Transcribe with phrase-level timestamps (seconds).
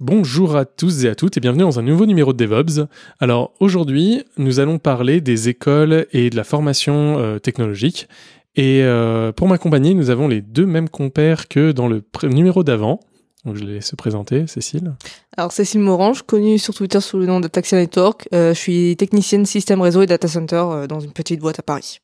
[0.00, 2.86] Bonjour à tous et à toutes et bienvenue dans un nouveau numéro de DevOps.
[3.18, 8.06] Alors aujourd'hui, nous allons parler des écoles et de la formation euh, technologique.
[8.54, 13.00] Et euh, pour m'accompagner, nous avons les deux mêmes compères que dans le numéro d'avant.
[13.44, 14.94] Donc je les laisse se présenter, Cécile.
[15.36, 18.28] Alors Cécile Morange, connue sur Twitter sous le nom de Taxia Network.
[18.32, 21.62] Euh, je suis technicienne système réseau et data center euh, dans une petite boîte à
[21.62, 21.98] Paris.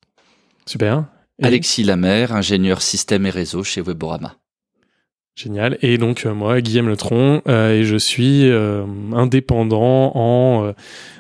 [0.66, 1.05] Super.
[1.38, 4.34] Et- Alexis Lamère, ingénieur système et réseau chez Weborama.
[5.36, 5.78] Génial.
[5.82, 10.72] Et donc euh, moi, Guillaume Letron, euh, et je suis euh, indépendant en euh,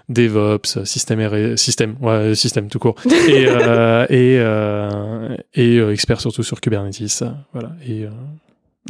[0.08, 2.94] DevOps, système, système, ouais, système tout court,
[3.28, 7.24] et euh, et, euh, et euh, expert surtout sur Kubernetes.
[7.52, 7.72] Voilà.
[7.84, 8.10] Et, euh,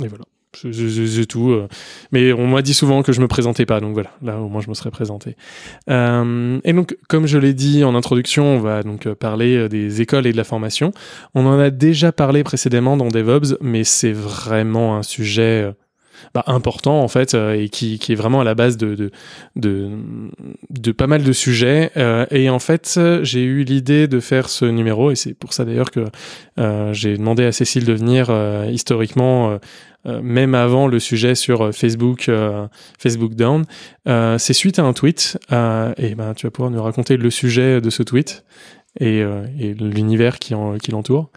[0.02, 0.24] et voilà.
[0.56, 1.50] C'est- tout.
[1.50, 1.68] euh.
[2.12, 4.10] Mais on m'a dit souvent que je me présentais pas, donc voilà.
[4.22, 5.36] Là, au moins, je me serais présenté.
[5.90, 9.68] Euh, et donc, comme je l'ai dit en introduction, on va donc euh, parler euh,
[9.68, 10.92] des écoles et de la formation.
[11.34, 15.72] On en a déjà parlé précédemment dans DevOps, mais c'est vraiment un sujet
[16.34, 19.12] bah, important en fait euh, et qui, qui est vraiment à la base de,
[19.54, 19.90] de,
[20.68, 21.92] de, pas mal de sujets.
[21.96, 25.64] Euh, et en fait, j'ai eu l'idée de faire ce numéro et c'est pour ça
[25.64, 26.06] d'ailleurs que
[26.58, 28.32] euh, j'ai demandé à Cécile de venir
[28.68, 29.60] historiquement.
[30.06, 32.28] même avant le sujet sur Facebook,
[32.98, 33.64] Facebook Down,
[34.38, 35.38] c'est suite à un tweet.
[35.52, 38.44] et ben, tu vas pouvoir nous raconter le sujet de ce tweet
[38.98, 41.30] et, et l'univers qui, qui l'entoure.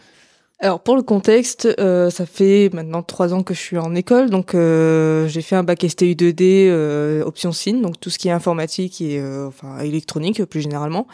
[0.59, 4.31] Alors pour le contexte, euh, ça fait maintenant trois ans que je suis en école,
[4.31, 8.29] donc euh, j'ai fait un bac STU 2D euh, option SIN, donc tout ce qui
[8.29, 11.05] est informatique et euh, enfin électronique plus généralement.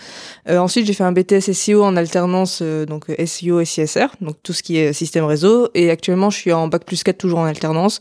[0.48, 4.38] Euh, ensuite j'ai fait un BTS SEO en alternance, euh, donc SEO et CSR, donc
[4.44, 5.68] tout ce qui est système réseau.
[5.74, 8.00] Et actuellement je suis en bac plus 4 toujours en alternance,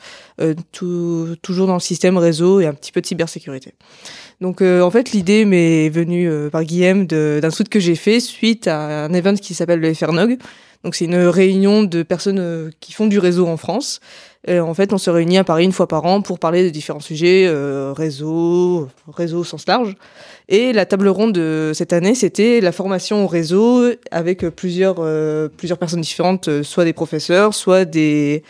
[0.71, 3.75] tout, toujours dans le système réseau et un petit peu de cybersécurité.
[4.41, 9.07] Donc en fait l'idée m'est venue par Guillaume d'un tweet que j'ai fait suite à
[9.07, 10.39] un event qui s'appelle le FRNOG.
[10.85, 14.01] Donc c'est une réunion de personnes euh, qui font du réseau en France.
[14.47, 16.71] Et en fait, on se réunit à Paris une fois par an pour parler de
[16.71, 19.95] différents sujets, euh, réseau, réseau au sens large.
[20.49, 25.49] Et la table ronde de cette année, c'était la formation au réseau avec plusieurs, euh,
[25.49, 28.43] plusieurs personnes différentes, euh, soit des professeurs, soit des,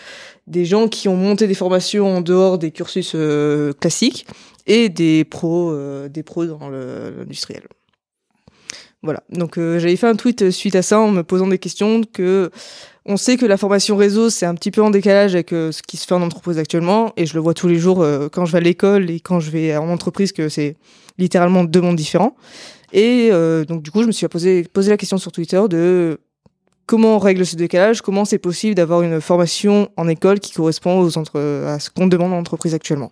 [0.46, 4.26] des gens qui ont monté des formations en dehors des cursus euh, classiques
[4.66, 7.62] et des pros, euh, des pros dans l'industriel.
[9.02, 9.22] Voilà.
[9.30, 12.50] Donc euh, j'avais fait un tweet suite à ça en me posant des questions que
[13.04, 15.82] on sait que la formation réseau c'est un petit peu en décalage avec euh, ce
[15.82, 18.44] qui se fait en entreprise actuellement et je le vois tous les jours euh, quand
[18.44, 20.76] je vais à l'école et quand je vais en entreprise que c'est
[21.18, 22.36] littéralement deux mondes différents.
[22.92, 26.20] Et euh, donc du coup je me suis posé posé la question sur Twitter de
[26.86, 31.00] comment on règle ce décalage, comment c'est possible d'avoir une formation en école qui correspond
[31.00, 33.10] aux entre à ce qu'on demande en entreprise actuellement.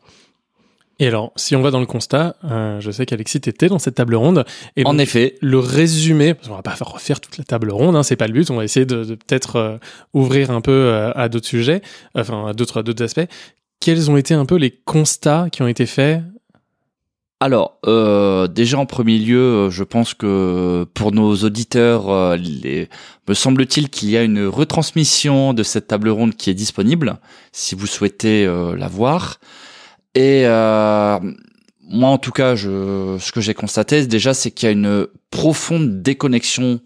[1.01, 3.95] Et alors, si on va dans le constat, euh, je sais qu'Alexis était dans cette
[3.97, 4.45] table ronde.
[4.77, 7.71] Et En donc, effet, le résumé, parce qu'on va pas faire refaire toute la table
[7.73, 8.51] ronde, hein, c'est pas le but.
[8.51, 9.79] On va essayer de, de peut-être euh,
[10.13, 11.81] ouvrir un peu euh, à d'autres sujets,
[12.15, 13.27] enfin à d'autres aspects.
[13.81, 16.23] Quels ont été un peu les constats qui ont été faits?
[17.43, 22.91] Alors euh, déjà en premier lieu, je pense que pour nos auditeurs, euh, les-
[23.27, 27.17] me semble-t-il qu'il y a une retransmission de cette table ronde qui est disponible,
[27.53, 29.39] si vous souhaitez euh, la voir.
[30.15, 31.19] Et euh,
[31.83, 35.07] moi, en tout cas, je, ce que j'ai constaté déjà, c'est qu'il y a une
[35.31, 36.81] profonde déconnexion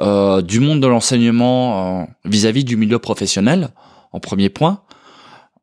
[0.00, 3.70] euh, du monde de l'enseignement euh, vis-à-vis du milieu professionnel,
[4.12, 4.82] en premier point.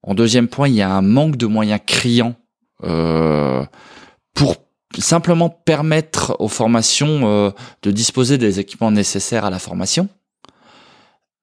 [0.03, 2.35] En deuxième point, il y a un manque de moyens criants
[2.83, 3.65] euh,
[4.33, 4.55] pour
[4.99, 7.51] simplement permettre aux formations euh,
[7.83, 10.07] de disposer des équipements nécessaires à la formation.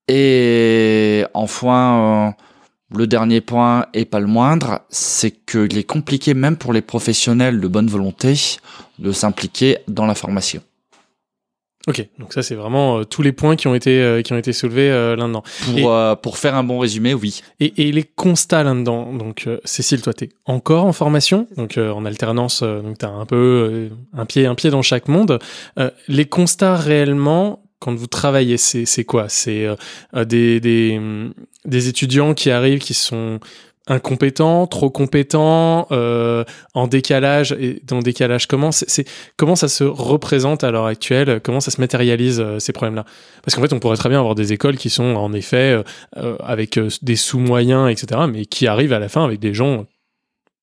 [0.09, 2.43] Et enfin, euh,
[2.99, 7.61] le dernier point, et pas le moindre, c'est qu'il est compliqué même pour les professionnels
[7.61, 8.35] de bonne volonté
[8.99, 10.63] de s'impliquer dans la formation.
[11.87, 14.39] Ok, donc ça c'est vraiment euh, tous les points qui ont été euh, qui ont
[14.39, 15.43] été soulevés euh, là-dedans.
[15.67, 17.43] Pour, Et- pour faire un bon résumé, oui.
[17.61, 19.13] Et, et les constats là-dedans.
[19.13, 24.25] Donc Cécile, toi t'es encore en formation, donc en alternance, donc t'as un peu un
[24.25, 25.39] pied un pied dans chaque monde.
[26.09, 29.29] Les constats réellement quand vous travaillez, c'est quoi?
[29.29, 29.77] C'est euh,
[30.17, 33.41] euh, des étudiants qui arrivent qui sont
[33.87, 40.65] incompétent, trop compétent, euh, en décalage et dans décalage comment c'est comment ça se représente
[40.65, 43.05] à l'heure actuelle, comment ça se matérialise ces problèmes-là?
[43.43, 45.83] Parce qu'en fait, on pourrait très bien avoir des écoles qui sont en effet
[46.43, 49.85] avec des sous-moyens, etc., mais qui arrivent à la fin avec des gens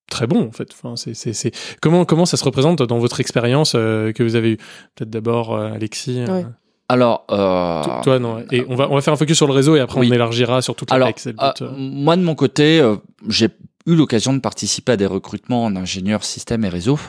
[0.10, 0.76] très bons en fait.
[1.80, 4.58] Comment ça se représente dans votre expérience que vous avez eue?
[4.96, 6.24] Peut-être d'abord Alexis.
[6.92, 8.44] Alors, euh, to- Toi, non.
[8.52, 10.10] Et on va, on va faire un focus sur le réseau et après Oui.
[10.12, 11.72] on élargira sur toute la tech, euh, euh.
[11.78, 12.98] moi de mon côté, euh,
[13.30, 13.48] j'ai
[13.86, 17.00] eu l'occasion de participer à des recrutements en ingénieur système et réseau.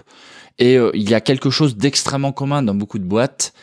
[0.58, 3.54] Et il y a quelque chose d'extrêmement commun dans beaucoup de boîtes,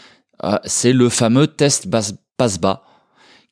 [0.65, 2.83] c'est le fameux test bas- passe-bas,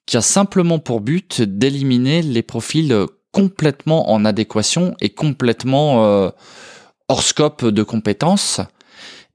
[0.06, 2.94] qui a simplement pour but d'éliminer les profils
[3.32, 6.32] complètement en adéquation et complètement
[7.10, 8.60] hors scope de compétences.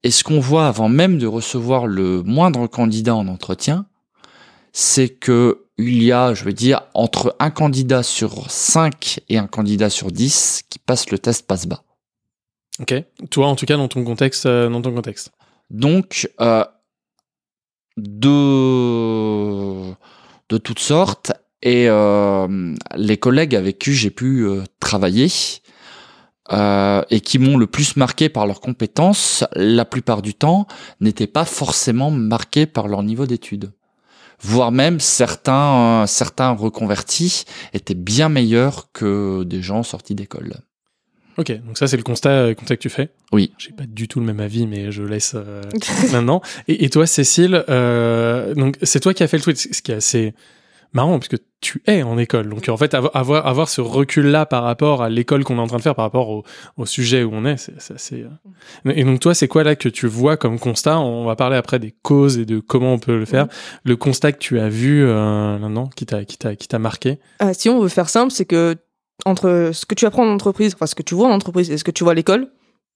[0.05, 3.87] Et ce qu'on voit avant même de recevoir le moindre candidat en entretien,
[4.73, 9.47] c'est que il y a, je veux dire, entre un candidat sur 5 et un
[9.47, 11.83] candidat sur 10 qui passe le test passe-bas.
[12.81, 12.95] Ok.
[13.31, 15.33] Toi, en tout cas, dans ton contexte, euh, dans ton contexte.
[15.71, 16.65] Donc, euh,
[17.97, 19.93] de,
[20.49, 21.33] de toutes sortes,
[21.63, 24.47] et euh, les collègues avec qui j'ai pu
[24.81, 25.29] travailler,
[26.51, 30.67] euh, et qui m'ont le plus marqué par leurs compétences, la plupart du temps,
[31.01, 33.73] n'étaient pas forcément marqués par leur niveau d'études.
[34.41, 40.55] Voire même certains, euh, certains reconvertis étaient bien meilleurs que des gens sortis d'école.
[41.39, 43.09] Ok, donc ça c'est le constat, euh, constat que tu fais?
[43.33, 43.53] Oui.
[43.57, 45.63] J'ai pas du tout le même avis, mais je laisse euh,
[46.13, 46.43] maintenant.
[46.69, 49.93] Et, et toi, Cécile, euh, donc c'est toi qui as fait le tweet, ce qui
[49.93, 50.35] est assez
[50.93, 52.49] marrant puisque tu es en école.
[52.49, 55.77] Donc en fait, avoir avoir, ce recul-là par rapport à l'école qu'on est en train
[55.77, 56.45] de faire, par rapport au,
[56.77, 58.23] au sujet où on est, c'est assez.
[58.23, 58.93] euh.
[58.93, 60.99] Et donc toi, c'est quoi là que tu vois comme constat?
[60.99, 63.47] On va parler après des causes et de comment on peut le faire.
[63.85, 67.19] Le constat que tu as vu euh, là-dedans, qui t'a marqué?
[67.39, 68.77] Ah, si on veut faire simple, c'est que
[69.25, 71.79] entre ce que tu apprends en entreprise, enfin ce que tu vois en entreprise et
[71.79, 72.49] ce que tu vois à l'école,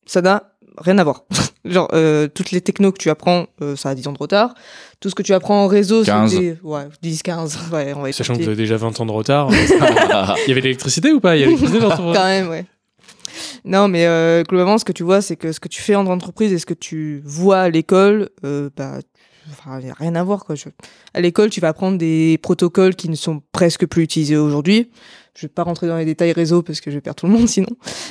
[0.06, 1.24] ça n'a rien à voir.
[1.64, 4.54] Genre, euh, toutes les technos que tu apprends, euh, ça a 10 ans de retard.
[5.00, 6.30] Tout ce que tu apprends en réseau, 15.
[6.32, 7.58] c'est des- ouais, 10, 15.
[7.72, 9.50] Ouais, on va Sachant que vous avez déjà 20 ans de retard.
[9.52, 11.36] Il y avait de l'électricité ou pas?
[11.36, 12.64] Il y avait de l'électricité dans ton Quand même, ouais.
[13.64, 16.06] Non, mais euh, globalement, ce que tu vois, c'est que ce que tu fais en
[16.06, 18.98] entreprise et ce que tu vois à l'école, euh, bah,
[19.50, 20.54] enfin, y a rien à voir, quoi.
[20.54, 20.68] Je-
[21.14, 24.90] À l'école, tu vas apprendre des protocoles qui ne sont presque plus utilisés aujourd'hui.
[25.36, 27.32] Je vais pas rentrer dans les détails réseau parce que je vais perdre tout le
[27.32, 27.68] monde sinon.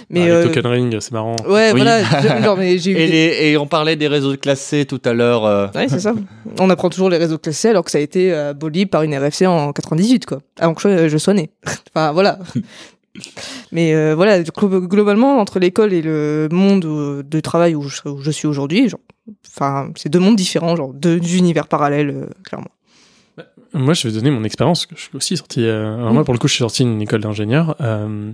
[0.10, 1.36] Mais Ah, les euh, token ring, c'est marrant.
[1.48, 1.82] ouais, Oui.
[1.82, 2.04] voilà.
[2.44, 5.14] genre, mais j'ai eu Et, des- les- et on parlait des réseaux classés tout à
[5.14, 5.46] l'heure.
[5.46, 6.14] euh, Ouais, c'est ça.
[6.60, 9.16] On apprend toujours les réseaux classés alors que ça a été euh, aboli par une
[9.18, 10.40] RFC en 98, quoi.
[10.60, 11.50] Avant que je, je sois né.
[11.96, 12.38] enfin, voilà.
[13.72, 18.02] Mais euh, voilà, glo- globalement, entre l'école et le monde euh, de travail où je,
[18.08, 19.00] où je suis aujourd'hui, genre,
[19.48, 22.68] enfin, c'est deux mondes différents, genre deux univers parallèles, euh, clairement.
[23.76, 24.88] Moi, je vais donner mon expérience.
[24.96, 25.64] Je suis aussi sorti.
[25.64, 27.76] euh, alors moi, pour le coup, je suis sorti d'une école d'ingénieur.
[27.82, 28.32] euh,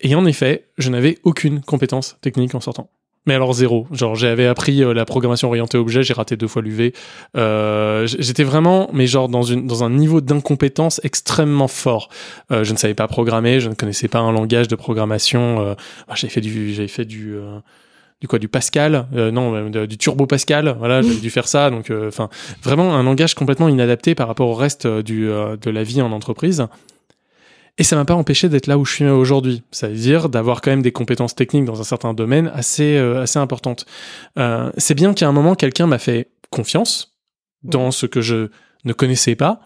[0.00, 2.90] et en effet, je n'avais aucune compétence technique en sortant.
[3.24, 3.86] Mais alors zéro.
[3.92, 6.92] Genre, j'avais appris euh, la programmation orientée objet, j'ai raté deux fois l'UV.
[7.36, 12.08] Euh, J'étais vraiment, mais genre dans une dans un niveau d'incompétence extrêmement fort.
[12.50, 15.60] Euh, je ne savais pas programmer, je ne connaissais pas un langage de programmation.
[15.64, 15.74] Euh,
[16.08, 17.36] ah, j'avais fait du, j'avais fait du.
[18.22, 21.90] Du quoi du Pascal euh, non du Turbo Pascal voilà j'avais dû faire ça donc
[21.90, 22.30] euh, enfin
[22.62, 26.12] vraiment un langage complètement inadapté par rapport au reste euh, du de la vie en
[26.12, 26.66] entreprise.
[27.78, 29.62] Et ça m'a pas empêché d'être là où je suis aujourd'hui.
[29.70, 33.86] C'est-à-dire d'avoir quand même des compétences techniques dans un certain domaine assez assez importantes.
[34.76, 37.16] C'est bien qu'à un moment quelqu'un m'a fait confiance
[37.64, 38.48] dans ce que je
[38.84, 39.62] ne connaissais pas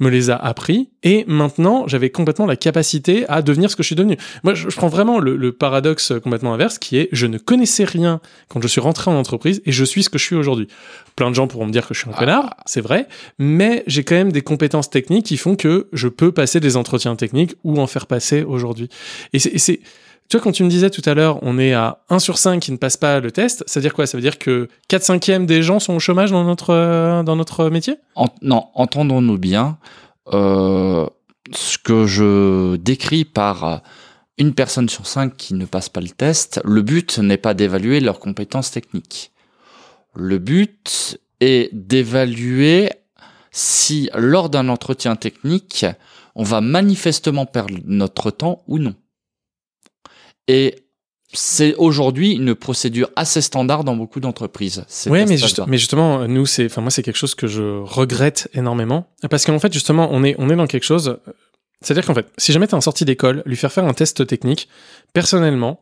[0.00, 3.86] me les a appris et maintenant j'avais complètement la capacité à devenir ce que je
[3.88, 4.16] suis devenu.
[4.44, 7.84] Moi je, je prends vraiment le, le paradoxe complètement inverse qui est je ne connaissais
[7.84, 10.68] rien quand je suis rentré en entreprise et je suis ce que je suis aujourd'hui.
[11.16, 14.04] Plein de gens pourront me dire que je suis un connard, c'est vrai, mais j'ai
[14.04, 17.80] quand même des compétences techniques qui font que je peux passer des entretiens techniques ou
[17.80, 18.88] en faire passer aujourd'hui.
[19.32, 19.80] Et c'est- et c'est
[20.28, 22.60] tu vois, quand tu me disais tout à l'heure, on est à 1 sur 5
[22.60, 24.06] qui ne passe pas le test, ça veut dire quoi?
[24.06, 27.36] Ça veut dire que 4 cinquièmes des gens sont au chômage dans notre, euh, dans
[27.36, 27.96] notre métier?
[28.42, 29.78] Non, entendons-nous bien.
[30.32, 31.06] euh,
[31.52, 33.82] ce que je décris par
[34.38, 38.00] une personne sur cinq qui ne passe pas le test, le but n'est pas d'évaluer
[38.00, 39.30] leurs compétences techniques.
[40.16, 42.90] Le but est d'évaluer
[43.52, 45.86] si lors d'un entretien technique,
[46.34, 48.94] on va manifestement perdre notre temps ou non.
[50.48, 50.76] Et
[51.32, 54.84] c'est aujourd'hui une procédure assez standard dans beaucoup d'entreprises.
[55.10, 58.48] Oui, mais, juste- mais justement, nous, c'est, enfin, moi, c'est quelque chose que je regrette
[58.54, 59.08] énormément.
[59.28, 61.18] Parce qu'en fait, justement, on est, on est dans quelque chose.
[61.82, 64.68] C'est-à-dire qu'en fait, si jamais t'es en sortie d'école, lui faire faire un test technique,
[65.12, 65.80] personnellement,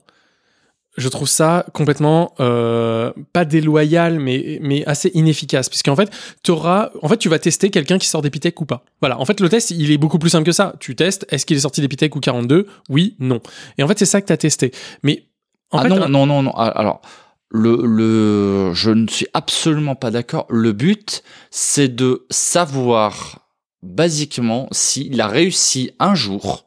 [0.96, 5.68] je trouve ça complètement euh, pas déloyal mais mais assez inefficace.
[5.68, 6.10] Puisqu'en fait
[6.48, 8.84] auras en fait tu vas tester quelqu'un qui sort d'Epitech ou pas.
[9.00, 9.18] Voilà.
[9.18, 10.74] En fait le test il est beaucoup plus simple que ça.
[10.80, 13.40] Tu testes est-ce qu'il est sorti d'Epitech ou 42 oui non.
[13.78, 14.72] Et en fait c'est ça que tu as testé.
[15.02, 15.26] Mais
[15.70, 16.52] en ah fait, non, non non non.
[16.52, 17.02] Alors
[17.50, 20.46] le, le je ne suis absolument pas d'accord.
[20.48, 23.40] Le but c'est de savoir
[23.82, 26.64] basiquement s'il a réussi un jour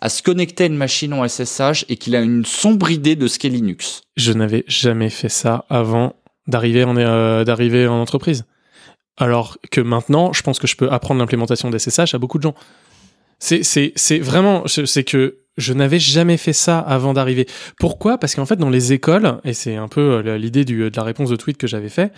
[0.00, 3.26] à se connecter à une machine en SSH et qu'il a une sombre idée de
[3.26, 4.02] ce qu'est Linux.
[4.16, 6.14] Je n'avais jamais fait ça avant
[6.46, 8.44] d'arriver en, euh, entreprise.
[9.16, 12.54] Alors que maintenant, je pense que je peux apprendre l'implémentation d'SSH à beaucoup de gens.
[13.38, 17.46] C'est, c'est vraiment, c'est que je n'avais jamais fait ça avant d'arriver.
[17.78, 18.18] Pourquoi?
[18.18, 21.02] Parce qu'en fait, dans les écoles, et c'est un peu euh, l'idée du, de la
[21.02, 22.12] réponse de tweet que j'avais fait,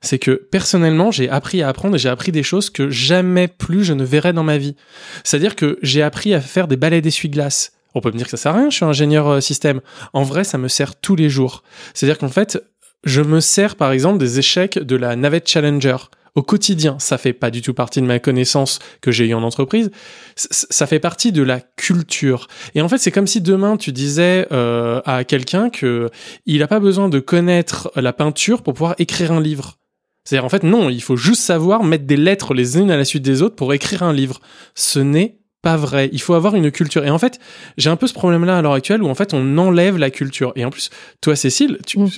[0.00, 3.84] c'est que personnellement, j'ai appris à apprendre et j'ai appris des choses que jamais plus
[3.84, 4.76] je ne verrai dans ma vie.
[5.24, 7.72] C'est-à-dire que j'ai appris à faire des balais d'essuie-glace.
[7.94, 9.80] On peut me dire que ça sert à rien, je suis ingénieur euh, système.
[10.12, 11.62] En vrai, ça me sert tous les jours.
[11.94, 12.62] C'est-à-dire qu'en fait,
[13.04, 15.96] je me sers par exemple des échecs de la navette Challenger
[16.38, 16.96] au quotidien.
[17.00, 19.90] Ça fait pas du tout partie de ma connaissance que j'ai eu en entreprise.
[20.36, 22.46] ça fait partie de la culture.
[22.74, 26.08] Et en fait, c'est comme si demain tu disais euh, à quelqu'un que
[26.46, 29.78] il a pas besoin de connaître la peinture pour pouvoir écrire un livre.
[30.24, 33.04] C'est-à-dire en fait non, il faut juste savoir mettre des lettres les unes à la
[33.04, 34.40] suite des autres pour écrire un livre.
[34.74, 35.38] Ce n'est
[35.68, 36.08] pas vrai.
[36.12, 37.04] Il faut avoir une culture.
[37.04, 37.38] Et en fait,
[37.76, 40.52] j'ai un peu ce problème-là à l'heure actuelle où en fait on enlève la culture.
[40.56, 40.88] Et en plus,
[41.20, 42.08] toi, Cécile, tu, Mm.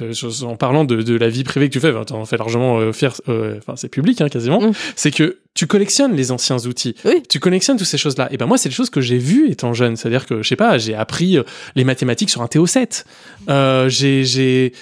[0.45, 3.12] en parlant de, de la vie privée que tu fais, t'en fais largement euh, fier.
[3.28, 4.61] euh, Enfin, c'est public hein, quasiment.
[4.61, 4.73] Mm.
[4.95, 6.95] C'est que tu collectionnes les anciens outils.
[7.04, 7.23] Oui.
[7.28, 8.28] Tu collectionnes toutes ces choses-là.
[8.30, 9.97] Et ben moi, c'est des choses que j'ai vues étant jeune.
[9.97, 11.42] C'est-à-dire que je sais pas, j'ai appris euh,
[11.75, 13.04] les mathématiques sur un TO7.
[13.49, 14.73] Euh, j'ai j'ai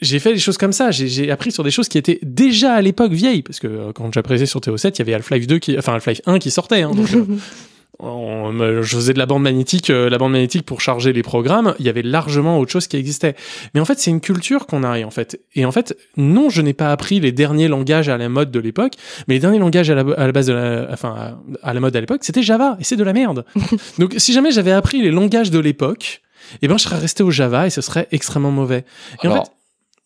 [0.00, 0.90] j'ai fait des choses comme ça.
[0.90, 3.92] J'ai j'ai appris sur des choses qui étaient déjà à l'époque vieilles parce que euh,
[3.94, 6.80] quand j'appréciais sur TO7, il y avait Half-Life 2 qui, enfin Half-Life 1 qui sortait.
[6.82, 7.24] Hein, donc, euh,
[7.98, 11.74] on- je faisais de la bande magnétique, euh, la bande magnétique pour charger les programmes.
[11.78, 13.34] Il y avait largement autre chose qui existait.
[13.74, 15.40] Mais en fait, c'est une culture qu'on a, en fait.
[15.54, 18.60] Et en fait, non, je n'ai pas appris les derniers langages à la mode de
[18.60, 18.92] l'époque,
[19.28, 21.80] mais les derniers langages à la, à la base de la, enfin, à, à la
[21.80, 23.44] mode à l'époque, c'était Java, et c'est de la merde.
[23.98, 26.22] Donc, si jamais j'avais appris les langages de l'époque,
[26.62, 28.84] eh ben, je serais resté au Java et ce serait extrêmement mauvais.
[29.24, 29.50] Et en fait,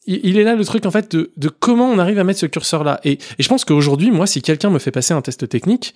[0.06, 2.40] il il est là le truc en fait de, de comment on arrive à mettre
[2.40, 5.20] ce curseur là et, et je pense qu'aujourd'hui moi si quelqu'un me fait passer un
[5.20, 5.94] test technique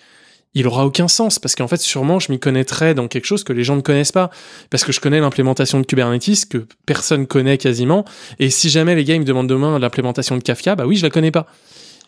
[0.54, 3.52] il aura aucun sens parce qu'en fait sûrement je m'y connaîtrais dans quelque chose que
[3.52, 4.30] les gens ne connaissent pas.
[4.70, 8.04] Parce que je connais l'implémentation de Kubernetes que personne connaît quasiment
[8.38, 11.02] et si jamais les gars ils me demandent demain l'implémentation de Kafka bah oui je
[11.02, 11.46] la connais pas.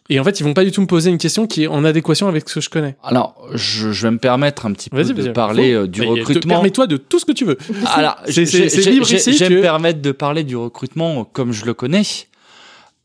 [0.09, 1.85] Et en fait ils vont pas du tout me poser une question qui est en
[1.85, 2.95] adéquation avec ce que je connais.
[3.03, 6.11] Alors, je, je vais me permettre un petit peu de parler euh, du Mais te-
[6.13, 6.55] recrutement.
[6.55, 7.59] permets-toi de tout ce que tu veux.
[7.93, 8.45] Alors, C'est-
[8.89, 12.05] libre ici, Je vais me permettre de parler du recrutement comme je le connais.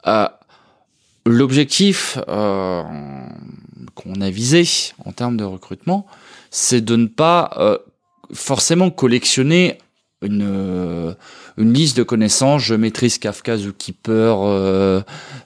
[0.06, 0.28] Euh,
[1.26, 2.84] L'objectif euh,
[3.96, 4.64] qu'on a visé
[5.06, 6.08] en termes de recrutement,
[6.50, 7.78] c'est de ne pas euh,
[8.34, 9.78] forcément collectionner
[10.22, 11.14] une, euh,
[11.58, 12.64] une liste de connaissances.
[12.64, 15.02] Je maîtrise Kafka, Zookeeper, euh,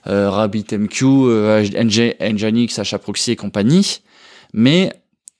[0.06, 4.02] euh, RabbitMQ, euh, NG Nginx, HAProxy et compagnie.
[4.52, 4.92] Mais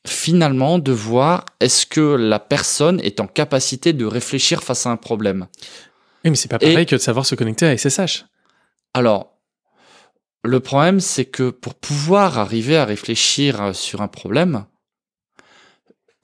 [0.06, 4.96] finalement, de voir est-ce que la personne est en capacité de réfléchir face à un
[4.96, 5.46] problème.
[6.24, 8.24] Oui, mais c'est pas pareil que de savoir se connecter à SSH
[8.94, 9.35] Alors,
[10.46, 14.64] le problème, c'est que pour pouvoir arriver à réfléchir euh, sur un problème,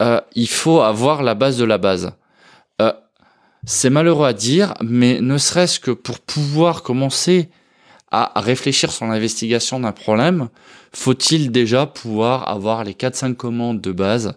[0.02, 2.12] euh, il faut avoir la base de la base.
[2.80, 2.92] Euh,
[3.64, 7.50] c'est malheureux à dire, mais ne serait-ce que pour pouvoir commencer
[8.10, 10.48] à réfléchir sur l'investigation d'un problème,
[10.92, 14.34] faut-il déjà pouvoir avoir les 4-5 commandes de base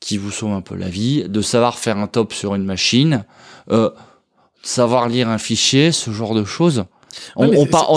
[0.00, 3.24] qui vous sauvent un peu la vie, de savoir faire un top sur une machine,
[3.70, 3.90] euh,
[4.62, 6.84] savoir lire un fichier, ce genre de choses?
[7.36, 7.90] On, Ouais, on, par-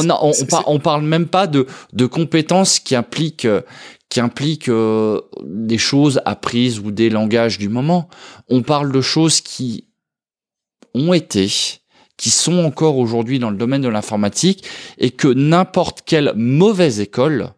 [0.68, 3.62] on, parle même pas de, de compétences qui impliquent, euh,
[4.10, 8.10] qui impliquent euh, des choses apprises ou des langages du moment.
[8.50, 9.86] On parle de choses qui
[10.94, 11.50] ont été,
[12.18, 14.66] qui sont encore aujourd'hui dans le domaine de l'informatique
[14.98, 17.50] et que n'importe quelle mauvaise école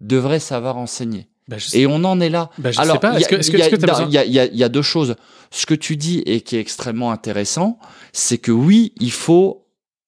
[0.00, 1.28] devrait savoir enseigner.
[1.46, 2.50] Bah, je sais- Et on en est là.
[2.58, 5.14] bah, je Alors, il y a deux choses.
[5.50, 7.78] Ce que tu dis et qui est extrêmement intéressant,
[8.12, 9.63] c'est que oui, il faut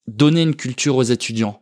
[0.08, 1.60] donner une culture aux étudiants.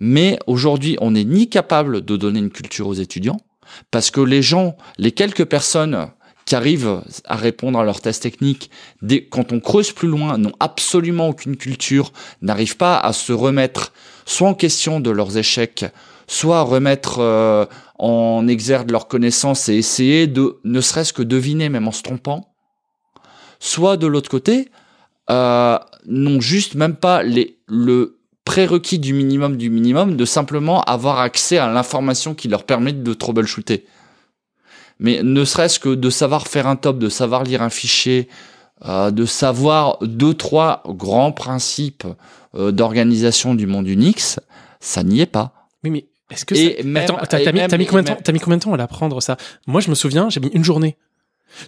[0.00, 3.40] Mais aujourd'hui, on n'est ni capable de donner une culture aux étudiants,
[3.90, 6.08] parce que les gens, les quelques personnes
[6.44, 8.70] qui arrivent à répondre à leurs tests techniques,
[9.30, 13.92] quand on creuse plus loin, n'ont absolument aucune culture, n'arrivent pas à se remettre
[14.26, 15.86] soit en question de leurs échecs,
[16.26, 17.66] soit à remettre euh,
[17.98, 22.54] en exergue leurs connaissances et essayer de ne serait-ce que deviner, même en se trompant,
[23.58, 24.68] soit de l'autre côté,
[25.30, 31.18] euh, n'ont juste même pas les, le prérequis du minimum du minimum de simplement avoir
[31.20, 33.86] accès à l'information qui leur permet de troubleshooter.
[34.98, 38.28] Mais ne serait-ce que de savoir faire un top, de savoir lire un fichier,
[38.86, 42.06] euh, de savoir deux, trois grands principes
[42.54, 44.38] euh, d'organisation du monde Unix,
[44.80, 45.52] ça n'y est pas.
[45.82, 46.82] Oui, mais est-ce que Et ça...
[46.84, 49.36] même- Attends, t'as mis, mis combien de temps à l'apprendre ça?
[49.66, 50.96] Moi, je me souviens, j'ai mis une journée.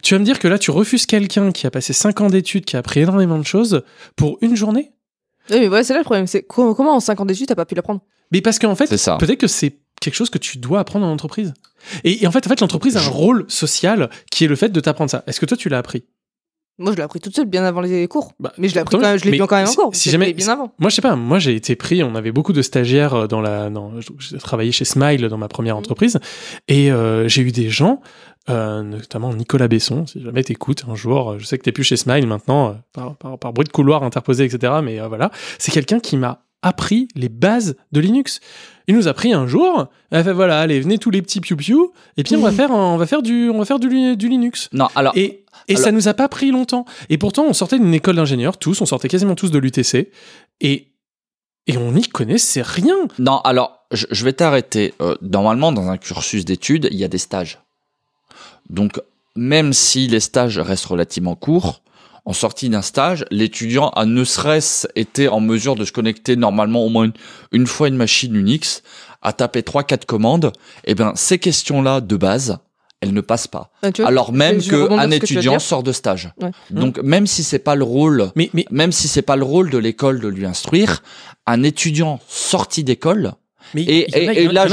[0.02, 2.64] Tu vas me dire que là, tu refuses quelqu'un qui a passé 5 ans d'études,
[2.64, 3.82] qui a appris énormément de choses,
[4.16, 4.92] pour une journée?
[5.50, 6.26] Oui, mais voilà, c'est là le problème.
[6.26, 8.00] C'est co- comment en 5 ans d'études, t'as pas pu l'apprendre?
[8.32, 9.16] Mais parce qu'en fait, C'est ça.
[9.18, 11.54] peut-être que c'est quelque chose que tu dois apprendre en entreprise.
[12.02, 14.70] Et, et en fait, en fait l'entreprise a un rôle social qui est le fait
[14.70, 15.22] de t'apprendre ça.
[15.28, 16.04] Est-ce que toi, tu l'as appris?
[16.78, 18.32] Moi, je l'ai appris toute seule bien avant les cours.
[18.38, 19.94] Bah, Mais je l'ai appris quand même, je l'ai Mais bien quand même si- encore.
[19.94, 20.74] si jamais- appris bien avant.
[20.78, 23.40] Moi, je sais pas, moi j'ai été pris, on avait beaucoup de stagiaires euh, dans
[23.40, 23.70] la.
[23.70, 25.78] Dans, j'ai travaillé chez Smile dans ma première Mhm.
[25.78, 26.18] entreprise,
[26.68, 28.02] et euh, j'ai eu des gens,
[28.48, 31.84] euh, notamment Nicolas Besson, si jamais t'écoutes un jour, euh, je sais que t'es plus
[31.84, 35.30] chez Smile maintenant, euh, par, par- par bruit de couloir interposé, etc., mais euh, voilà,
[35.58, 38.40] c'est quelqu'un qui m'a appris les bases de Linux.
[38.88, 41.40] Il nous a pris un jour, il a fait voilà, allez, venez tous les petits
[41.40, 44.16] piou-piou, et puis on va faire, on va faire du, on va faire du, li-
[44.16, 44.68] du Linux.
[44.72, 46.84] Non, alors, Et, et Alors- ça nous a pas pris longtemps.
[47.08, 50.10] Et pourtant, on sortait d'une école d'ingénieurs, tous, on sortait quasiment tous de l'UTC,
[50.60, 50.88] et,
[51.66, 52.96] et on n'y connaissait rien.
[53.18, 54.94] non, alors, je, je vais t'arrêter.
[55.22, 57.60] Normalement, dans un cursus d'études, il y a des stages.
[58.70, 59.00] Donc,
[59.34, 61.82] même si les stages restent relativement courts,
[62.24, 66.84] en sortie d'un stage, l'étudiant a ne serait-ce été en mesure de se connecter normalement
[66.84, 67.12] au moins une,
[67.52, 68.82] une fois une machine Unix,
[69.22, 70.52] à taper 3-4 commandes,
[70.84, 72.58] et bien ces questions-là de base,
[73.00, 73.70] elles ne passent pas.
[73.82, 76.30] Ah, vois, Alors même qu'un que étudiant sort de stage.
[76.40, 76.50] Ouais.
[76.70, 79.70] Donc même si c'est pas le rôle, Mais, mais, même si c'est pas le rôle
[79.70, 81.02] de l'école de lui instruire,
[81.46, 83.34] un étudiant sorti d'école,
[83.74, 84.06] mais et,
[84.48, 84.66] là,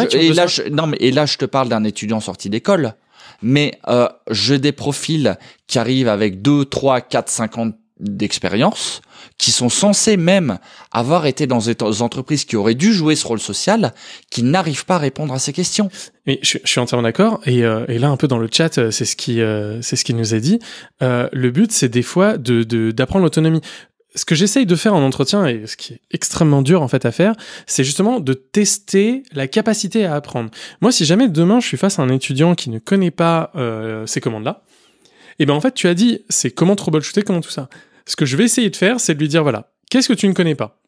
[0.47, 2.95] je- non, mais et là, je te parle d'un étudiant sorti d'école,
[3.43, 9.01] mais euh, j'ai des profils qui arrivent avec 2, 3, 4, 5 ans d'expérience,
[9.37, 10.57] qui sont censés même
[10.91, 13.93] avoir été dans des entreprises qui auraient dû jouer ce rôle social,
[14.29, 15.89] qui n'arrivent pas à répondre à ces questions.
[16.25, 17.39] Mais je, je suis entièrement d'accord.
[17.45, 19.95] Et, euh, et là, un peu dans le chat, euh, c'est ce qui, euh, c'est
[19.95, 20.59] ce qui nous est dit.
[21.01, 23.61] Euh, le but, c'est des fois de, d'apprendre l'autonomie.
[24.15, 27.05] Ce que j'essaye de faire en entretien et ce qui est extrêmement dur en fait
[27.05, 30.51] à faire, c'est justement de tester la capacité à apprendre.
[30.81, 34.05] Moi, si jamais demain je suis face à un étudiant qui ne connaît pas euh,
[34.05, 34.63] ces commandes-là,
[35.39, 37.69] et ben en fait, tu as dit, c'est comment troubleshooter, comment tout ça.
[38.05, 40.27] Ce que je vais essayer de faire, c'est de lui dire voilà, qu'est-ce que tu
[40.27, 40.79] ne connais pas?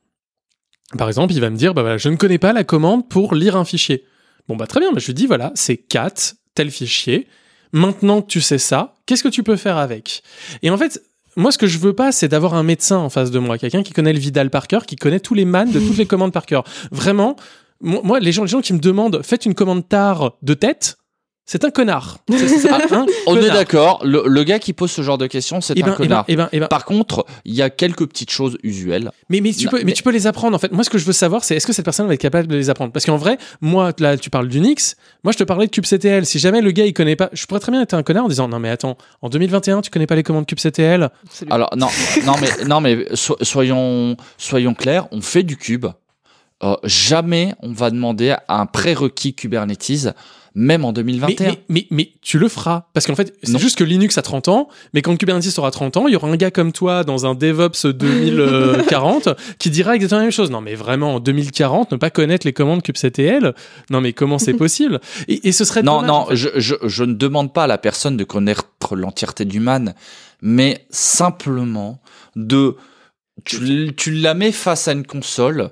[0.97, 3.33] Par exemple, il va me dire bah voilà, je ne connais pas la commande pour
[3.33, 4.05] lire un fichier.
[4.47, 6.13] Bon bah très bien, bah, je lui dis voilà, c'est cat
[6.53, 7.27] tel fichier.
[7.71, 10.23] Maintenant que tu sais ça, qu'est-ce que tu peux faire avec?
[10.61, 11.01] Et en fait,
[11.35, 13.83] moi ce que je veux pas, c'est d'avoir un médecin en face de moi, quelqu'un
[13.83, 16.33] qui connaît le Vidal par cœur, qui connaît tous les man de toutes les commandes
[16.33, 16.63] par cœur.
[16.91, 17.35] Vraiment,
[17.81, 20.97] moi les gens, les gens qui me demandent faites une commande tar de tête,
[21.45, 22.17] c'est un connard.
[22.29, 25.61] C'est- c'est un On est d'accord, le, le gars qui pose ce genre de questions,
[25.61, 26.25] c'est Eh un ben, eh ben, connard.
[26.27, 29.11] eh ben, eh ben, Par contre, il y a quelques petites choses usuelles.
[29.29, 29.83] Mais, mais, tu Non, peux, mais...
[29.85, 30.71] mais- tu peux les apprendre en fait.
[30.71, 32.55] Moi, ce que je veux savoir, c'est est-ce que cette personne va être capable de
[32.55, 32.91] les apprendre?
[32.91, 34.95] Parce qu'en vrai, moi, là, tu parles d'Unix.
[35.23, 36.25] Moi, je te parlais de kubectl.
[36.25, 38.29] Si jamais le gars, il connaît pas, je pourrais très bien être un connard en
[38.29, 41.09] disant non, mais attends, en 2021, tu connais pas les commandes kubectl.
[41.51, 41.87] Alors non,
[42.25, 45.85] non mais non mais so- soyons soyons clairs, on fait du cube.
[46.63, 50.07] Euh, jamais on va demander à un prérequis Kubernetes,
[50.55, 51.49] même en mais, 2021.
[51.49, 52.85] mais, mais, mais tu le feras.
[52.93, 55.97] Parce qu'en fait, c'est juste que Linux a 30 ans, mais quand Kubernetes aura 30
[55.97, 60.19] ans, il y aura un gars comme toi dans un DevOps 2040 qui dira exactement
[60.19, 60.49] la même chose.
[60.49, 63.53] Non, mais vraiment, en 2040, ne pas connaître les commandes kubectl,
[63.89, 64.99] non, mais comment c'est possible?
[65.27, 66.35] Et, et ce serait non dommage, non, en fait.
[66.35, 69.93] je, je je ne demande pas à la personne de connaître l'entièreté du man,
[70.41, 71.99] mais simplement
[72.35, 72.77] de
[73.43, 75.71] tu, tu la mets face à une console.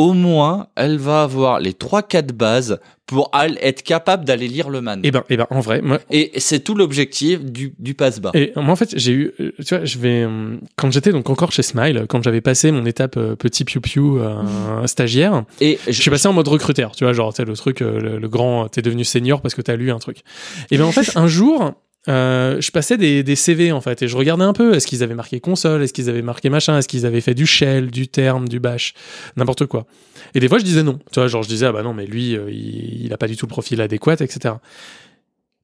[0.00, 4.80] Au moins, elle va avoir les trois quatre bases pour être capable d'aller lire le
[4.80, 4.98] man.
[5.04, 8.30] Eh ben, eh ben, en vrai, moi, Et c'est tout l'objectif du, du passe-bas.
[8.32, 11.28] Et moi, en fait, j'ai eu, euh, tu vois, je vais, euh, quand j'étais donc
[11.28, 15.92] encore chez Smile, quand j'avais passé mon étape euh, petit piou-piou euh, stagiaire, Et je
[15.92, 18.28] suis passé en mode recruteur, tu vois, genre, tu sais, le truc, euh, le, le
[18.30, 20.22] grand, t'es devenu senior parce que t'as lu un truc.
[20.70, 21.74] Et ben, en fait, un jour,
[22.08, 25.14] euh, je passais des, CV, en fait, et je regardais un peu, est-ce qu'ils avaient
[25.14, 28.48] marqué console, est-ce qu'ils avaient marqué machin, est-ce qu'ils avaient fait du shell, du terme,
[28.48, 28.94] du bash,
[29.36, 29.86] n'importe quoi.
[30.34, 32.06] Et des fois, je disais non, tu vois, genre, je disais, ah bah non, mais
[32.06, 34.54] lui, euh, il, il a pas du tout le profil adéquat, etc.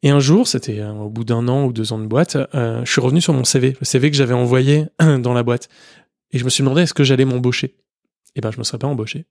[0.03, 2.91] Et un jour, c'était euh, au bout d'un an ou deux ans de boîte, je
[2.91, 5.69] suis revenu sur mon CV, le CV que j'avais envoyé dans la boîte.
[6.33, 7.77] Et je me suis demandé est-ce que j'allais m'embaucher?
[8.35, 9.25] Et ben, je me serais pas embauché.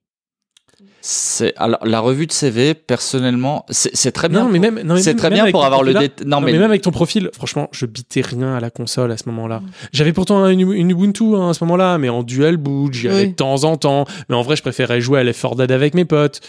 [1.08, 4.42] C'est alors la revue de CV personnellement, c'est très bien.
[4.42, 6.50] Non, mais même, c'est très même bien avec pour ton avoir le Non Non, mais,
[6.50, 9.62] mais même avec ton profil, franchement, je bitais rien à la console à ce moment-là.
[9.92, 13.20] J'avais pourtant une, une Ubuntu hein, à ce moment-là, mais en dual boot, j'y allais
[13.20, 13.28] Oui.
[13.28, 14.04] de temps en temps.
[14.28, 16.40] Mais en vrai, je préférais jouer à Left 4 Dead avec mes potes.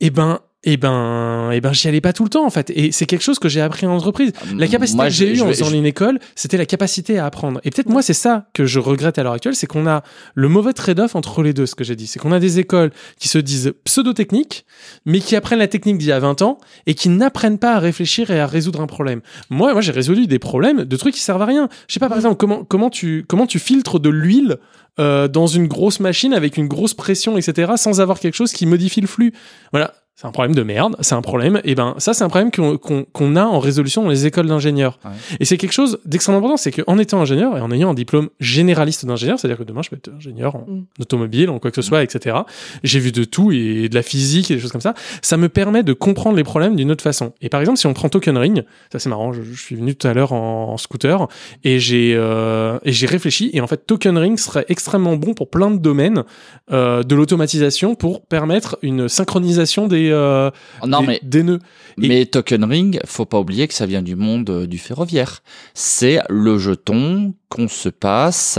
[0.00, 2.70] Et ben, et ben, et ben, j'y allais pas tout le temps en fait.
[2.74, 4.32] Et c'est quelque chose que j'ai appris en entreprise.
[4.56, 7.26] La capacité Moi, que j'ai eue en faisant je- une école, c'était la capacité à
[7.26, 7.60] apprendre.
[7.64, 10.02] Et peut-être moi, c'est ça que je regrette à l'heure actuelle, c'est qu'on a
[10.34, 11.66] le mauvais trade-off entre les deux.
[11.66, 14.64] Ce que j'ai dit, c'est qu'on a des écoles qui se disent pseudo-techniques,
[15.06, 17.78] mais qui apprennent la technique d'il y a 20 ans et qui n'apprennent pas à
[17.78, 19.20] réfléchir et à résoudre un problème.
[19.50, 21.68] Moi, moi, j'ai résolu des problèmes de trucs qui servent à rien.
[21.88, 24.56] Je sais pas, par exemple, comment comment tu comment tu filtres de l'huile
[25.00, 28.64] euh, dans une grosse machine avec une grosse pression, etc., sans avoir quelque chose qui
[28.66, 29.32] modifie le flux.
[29.72, 29.92] Voilà.
[30.16, 31.60] C'est un problème de merde, c'est un problème.
[31.64, 34.46] Et ben, ça, c'est un problème qu'on qu'on- qu'on a en résolution dans les écoles
[34.46, 35.00] d'ingénieurs.
[35.04, 35.10] Ouais.
[35.40, 38.28] Et c'est quelque chose d'extrêmement important, c'est qu'en étant ingénieur et en ayant un diplôme
[38.38, 40.84] généraliste d'ingénieur, c'est-à-dire que demain je peux être ingénieur en Mm.
[41.00, 42.36] automobile, en quoi que ce soit, etc.
[42.84, 44.94] J'ai vu de tout et de la physique et des choses comme ça.
[45.20, 47.32] Ça me permet de comprendre les problèmes d'une autre façon.
[47.40, 49.96] Et par exemple, si on prend Token Ring, ça c'est marrant, je, je suis venu
[49.96, 51.26] tout à l'heure en, en scooter
[51.64, 55.50] et j'ai euh, et j'ai réfléchi et en fait Token Ring serait extrêmement bon pour
[55.50, 56.22] plein de domaines
[56.70, 60.50] euh, de l'automatisation pour permettre une synchronisation des euh,
[60.86, 61.58] Non, des, mais, des nœuds.
[62.02, 65.42] Et- mais Token Ring, faut pas oublier que ça vient du monde euh, du ferroviaire.
[65.74, 68.58] C'est le jeton qu'on se passe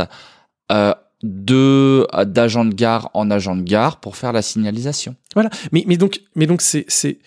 [0.71, 5.15] euh, de d'agent de gare en agent de gare pour faire la signalisation.
[5.33, 5.49] Voilà.
[5.71, 7.19] Mais, mais donc, mais donc c'est, c'est,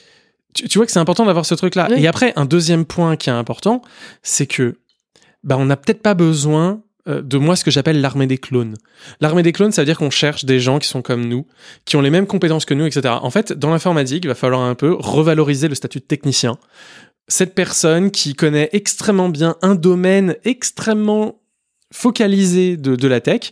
[0.55, 1.89] tu, tu vois que c'est important d'avoir ce truc-là.
[1.91, 2.03] Oui.
[2.03, 3.83] Et après, un deuxième point qui est important,
[4.23, 4.79] c'est que,
[5.45, 8.77] bah, on n'a peut-être pas besoin de moi ce que j'appelle l'armée des clones.
[9.21, 11.47] L'armée des clones, ça veut dire qu'on cherche des gens qui sont comme nous,
[11.85, 13.15] qui ont les mêmes compétences que nous, etc.
[13.21, 16.59] En fait, dans l'informatique, il va falloir un peu revaloriser le statut de technicien.
[17.29, 21.41] Cette personne qui connaît extrêmement bien un domaine extrêmement
[21.93, 23.51] focalisé de, de la tech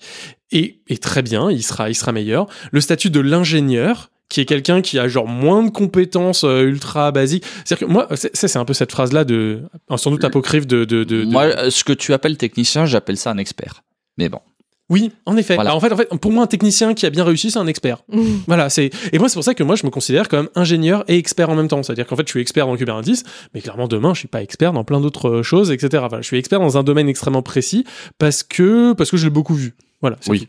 [0.53, 2.47] et, et très bien, il sera, il sera meilleur.
[2.71, 7.13] Le statut de l'ingénieur, qui est quelqu'un qui a genre moins de compétences euh, ultra
[7.13, 7.45] basiques.
[7.65, 9.63] C'est-à-dire que moi, c'est un peu cette phrase-là de,
[9.97, 13.17] sans doute apocryphe de, de, de- de- Moi, euh, ce que tu appelles technicien, j'appelle
[13.17, 13.83] ça un expert.
[14.19, 14.41] Mais bon.
[14.89, 15.57] Oui, en effet.
[15.57, 15.71] Voilà.
[15.71, 17.67] Alors, en fait, en fait, pour moi, un technicien qui a bien réussi, c'est un
[17.67, 18.03] expert.
[18.47, 21.17] Voilà, c'est et moi c'est pour ça que moi je me considère comme ingénieur et
[21.19, 21.83] expert en même temps.
[21.83, 24.73] C'est-à-dire qu'en fait je suis expert dans Kubernetes, mais clairement demain je suis pas expert
[24.73, 26.05] dans plein d'autres euh, choses, etc.
[26.07, 27.85] Enfin, je suis expert dans un domaine extrêmement précis
[28.19, 29.75] parce que parce que je l'ai beaucoup vu.
[30.03, 30.19] Voilà.
[30.21, 30.41] c'est Oui.
[30.43, 30.47] tout.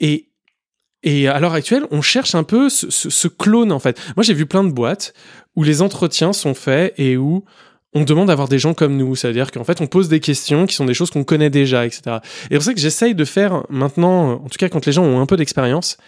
[0.00, 0.26] Et
[1.04, 4.00] et à l'heure actuelle, on cherche un peu ce, clone en fait.
[4.16, 5.14] Moi j'ai vu plein de boîtes
[5.54, 7.44] où les entretiens sont faits et où
[7.92, 10.74] on demande d'avoir des gens comme nous, c'est-à-dire qu'en fait on pose des questions qui
[10.74, 12.02] sont des choses qu'on connaît déjà, etc.
[12.06, 12.10] Et
[12.48, 15.20] c'est pour ça que j'essaye de faire maintenant, en tout cas quand les gens ont
[15.20, 15.98] un peu d'expérience,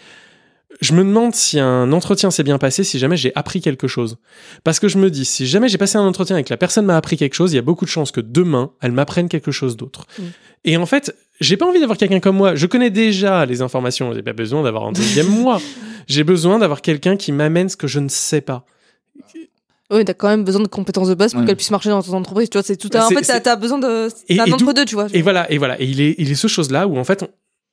[0.81, 4.17] je me demande si un entretien s'est bien passé, si jamais j'ai appris quelque chose.
[4.63, 6.85] Parce que je me dis, si jamais j'ai passé un entretien et que la personne
[6.85, 9.51] m'a appris quelque chose, il y a beaucoup de chances que demain, elle m'apprenne quelque
[9.51, 10.05] chose d'autre.
[10.19, 10.23] Mm.
[10.65, 12.55] Et en fait, j'ai pas envie d'avoir quelqu'un comme moi.
[12.55, 14.13] Je connais déjà les informations.
[14.13, 15.61] J'ai pas besoin d'avoir un deuxième moi.
[16.07, 18.65] J'ai besoin d'avoir quelqu'un qui m'amène ce que je ne sais pas.
[19.89, 21.47] Oui, t'as quand même besoin de compétences de base pour Ouais.
[21.47, 22.49] qu'elle puisse marcher dans ton entreprise.
[22.49, 22.89] Tu vois, c'est tout.
[22.93, 24.07] un- En fait, t'as besoin de.
[24.27, 25.07] Et- C'est un et entre d'où- deux, tu vois.
[25.13, 25.79] Et voilà, et voilà.
[25.81, 27.23] Et il est, il est ce chose-là où en fait,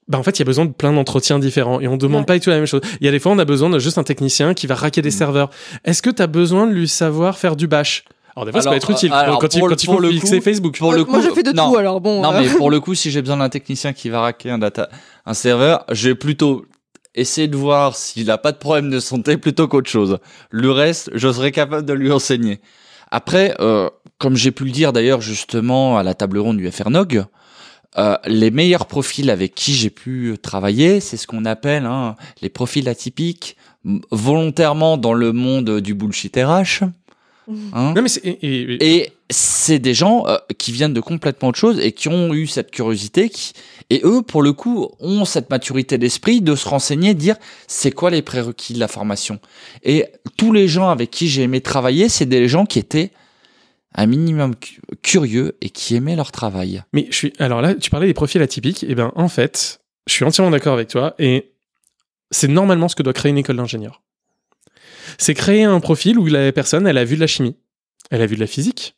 [0.09, 2.27] bah en fait, il y a besoin de plein d'entretiens différents et on demande Ouais.
[2.27, 2.81] pas du tout la même chose.
[3.01, 5.01] Il y a des fois, on a besoin de juste un technicien qui va raquer
[5.03, 5.51] des serveurs.
[5.85, 8.05] Est-ce que tu as besoin de lui savoir faire du bash?
[8.37, 9.87] Alors des fois, ça peut être utile euh, alors, quand, il, pour le- quand il
[9.87, 10.77] pour faut le fixer coup- Facebook.
[10.79, 11.71] Pour le coup, Moi, je fais de non.
[11.71, 12.21] tout, alors bon.
[12.21, 14.59] Non, euh, mais pour le coup, si j'ai besoin d'un technicien qui va raquer un
[14.59, 14.89] data,
[15.25, 16.67] un serveur, je vais plutôt
[17.15, 20.19] essayer de voir s'il a pas de problème de santé plutôt qu'autre chose.
[20.51, 22.61] Le reste, je serai capable de lui enseigner.
[23.13, 23.89] Après, euh,
[24.19, 27.25] comme j'ai pu le dire d'ailleurs justement à la table ronde du FRNOG,
[27.99, 32.49] euh, les meilleurs profils avec qui j'ai pu travailler, c'est ce qu'on appelle hein, les
[32.49, 33.57] profils atypiques,
[34.11, 36.83] volontairement dans le monde du bullshit RH.
[37.75, 37.93] Hein.
[37.95, 41.59] Non mais c'est et- et- Et c'est des gens euh, qui viennent de complètement autre
[41.59, 43.53] chose et qui ont eu cette curiosité qui
[43.91, 47.91] et eux pour le coup ont cette maturité d'esprit de se renseigner, de dire c'est
[47.91, 49.41] quoi les prérequis de la formation?
[49.83, 50.07] Et
[50.39, 53.11] tous les gens avec qui j'ai aimé travailler, c'est des gens qui étaient
[53.95, 56.83] un minimum cu- curieux et qui aimaient leur travail.
[56.93, 58.85] Mais je suis alors là, tu parlais des profils atypiques.
[58.85, 61.15] Et ben en fait, je suis entièrement d'accord avec toi.
[61.19, 61.53] Et
[62.31, 64.03] c'est normalement ce que doit créer une école d'ingénieur.
[65.19, 67.57] C'est créer un profil où la personne, elle a vu de la chimie,
[68.11, 68.97] elle a vu de la physique,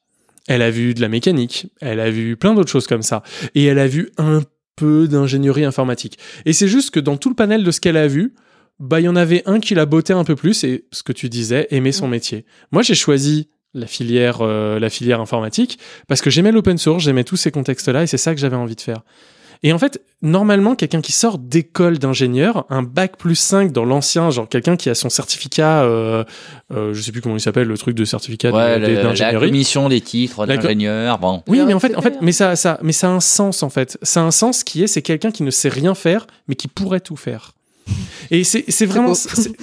[0.49, 3.23] elle a vu de la mécanique, elle a vu plein d'autres choses comme ça,
[3.55, 4.41] et elle a vu un
[4.77, 6.19] peu d'ingénierie informatique.
[6.47, 8.35] Et c'est juste que dans tout le panel de ce qu'elle a vu,
[8.79, 11.13] bah il y en avait un qui la bottait un peu plus et ce que
[11.13, 12.45] tu disais, aimer son métier.
[12.73, 17.25] Moi, j'ai choisi la filière, euh, la filière informatique parce que j'aimais l'open source, j'aimais
[17.25, 19.03] tous ces contextes-là et c'est ça que j'avais envie de faire.
[19.63, 24.31] Et en fait, normalement, quelqu'un qui sort d'école d'ingénieur, un bac plus 5 dans l'ancien,
[24.31, 26.25] genre quelqu'un qui a son certificat, euh,
[26.75, 30.01] euh, je sais plus comment il s'appelle, le truc de certificat Ouais, la commission des
[30.01, 31.43] titres d'ingénieur, bon.
[31.47, 33.71] Oui, mais en fait, en fait, mais ça, ça, mais ça a un sens en
[33.71, 33.99] fait.
[34.03, 36.69] Ça a un sens qui est, c'est quelqu'un qui ne sait rien faire, mais qui
[36.69, 37.53] pourrait tout faire.
[38.31, 39.13] Et c'est c'est vraiment,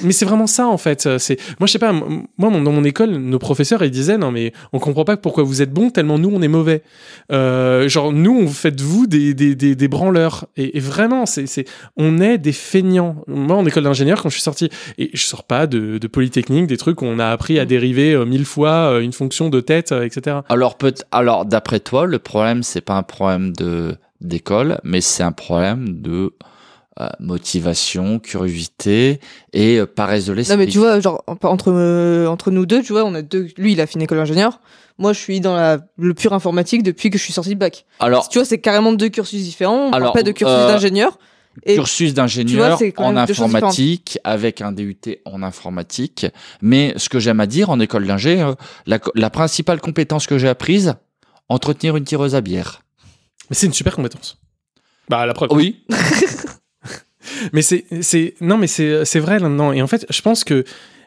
[0.03, 1.17] mais c'est vraiment ça en fait.
[1.17, 1.91] C'est moi je sais pas.
[1.91, 5.43] Moi mon- dans mon école, nos professeurs ils disaient non mais on comprend pas pourquoi
[5.43, 6.83] vous êtes bons tellement nous on est mauvais.
[7.31, 10.45] Euh, genre nous on fait de vous des des, des, des branleurs.
[10.57, 11.65] Et, et vraiment c'est c'est
[11.97, 13.17] on est des feignants.
[13.27, 16.67] Moi en école d'ingénieur quand je suis sorti et je sors pas de, de polytechnique
[16.67, 19.59] des trucs où on a appris à dériver euh, mille fois euh, une fonction de
[19.59, 20.37] tête euh, etc.
[20.49, 25.23] Alors, peut alors d'après toi, le problème, c'est pas un problème de d'école, mais c'est
[25.23, 26.33] un problème de
[26.99, 29.19] euh, motivation, curiosité
[29.51, 30.55] et euh, paresse de l'esprit.
[30.55, 33.47] Non mais tu vois, genre entre euh, entre nous deux, tu vois, on a deux.
[33.57, 34.59] Lui, il a fait une école d'ingénieur.
[34.99, 37.85] Moi, je suis dans la le pur informatique depuis que je suis sorti de bac.
[37.99, 39.87] Alors, Tu vois, c'est carrément deux cursus différents.
[39.87, 41.17] On parle Alors, pas de cursus euh, d'ingénieur.
[41.63, 46.27] Et cursus d'ingénieur vois, c'est quand en informatique avec un DUT en informatique.
[46.61, 48.53] Mais ce que j'aime à dire en école d'ingé,
[48.85, 50.93] la, la principale compétence que j'ai apprise,
[51.49, 52.81] entretenir une tireuse à bière.
[53.49, 54.37] Mais c'est une super compétence.
[55.09, 55.49] Bah la preuve.
[55.51, 55.85] Oui.
[57.51, 59.71] Mais c'est, c'est, non, mais c'est, c'est vrai là-dedans.
[59.71, 60.63] Et en fait, je pense que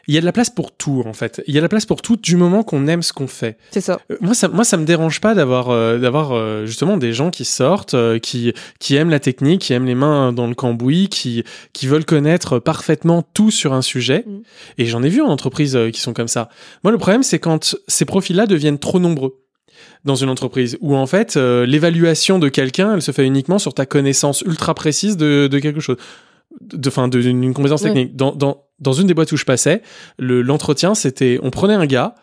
[0.07, 1.43] il y a de la place pour tout, en fait.
[1.47, 3.57] Il y a de la place pour tout du moment qu'on aime ce qu'on fait.
[3.71, 3.99] c'est ça.
[4.09, 7.29] Euh, Moi, ça, moi, ça me dérange pas d'avoir, euh, d'avoir euh, justement des gens
[7.29, 11.43] qui sortent, qui, qui aiment la technique, qui aiment les mains dans le cambouis, qui,
[11.73, 14.23] qui veulent connaître parfaitement tout sur un sujet.
[14.25, 14.37] Mm.
[14.77, 16.49] Et j'en ai vu en entreprise qui sont comme ça.
[16.83, 19.35] Moi, le problème, c'est quand ces profils-là deviennent trop nombreux
[20.05, 23.73] dans une entreprise où en fait euh, l'évaluation de quelqu'un elle se fait uniquement sur
[23.73, 25.97] ta connaissance ultra précise de, de quelque chose.
[26.61, 27.89] De fin d'une compétence Ouais.
[27.89, 28.15] technique.
[28.15, 29.81] Dans, dans, dans une des boîtes où je passais
[30.17, 32.15] le l'entretien c'était on prenait un gars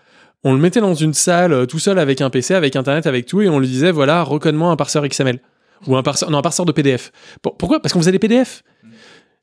[0.43, 3.27] on le mettait dans une salle euh, tout seul avec un PC avec internet avec
[3.27, 5.39] tout et on lui disait voilà recode-moi un parseur XML
[5.87, 7.81] ou un parseur non un parseur de PDF Pour- pourquoi?
[7.81, 8.63] Parce qu'on faisait des PDF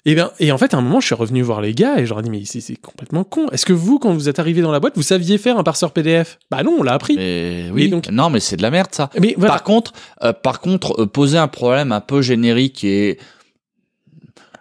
[0.06, 2.06] et bien, et en fait, à un moment, je suis revenu voir les gars et
[2.06, 3.48] je leur ai dit, mais c'est complètement con.
[3.52, 5.92] Est-ce que vous, quand vous êtes arrivé dans la boîte, vous saviez faire un parseur
[5.92, 7.16] PDF Bah non, on l'a appris.
[7.18, 7.90] Mais oui.
[7.90, 9.10] Donc- Non, mais c'est de la merde ça.
[9.20, 9.54] Mais voilà.
[9.54, 13.20] Par contre, euh, par contre, euh, poser un problème un peu générique et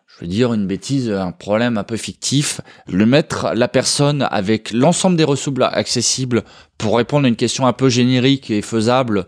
[0.07, 4.71] je veux dire une bêtise, un problème un peu fictif, le mettre la personne avec
[4.73, 6.45] l'ensemble des ressources accessibles
[6.77, 9.27] pour répondre à une question un peu générique et faisable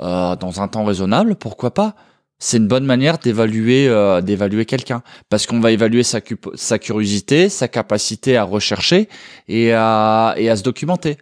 [0.00, 1.94] euh, dans un temps raisonnable, pourquoi pas?
[2.38, 6.78] C'est une bonne manière d'évaluer euh, d'évaluer quelqu'un parce qu'on va évaluer sa, cu- sa
[6.78, 9.08] curiosité, sa capacité à rechercher
[9.48, 11.18] et à et à se documenter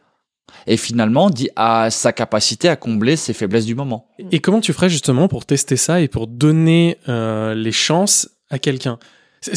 [0.66, 4.08] et finalement dit à sa capacité à combler ses faiblesses du moment.
[4.30, 8.58] Et comment tu ferais justement pour tester ça et pour donner euh, les chances à
[8.58, 8.98] quelqu'un?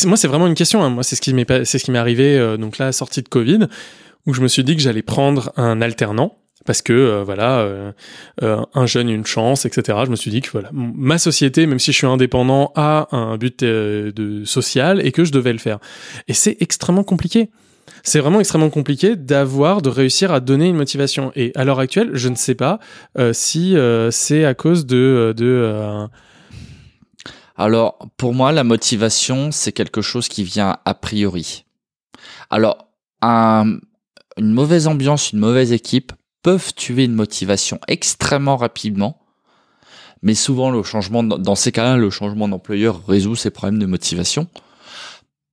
[0.06, 0.84] Moi, c'est vraiment une question.
[0.84, 0.90] hein.
[0.90, 3.28] Moi, c'est ce qui m'est c'est ce qui m'est arrivé euh, donc là, sortie de
[3.30, 3.68] Covid,
[4.28, 6.38] où je me suis dit que j'allais prendre un alternant
[6.70, 7.92] parce que euh, voilà, euh,
[8.44, 9.98] euh, un jeune une chance, etc.
[10.06, 13.38] Je me suis dit que voilà, ma société, même si je suis indépendant, a un
[13.38, 15.80] but de social et que je devais le faire.
[16.28, 17.50] Et c'est extrêmement compliqué.
[18.04, 21.32] C'est vraiment extrêmement compliqué d'avoir, de réussir à donner une motivation.
[21.36, 22.78] Et à l'heure actuelle, je ne sais pas
[23.32, 23.76] si
[24.12, 25.34] c'est à cause de,
[27.58, 31.66] Alors, pour moi, la motivation, c'est quelque chose qui vient a priori.
[32.52, 32.90] Alors,
[33.24, 33.80] un-
[34.38, 39.22] une mauvaise ambiance, une mauvaise équipe peuvent tuer une motivation extrêmement rapidement.
[40.22, 44.48] Mais souvent, le changement, dans ces cas-là, le changement d'employeur résout ces problèmes de motivation.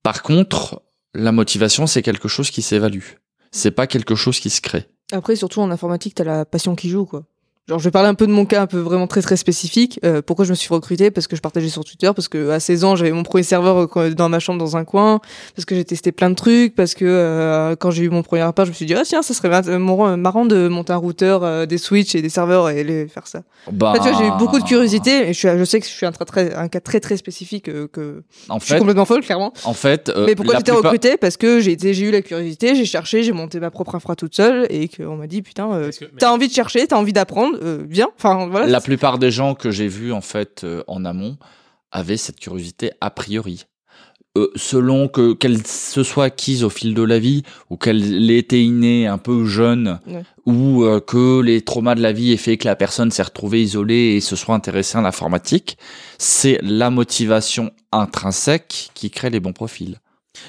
[0.02, 0.82] Par contre,
[1.14, 3.04] la motivation, c'est quelque chose qui s'évalue.
[3.52, 4.86] C'est pas quelque chose qui se crée.
[5.12, 7.24] Après, surtout en informatique, t'as la passion qui joue, quoi.
[7.68, 9.98] Genre, je vais parler un peu de mon cas, un peu vraiment très très spécifique.
[10.04, 12.60] Euh, pourquoi je me suis recruté Parce que je partageais sur Twitter, parce que à
[12.60, 15.18] 16 ans, j'avais mon premier serveur euh, dans ma chambre dans un coin,
[15.56, 18.42] parce que j'ai testé plein de trucs, parce que euh, quand j'ai eu mon premier
[18.42, 20.96] appart, je me suis dit ah tiens, ça serait euh, mon- marrant de monter un
[20.96, 23.42] routeur, euh, des switches et des serveurs et les faire ça.
[23.72, 25.80] Bah, En fait, tu vois, j'ai eu beaucoup de curiosité et je, suis, je sais
[25.80, 28.64] que je suis un, très, très, un cas très très spécifique euh, que En je
[28.64, 29.52] suis fait, complètement folle clairement.
[29.64, 32.22] en fait, euh, Mais pourquoi j'étais plupart- recruté Parce que j'ai été- j'ai eu la
[32.22, 35.68] curiosité, j'ai cherché, j'ai monté ma propre infra toute seule et qu'on m'a dit putain,
[35.72, 38.08] euh, mais- t'as envie de chercher, t'as envie d'apprendre, euh, viens.
[38.16, 38.66] Enfin voilà.
[38.66, 41.36] La plupart des gens que j'ai vus en fait euh, en amont
[41.92, 43.64] avaient cette curiosité a priori.
[44.36, 48.36] Euh, selon que qu'elle se soit acquise au fil de la vie ou qu'elle ait
[48.36, 50.24] été innée un peu jeune Ouais.
[50.44, 53.62] ou euh, que les traumas de la vie aient fait que la personne s'est retrouvée
[53.62, 55.78] isolée et se soit intéressée à l'informatique,
[56.18, 60.00] c'est la motivation intrinsèque qui crée les bons profils.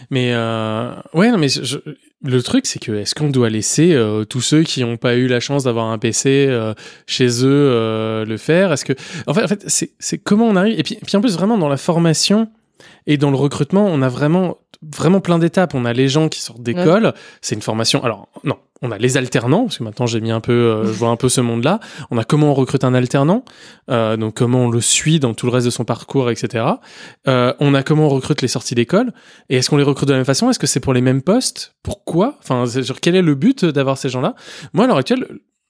[0.09, 1.77] Mais euh, ouais, non, mais je- je-
[2.23, 5.27] le truc, c'est que est-ce qu'on doit laisser euh, tous ceux qui n'ont pas eu
[5.27, 6.73] la chance d'avoir un PC euh,
[7.06, 8.71] chez eux euh, le faire?
[8.71, 8.93] Est-ce que,
[9.27, 10.80] en fait, en fait, c'est comment on arrive?
[10.80, 12.49] Et puis, puis en plus, vraiment dans la formation
[13.06, 15.73] et dans le recrutement, on a vraiment vraiment plein d'étapes.
[15.75, 18.03] On a les gens qui sortent d'école, c'est une formation.
[18.03, 20.91] Alors non, on a les alternants parce que maintenant j'ai mis un peu, euh, je
[20.91, 21.79] vois un peu ce monde-là.
[22.11, 23.43] On a comment on recrute un alternant,
[23.89, 26.65] euh, donc comment on le suit dans tout le reste de son parcours, etc.
[27.27, 29.11] Euh, on a comment on recrute les sorties d'école.
[29.49, 30.49] Et est-ce qu'on les recrute de la même façon?
[30.49, 31.75] Est-ce que c'est pour les mêmes postes?
[31.83, 32.37] Pourquoi?
[32.39, 34.35] Enfin, genre, quel est le but d'avoir ces gens-là?
[34.73, 35.27] Moi, à l'heure actuelle,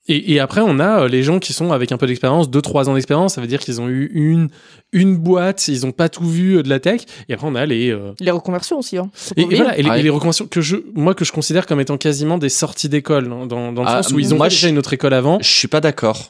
[0.10, 2.88] Et, et après, on a euh, les gens qui sont avec un peu d'expérience, 2-3
[2.90, 4.48] ans d'expérience, ça veut dire qu'ils ont eu une,
[4.94, 7.02] une boîte, ils n'ont pas tout vu euh, de la tech.
[7.28, 7.90] Et après, on a les.
[7.92, 8.98] euh, Les reconversions aussi.
[8.98, 9.10] Hein.
[9.36, 10.00] Et, voilà, et les, Ouais.
[10.00, 13.32] et les reconversions que je, moi, que je considère comme étant quasiment des sorties d'école,
[13.32, 15.40] hein, dans, dans le Ah, sens où ils ont moi, déjà une autre école avant.
[15.42, 16.30] Je suis pas d'accord.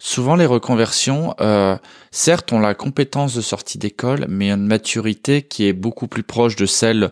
[0.00, 1.76] Souvent, les reconversions, euh,
[2.10, 6.56] certes, ont la compétence de sortie d'école, mais une maturité qui est beaucoup plus proche
[6.56, 7.10] de celle,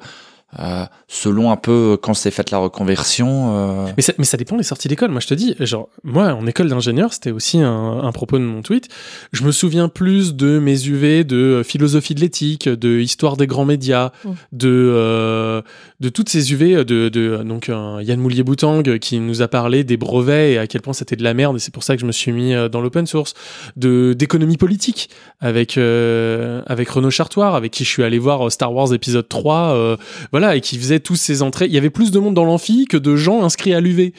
[0.59, 3.57] euh, selon un peu quand s'est faite la reconversion.
[3.57, 5.11] euh, Mais ça, mais ça dépend des sorties d'école.
[5.11, 8.45] Moi, je te dis, genre, moi, en école d'ingénieur, c'était aussi un, un propos de
[8.45, 8.89] mon tweet.
[9.33, 13.47] Je me souviens plus de mes UV de euh, philosophie de l'éthique, de histoire des
[13.47, 14.31] grands médias, Mm.
[14.53, 15.63] de euh,
[16.01, 19.97] de toutes ces UV de, de donc un Yann Moulier-Boutang qui nous a parlé des
[19.97, 21.57] brevets et à quel point c'était de la merde.
[21.57, 23.35] Et c'est pour ça que je me suis mis euh, dans l'open source,
[23.77, 25.09] de d'économie politique
[25.41, 29.29] avec euh, avec Renaud Chartoir, avec qui je suis allé voir euh, Star Wars épisode
[29.29, 29.57] 3.
[29.75, 29.97] euh,
[30.43, 31.67] voilà, et qui faisait tous ces entrées.
[31.67, 34.13] Il y avait plus de monde dans l'amphi que de gens inscrits à l'UV.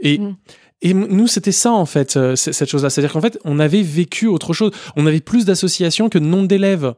[0.00, 0.36] Et, Mm.
[0.82, 2.90] et nous, c'était ça, en fait, euh, cette chose-là.
[2.90, 4.72] C'est-à-dire qu'en fait, on avait vécu autre chose.
[4.96, 6.94] On avait plus d'associations que de nombre d'élèves.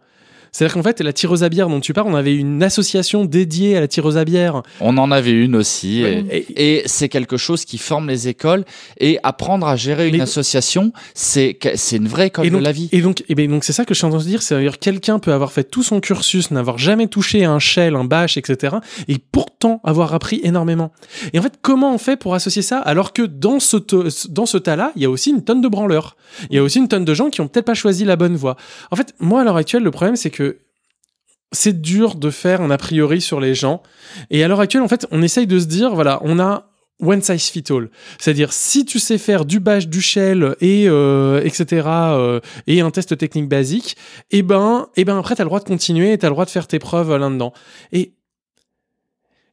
[0.53, 3.77] C'est-à-dire qu'en fait, la tireuse à bière dont tu parles, on avait une association dédiée
[3.77, 4.63] à la tireuse à bière.
[4.81, 6.03] On en avait une aussi.
[6.03, 8.65] Et, Et- et c'est quelque chose qui forme les écoles.
[8.99, 11.57] Et apprendre à gérer une Mais- association, c'est
[11.93, 12.89] une vraie école et donc, de la vie.
[12.93, 14.43] Et donc, et ben, donc c'est ça que je suis en train de dire.
[14.43, 18.37] C'est-à-dire quelqu'un peut avoir fait tout son cursus, n'avoir jamais touché un shell, un bash,
[18.37, 18.77] etc.
[19.09, 20.93] Et pourtant avoir appris énormément.
[21.33, 23.77] Et en fait, comment on fait pour associer ça alors que dans ce,
[24.29, 26.17] dans ce tas-là, il y a aussi une tonne de branleurs.
[26.51, 28.37] Il y a aussi une tonne de gens qui ont peut-être pas choisi la bonne
[28.37, 28.57] voie.
[28.91, 30.40] En fait, moi, à l'heure actuelle, le problème, c'est que
[31.53, 33.83] c'est dur de faire un a priori sur les gens.
[34.31, 36.67] Et à l'heure actuelle, en fait, on essaye de se dire, voilà, on a
[37.03, 37.89] one size fit all.
[38.19, 41.87] C'est-à-dire, si tu sais faire du bash, du shell et euh, etc.
[41.87, 43.97] euh, et un test technique basique,
[44.31, 46.51] et ben, et ben après, t'as le droit de continuer et t'as le droit de
[46.51, 47.53] faire tes preuves là-dedans.
[47.93, 48.13] Et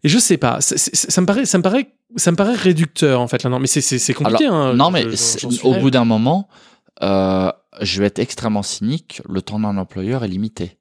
[0.03, 3.27] et je sais pas, ça me paraît, ça me paraît, ça me paraît réducteur en
[3.27, 3.49] fait là.
[3.49, 4.45] Non, mais c'est compliqué.
[4.45, 4.73] hein.
[4.73, 6.47] non, Je- mais je- au bout d'un moment,
[7.01, 9.21] euh, je vais être extrêmement cynique.
[9.27, 10.77] Le temps d'un employeur est limité.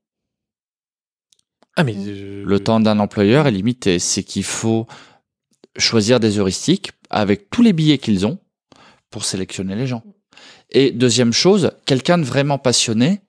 [1.76, 3.98] Ah mais euh, Le temps d'un employeur est limité.
[3.98, 4.86] C'est qu'il faut
[5.78, 8.38] choisir des heuristiques avec tous les billets qu'ils ont
[9.10, 10.02] pour sélectionner les gens.
[10.70, 13.20] Et deuxième chose, quelqu'un de vraiment passionné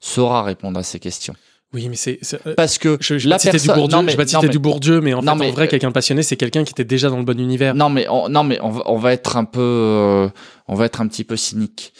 [0.00, 1.34] saura répondre à ces questions.
[1.74, 4.12] Oui, mais c'est euh, Parce que je, je la citer du personne- Bourdieu, non, mais-
[4.12, 5.68] je vais pas non, citer mais- du Bourdieu, mais en Non, fait, mais- en vrai,
[5.68, 7.74] quelqu'un de passionné, c'est quelqu'un qui était déjà dans le bon univers.
[7.74, 10.28] Non, mais on, non, mais on va, on va être un peu, euh,
[10.68, 11.92] on va être un petit peu cynique.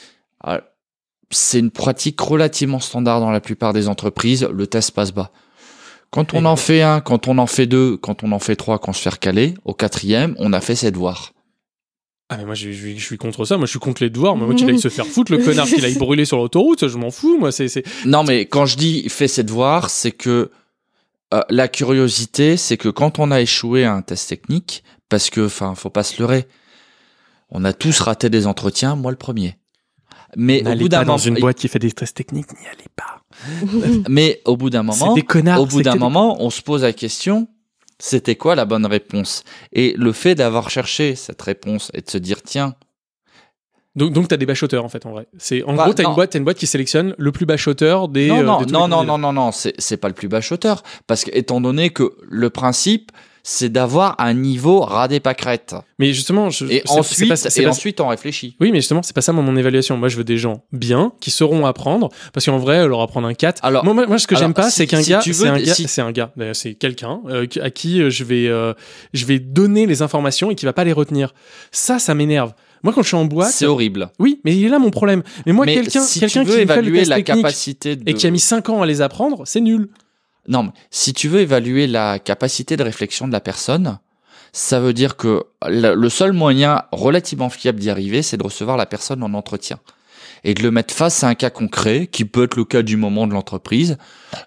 [0.47, 0.61] Euh,
[1.31, 4.47] C'est une pratique relativement standard dans la plupart des entreprises.
[4.53, 5.31] Le test passe bas.
[6.13, 8.55] Quand on Et- en fait un, quand on en fait deux, quand on en fait
[8.55, 11.33] trois, quand on se fait recaler, au quatrième, on a fait ses devoirs.
[12.29, 14.37] Ah mais moi je, je- je suis contre ça, moi je suis contre les devoirs,
[14.37, 16.97] moi, moi qu'il aille se faire foutre, le connard qu'il aille brûler sur l'autoroute, je
[16.99, 17.69] m'en fous, moi c'est...
[17.69, 20.51] c'est- Non, mais quand je dis fait ses devoirs, c'est que
[21.35, 25.47] euh, la curiosité, c'est que quand on a échoué à un test technique, parce que,
[25.47, 26.47] enfin, faut pas se leurrer,
[27.51, 29.57] on a tous raté des entretiens, moi le premier.
[30.37, 32.51] Mais au N'allez bout d'un pas dans moment, une boîte qui fait des tests techniques,
[32.53, 33.22] n'y allez pas.
[34.09, 35.61] mais au bout d'un moment, des connards.
[35.61, 37.49] au bout d'un des- moment, on se pose la question,
[37.99, 39.45] c'était quoi la bonne réponse?
[39.73, 42.75] Et le fait d'avoir cherché cette réponse et de se dire, tiens,
[43.95, 45.27] Donc, donc t'as des bachoteurs en fait en vrai.
[45.39, 46.09] C'est en Bah, gros t'as non.
[46.11, 48.29] une boîte, t'as une boîte qui sélectionne le plus bachoteur des.
[48.29, 50.29] non, euh, non, de tous non, non, non, non, non, c'est c'est pas le plus
[50.29, 53.13] bachoteur, parce que étant donné que le principe,
[53.45, 55.75] c'est d'avoir un niveau ras des pâquerettes.
[55.99, 58.57] Mais justement, je, Et ensuite, pas- et pas- ensuite, on réfléchit.
[58.61, 59.97] Oui, mais justement, c'est pas ça moi, mon évaluation.
[59.97, 63.35] Moi, je veux des gens bien qui sauront apprendre, parce qu'en vrai, leur apprendre un
[63.35, 63.65] 4.
[63.65, 66.13] Alors- moi, ce que j'aime pas, si- c'est qu'un si gars, c'est un si- un
[66.13, 68.75] gars, c'est quelqu'un euh, à qui euh, je vais, euh,
[69.13, 71.35] je vais donner les informations et qui va pas les retenir.
[71.73, 72.53] Ça, ça m'énerve.
[72.85, 74.11] Moi, quand je suis en boîte, C'est horrible.
[74.19, 75.23] oui, mais il est là mon problème.
[75.47, 78.09] Mais moi, quelqu'un, si quelqu'un tu qui le évaluer la capacité de...
[78.11, 79.89] et qui a mis 5 ans à les apprendre, c'est nul.
[80.49, 83.99] Non, mais si tu veux évaluer la capacité de réflexion de la personne,
[84.53, 88.87] ça veut dire que le seul moyen relativement fiable d'y arriver, c'est de recevoir la
[88.87, 89.79] personne en entretien.
[90.45, 92.97] Et de le mettre face à un cas concret, qui peut être le cas du
[92.97, 93.97] moment de l'entreprise,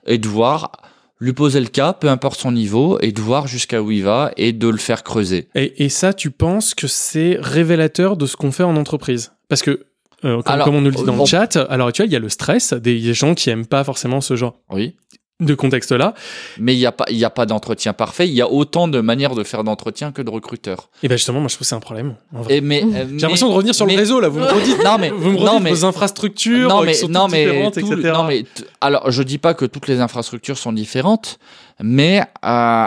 [0.05, 0.73] et de voir,
[1.19, 4.31] lui poser le cas, peu importe son niveau, et de voir jusqu'à où il va,
[4.37, 5.47] et de le faire creuser.
[5.55, 9.31] Et, et ça, tu penses que c'est révélateur de ce qu'on fait en entreprise?
[9.47, 9.85] Parce que,
[10.25, 12.13] euh, comme, Alors, comme on nous le dit dans le chat, à l'heure actuelle, il
[12.13, 14.95] y a le stress des gens qui aiment pas forcément ce genre Oui.
[15.41, 16.13] De contexte-là.
[16.59, 18.27] Mais il n'y a pas, il y a pas d'entretien parfait.
[18.27, 20.89] Il y a autant de manières de faire d'entretien que de recruteurs.
[21.03, 22.15] Et ben justement, moi je trouve que c'est un problème.
[22.33, 22.57] en vrai.
[22.57, 24.29] Et mais, euh, J'ai l'impression de revenir sur mais- le réseau là.
[24.29, 26.93] Vous me redites, Non mais, vous me non redites mais, vos infrastructures non euh, mais,
[26.93, 28.11] qui sont non toutes différentes, tout- etc.
[28.13, 31.37] non mais, t- alors je dis pas que toutes les infrastructures sont différentes,
[31.81, 32.85] mais euh,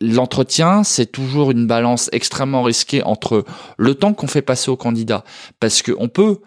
[0.00, 3.44] l'entretien c'est toujours une balance extrêmement risquée entre
[3.76, 5.22] le temps qu'on fait passer au candidat,
[5.60, 6.38] parce que on peut,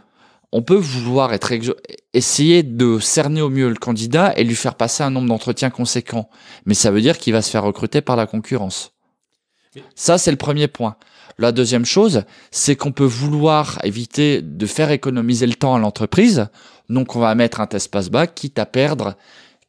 [0.57, 1.51] on peut vouloir être
[2.13, 6.29] essayer de cerner au mieux le candidat et lui faire passer un nombre d'entretiens conséquent,
[6.65, 8.93] mais ça veut dire qu'il va se faire recruter par la concurrence.
[9.95, 10.95] Ça, c'est le premier point.
[11.37, 16.47] La deuxième chose, c'est qu'on peut vouloir éviter de faire économiser le temps à l'entreprise.
[16.87, 19.15] Donc, on va mettre un test passe-bac, quitte à perdre,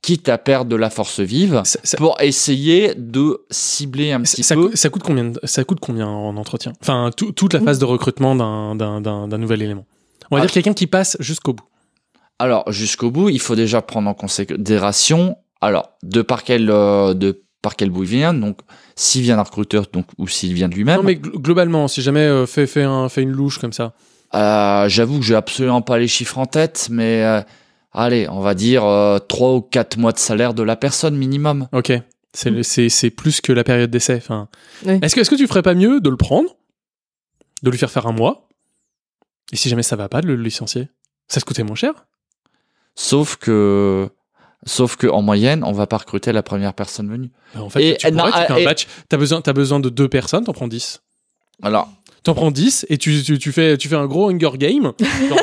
[0.03, 4.45] quitte à perdre de la force vive, Ça- ça- pour essayer de cibler un petit
[4.45, 4.71] ça, peu.
[4.77, 6.73] ça coûte combien Ça coûte combien en entretien?
[6.81, 9.87] Enfin, tout- toute la phase de recrutement d'un nouvel élément.
[10.31, 10.47] On va Ah.
[10.47, 11.65] dire quelqu'un qui passe jusqu'au bout.
[12.39, 17.43] Alors, jusqu'au bout, il faut déjà prendre en considération, alors, de par quel, euh, de
[17.63, 18.59] par quel bout il vient, donc,
[18.95, 20.97] s'il vient d'un recruteur, donc, ou s'il vient de lui-même.
[20.97, 23.95] Non, mais gl- globalement, si jamais euh, fait, fait, un, fait une louche comme ça.
[24.35, 27.41] Euh, J'avoue que j'ai absolument pas les chiffres en tête, mais euh,
[27.93, 31.69] allez, on va dire euh, 3 ou 4 mois de salaire de la personne minimum.
[31.73, 31.93] Ok.
[32.35, 34.17] C'est le- c'est c'est plus que la période d'essai.
[34.17, 34.49] Enfin,
[34.85, 34.99] Oui.
[35.01, 36.51] Est-ce que, est que tu ferais pas mieux de le prendre,
[37.63, 38.46] de lui faire faire un mois,
[39.53, 40.89] et si jamais ça va pas, de le licencier
[41.29, 41.93] Ça te coûtait moins cher?
[42.95, 44.09] Sauf que,
[44.65, 47.31] sauf que en moyenne, on va pas recruter la première personne venue.
[47.55, 48.87] Bah, En fait, Et- tu, pourrais, non, tu fais un et- batch.
[49.09, 51.03] T'as besoin, as besoin de deux personnes, t'en prends 10.
[51.63, 51.89] Alors,
[52.27, 54.93] T'en prends 10 et tu, tu, tu fais, tu fais un gros Hunger Game.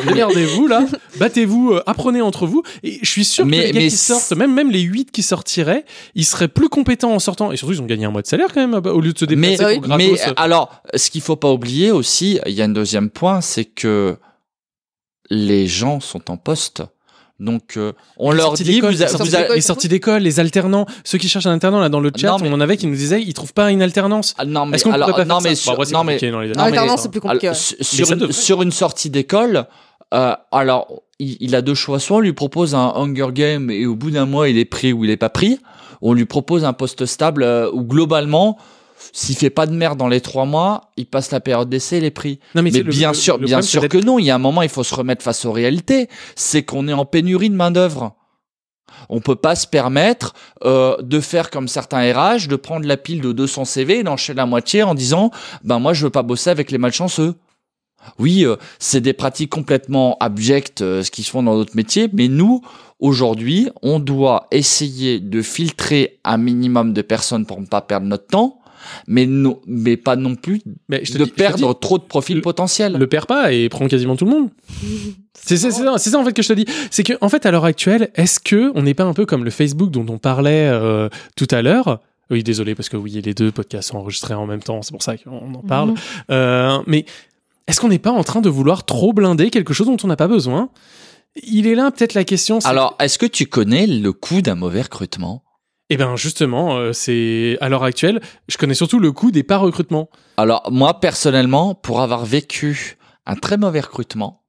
[0.05, 0.85] Regardez-vous là,
[1.17, 2.61] battez-vous, euh, apprenez entre vous.
[2.83, 5.09] Et je suis sûr Mais- que les gars mais qui sortent, même, même les 8
[5.11, 7.53] qui sortiraient, ils seraient plus compétents en sortant.
[7.53, 9.23] Et surtout, ils ont gagné un mois de salaire quand même, au lieu de se
[9.33, 10.07] mais, déplacer pour gratos.
[10.09, 13.63] mais alors, ce qu'il faut pas oublier aussi, il y a un deuxième point, c'est
[13.63, 14.17] que
[15.29, 16.83] les gens sont en poste.
[17.43, 19.61] Donc, euh, on Les leur dit, d'école, vous, a- les sorties vous a- d'école, les
[19.61, 22.49] sorties d'école, les alternants, ceux qui cherchent un alternant là dans le chat, Non, mais-
[22.49, 24.33] on en avait qui nous disaient ils trouvent pas une alternance.
[24.37, 25.85] Ah, non, mais Est-ce qu'on alors, pourrait pas non, faire mais ça sur- Bon, après,
[25.85, 25.93] c'est
[26.31, 27.47] non, mais- non, alternance, c'est plus compliqué.
[27.47, 27.77] Alors, ouais.
[27.83, 28.33] sur- une, devrait.
[28.33, 29.65] sur une sortie d'école,
[30.13, 31.99] euh, alors il, il a deux choix.
[31.99, 34.93] Soit on lui propose un Hunger Game et au bout d'un mois il est pris
[34.93, 35.59] ou il est pas pris.
[36.01, 38.57] On lui propose un poste stable euh, où globalement,
[39.11, 42.03] s'il fait pas de merde dans les trois mois, il passe la période d'essai, il
[42.05, 42.39] est pris.
[42.55, 44.19] Non, Mais, c'est le- bien le- sûr, le bien problème, sûr que non.
[44.19, 46.07] Il y a un moment, il faut se remettre face aux réalités.
[46.35, 48.15] C'est qu'on est en pénurie de main d'œuvre.
[49.09, 50.33] On peut pas se permettre
[50.65, 54.37] euh, de faire comme certains RH, de prendre la pile de 200 CV et d'enchaîner
[54.37, 55.31] la moitié en disant
[55.63, 57.35] ben moi je veux pas bosser avec les malchanceux.
[58.19, 62.09] Oui, euh, c'est des pratiques complètement abjectes, euh, ce qui se font dans d'autres métiers,
[62.13, 62.61] mais nous,
[62.99, 68.27] aujourd'hui, on doit essayer de filtrer un minimum de personnes pour ne pas perdre notre
[68.27, 68.59] temps,
[69.07, 71.79] mais, non, mais pas non plus Mais je te de dis- je te perdre dis,
[71.79, 72.93] trop de profils le- potentiels.
[72.93, 74.49] le perds pas et prend quasiment tout le monde.
[75.45, 76.65] C'est c'est- c'est ça, c'est ça, en fait que je te dis.
[76.89, 79.43] C'est que en fait à l'heure actuelle, est-ce que on n'est pas un peu comme
[79.43, 81.99] le Facebook dont on parlait euh, tout à l'heure?
[82.29, 85.03] Oui, désolé parce que oui, les deux podcasts sont enregistrés en même temps, c'est pour
[85.03, 85.89] ça qu'on en parle.
[85.89, 85.95] Mhm.
[86.31, 87.05] Euh, mais
[87.67, 90.15] est-ce qu'on n'est pas en train de vouloir trop blinder quelque chose dont on n'a
[90.15, 90.69] pas besoin?
[91.43, 92.61] Il est là peut-être la question.
[92.61, 95.42] c'est- Alors, est-ce que tu connais le coût d'un mauvais recrutement?
[95.93, 99.57] Eh ben justement, euh, c'est à l'heure actuelle, je connais surtout le coût des pas
[99.57, 100.09] recrutements.
[100.37, 104.43] Alors, moi, personnellement, pour avoir vécu un très mauvais recrutement,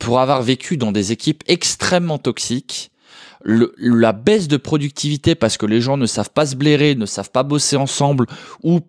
[0.00, 2.90] pour avoir vécu dans des équipes extrêmement toxiques,
[3.44, 7.30] la baisse de productivité parce que les gens ne savent pas se blairer, ne savent
[7.30, 8.26] pas bosser ensemble,
[8.64, 8.80] ou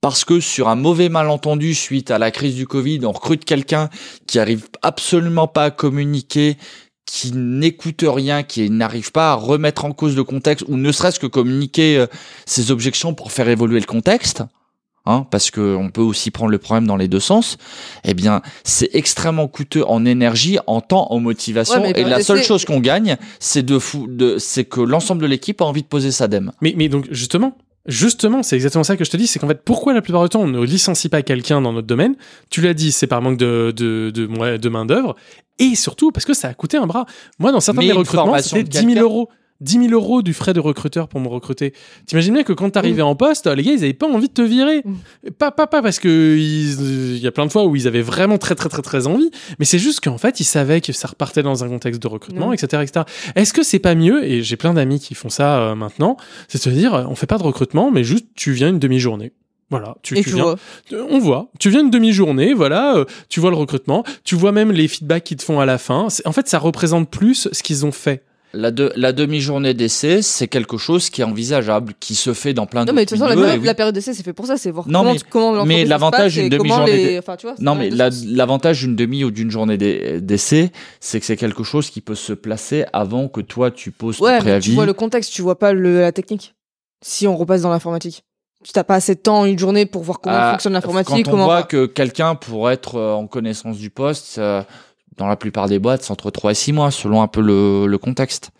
[0.00, 3.90] parce que sur un mauvais malentendu suite à la crise du Covid, on recrute quelqu'un
[4.26, 6.56] qui arrive absolument pas à communiquer,
[7.10, 11.18] qui n'écoute rien, qui n'arrive pas à remettre en cause le contexte, ou ne serait-ce
[11.18, 12.06] que communiquer euh,
[12.46, 14.44] ses objections pour faire évoluer le contexte,
[15.06, 17.58] hein, parce que on peut aussi prendre le problème dans les deux sens,
[18.04, 21.82] eh bien, c'est extrêmement coûteux en énergie, en temps, en motivation.
[21.82, 25.20] Ouais, et bah, la seule chose qu'on gagne, c'est de fou, de, c'est que l'ensemble
[25.20, 26.52] de l'équipe a envie de poser sa dème.
[26.60, 27.56] Mais, mais donc justement,
[27.86, 30.28] justement, c'est exactement ça que je te dis, c'est qu'en fait, pourquoi la plupart du
[30.28, 32.14] temps on ne licencie pas quelqu'un dans notre domaine?
[32.50, 35.16] Tu l'as dit, c'est par manque de, de, de, ouais, de main d'œuvre,
[35.58, 37.06] et surtout parce que ça a coûté un bras.
[37.38, 39.02] Moi, dans certains Mais de mes une recrutements, c'était de 10 000 quelqu'un.
[39.02, 39.28] euros.
[39.60, 41.74] 10 000 euros du frais de recruteur pour me recruter.
[42.06, 44.42] T'imagines bien que quand t'arrivais en poste, les gars, ils avaient pas envie de te
[44.42, 44.82] virer.
[45.38, 48.00] Pas, pas, pas parce que ils- il y a plein de fois où ils avaient
[48.02, 49.30] vraiment très, très, très, très envie.
[49.58, 52.50] Mais c'est juste qu'en fait, ils savaient que ça repartait dans un contexte de recrutement,
[52.50, 52.54] Mm.
[52.54, 53.04] etc., etc.
[53.36, 56.16] Est-ce que c'est pas mieux, et j'ai plein d'amis qui font ça euh, maintenant,
[56.48, 59.32] c'est de se dire, on fait pas de recrutement, mais juste tu viens une demi-journée.
[59.70, 60.42] Voilà, tu, tu tu viens.
[60.42, 60.56] vois.
[61.10, 61.50] On voit.
[61.60, 65.22] Tu viens une demi-journée, voilà, euh, tu vois le recrutement, tu vois même les feedbacks
[65.22, 66.08] qu'ils te font à la fin.
[66.24, 68.24] En fait, ça représente plus ce qu'ils ont fait.
[68.52, 72.66] La, de- la demi-journée d'essai, c'est quelque chose qui est envisageable, qui se fait dans
[72.66, 73.74] plein Non, d'autres mais de toute façon, la, oui.
[73.74, 76.48] période d'essai, c'est fait pour ça, c'est voir Non, comment, mais- comment mais l'avantage d'une
[76.48, 80.72] demi-journée d'e- enfin, c'est Non, mais la- l'avantage d'une demi ou d'une journée d'e- d'essai,
[80.98, 84.24] c'est que c'est quelque chose qui peut se placer avant que toi tu poses ton
[84.24, 84.64] Ouais, mais préavis.
[84.70, 86.54] tu vois le contexte, tu vois pas le, la technique.
[87.04, 88.24] Si on repasse dans l'informatique.
[88.62, 91.30] Tu t'as pas assez de temps, une journée pour voir comment Ah, fonctionne l'informatique, Quand
[91.30, 91.44] on comment.
[91.46, 94.62] voit que quelqu'un pour être euh, en connaissance du poste, euh,
[95.20, 97.86] dans la plupart des boîtes, c'est entre 3 et 6 mois, selon un peu le,
[97.86, 98.50] le contexte.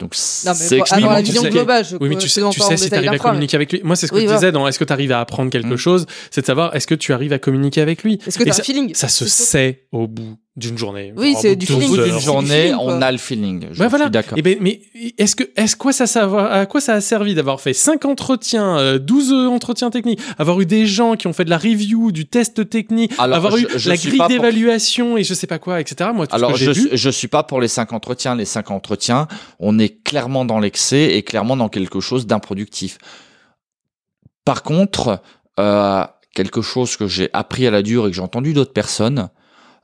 [0.00, 1.84] Donc c'est faut avoir la tu vision sais- globale.
[1.84, 3.80] Je Oui, mais tu sais, tu sais si tu arrives à communiquer avec lui.
[3.84, 5.74] Moi, c'est ce que Oui, je disais dans Est-ce que tu arrives à apprendre quelque
[5.74, 5.76] Mm.
[5.76, 6.06] chose?
[6.30, 8.18] C'est de savoir est-ce que tu arrives à communiquer avec lui?
[8.26, 8.94] Est-ce que Et t'as un ça- feeling?
[8.94, 11.14] Ça se sait au bout d'une journée.
[11.16, 11.84] Oui, c'est au du feeling.
[11.84, 13.66] Au bout 12 d'une journée, feeling, on a le feeling.
[13.70, 14.06] Je Ouais, voilà.
[14.06, 14.34] suis d'accord.
[14.36, 14.82] Eh ben, mais
[15.16, 18.76] est-ce que, est-ce quoi ça, savoir- à quoi ça a servi d'avoir fait 5 entretiens,
[18.78, 22.26] euh, 12 entretiens techniques, avoir eu des gens qui ont fait de la review, du
[22.26, 25.60] test technique, Alors, avoir je- eu je la grille pour- d'évaluation et je sais pas
[25.60, 26.10] quoi, etc.
[26.12, 26.88] Moi, tout Alors, ce je, que j'ai vu.
[26.92, 28.34] je suis pas pour les cinq entretiens.
[28.34, 29.28] Les cinq entretiens,
[29.60, 32.98] on est clairement dans l'excès et clairement dans quelque chose d'improductif.
[34.44, 35.22] Par contre,
[35.58, 39.28] euh, quelque chose que j'ai appris à la dure et que j'ai entendu d'autres personnes,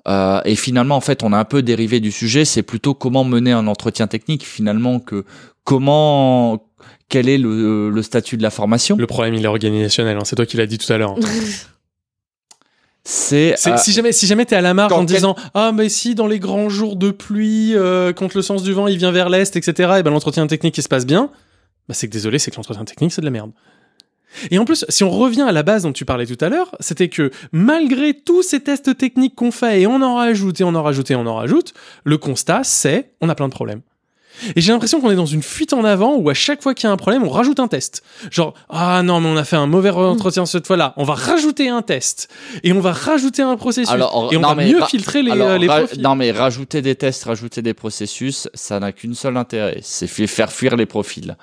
[0.08, 3.24] euh, et finalement, en fait, on a un peu dérivé du sujet, c'est plutôt comment
[3.24, 5.24] mener un entretien technique, finalement, que
[5.64, 6.64] comment,
[7.08, 8.96] quel est le, le statut de la formation.
[8.96, 10.16] Le problème, il est organisationnel.
[10.16, 10.22] hein.
[10.24, 11.16] C'est toi qui l'as dit tout à l'heure.
[13.08, 15.88] C'est, euh, si jamais, si jamais t'es à la marge en quel- disant ah mais
[15.88, 19.12] si dans les grands jours de pluie, euh, quand le sens du vent il vient
[19.12, 19.92] vers l'est, etc.
[19.98, 21.30] Et ben l'entretien technique il se passe bien.
[21.88, 23.52] Bah c'est que désolé, c'est que l'entretien technique c'est de la merde.
[24.50, 26.74] Et en plus, si on revient à la base dont tu parlais tout à l'heure,
[26.80, 30.74] c'était que malgré tous ces tests techniques qu'on fait et on en rajoute et on
[30.74, 31.72] en rajoute et on en rajoute,
[32.04, 33.80] le constat c'est on a plein de problèmes.
[34.54, 36.86] Et j'ai l'impression qu'on est dans une fuite en avant où à chaque fois qu'il
[36.86, 38.02] y a un problème, on rajoute un test.
[38.30, 40.92] Genre, ah non, mais on a fait un mauvais entretien cette fois-là.
[40.98, 42.28] On va rajouter un test.
[42.62, 43.88] Et on va rajouter un processus.
[43.88, 46.02] Alors, et on non, va mais mieux ra- filtrer les, alors, euh, les profils.
[46.02, 50.52] Non, mais rajouter des tests, rajouter des processus, ça n'a qu'une seule intérêt, c'est faire
[50.52, 51.34] fuir les profils.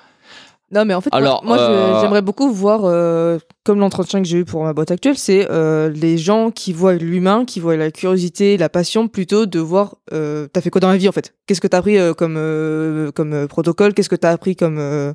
[0.72, 4.20] Non, mais en fait, moi- Alors, moi, je- euh, j'aimerais beaucoup voir, euh, comme l'entretien
[4.22, 7.60] que j'ai eu pour ma boîte actuelle, c'est euh, les gens qui voient l'humain, qui
[7.60, 11.08] voient la curiosité, la passion, plutôt de voir, euh, t'as fait quoi dans la vie
[11.08, 11.34] en fait?
[11.46, 13.94] Qu'est-ce que t'as appris euh, comme euh, comme protocole?
[13.94, 15.12] Qu'est-ce que t'as appris comme, euh,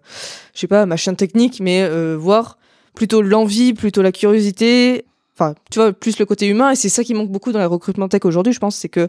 [0.54, 1.60] je sais pas, machin technique?
[1.62, 2.58] Mais euh, voir
[2.95, 5.06] plutôt l'envie, plutôt la curiosité.
[5.42, 7.66] Enfin, tu vois, plus le côté humain, et c'est ça qui manque beaucoup dans les
[7.66, 9.08] recrutements tech aujourd'hui, je pense, c'est que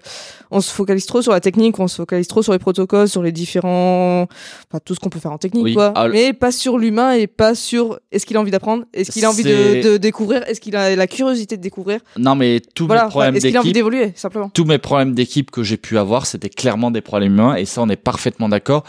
[0.53, 3.21] on se focalise trop sur la technique, on se focalise trop sur les protocoles, sur
[3.21, 4.29] les différents,
[4.71, 5.87] enfin, tout ce qu'on peut faire en technique, Oui, quoi.
[5.97, 9.25] alors- Mais pas sur l'humain et pas sur est-ce qu'il a envie d'apprendre, est-ce qu'il
[9.25, 11.99] a envie de, découvrir, est-ce qu'il a la curiosité de découvrir.
[12.17, 14.51] Non, mais tous Voilà, mes problèmes est-ce qu'il a envie d'équipe, d'évoluer, simplement.
[14.55, 17.83] tous mes problèmes d'équipe que j'ai pu avoir, c'était clairement des problèmes humains, et ça,
[17.83, 18.85] on est parfaitement d'accord.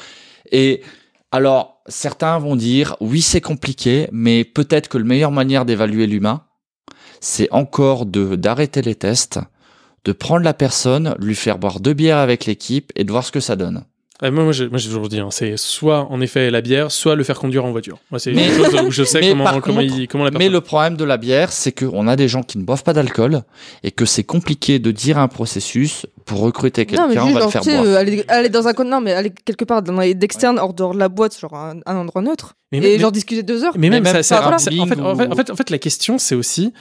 [0.52, 0.82] Et
[1.32, 6.44] alors, certains vont dire, oui, c'est compliqué, mais peut-être que la meilleure manière d'évaluer l'humain,
[7.22, 9.40] c'est encore de d'arrêter les tests,
[10.04, 13.32] de prendre la personne, lui faire boire deux bières avec l'équipe et de voir ce
[13.32, 13.84] que ça donne.
[14.24, 17.24] Euh, moi, moi, j'ai toujours dit, hein, c'est soit en effet la bière, soit le
[17.24, 17.98] faire conduire en voiture.
[18.12, 20.30] Moi, c'est Mais- une chose où je sais comment, par comment, contre- il- comment la
[20.32, 22.94] Mais le problème de la bière, c'est qu'on a des gens qui ne boivent pas
[22.94, 23.42] d'alcool
[23.82, 27.40] et que c'est compliqué de dire un processus pour recruter Non, mais quelqu'un, on juste,
[27.40, 27.84] va le faire boire.
[27.84, 31.10] euh, aller, aller dans un contenant, mais aller quelque part d'externe, hors dehors de la
[31.10, 32.54] boîte, genre un, un endroit neutre.
[32.72, 33.74] Mais- et mais- genre discuter deux heures.
[33.76, 34.46] Mais même, même ça, fait,
[35.02, 36.74] en, fait, en fait, la question, c'est aussi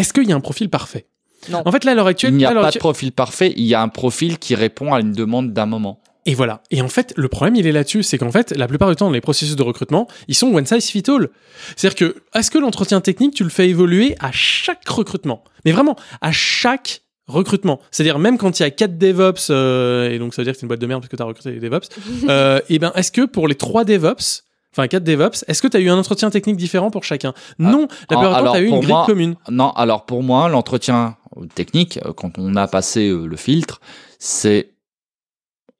[0.00, 1.06] est-ce qu'il y a un profil parfait?
[1.48, 1.62] Non.
[1.64, 3.74] En fait, là, à l'heure actuelle, Il n'y a pas de profil parfait, il y
[3.74, 6.00] a un profil qui répond à une demande d'un moment.
[6.26, 6.62] Et voilà.
[6.70, 8.02] Et en fait, le problème, il est là-dessus.
[8.02, 10.86] C'est qu'en fait, la plupart du temps, les processus de recrutement, ils sont one size
[10.90, 11.30] fit all.
[11.76, 15.44] C'est-à-dire que, est-ce que l'entretien technique, tu le fais évoluer à chaque recrutement?
[15.64, 17.80] Mais vraiment, à chaque recrutement.
[17.90, 20.58] C'est-à-dire, même quand il y a quatre DevOps, euh, et donc ça veut dire que
[20.58, 21.88] c'est une boîte de merde parce que tu as recruté des DevOps,
[22.28, 24.42] euh, et ben, est-ce que pour les trois DevOps,
[24.72, 27.32] enfin quatre DevOps, est-ce que tu as eu un entretien technique différent pour chacun?
[27.58, 27.88] Non.
[28.10, 29.34] La plupart du tu as eu une grille moi- commune.
[29.50, 31.16] Non, alors pour moi, l'entretien
[31.54, 33.80] technique, euh, quand on a passé euh, le filtre,
[34.18, 34.74] c'est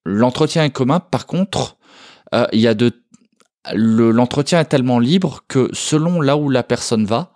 [0.04, 1.00] l'entretien est commun.
[1.00, 1.76] Par contre,
[2.34, 2.92] euh, il y a de
[3.74, 7.32] le- l'entretien est tellement libre que selon là où la personne va,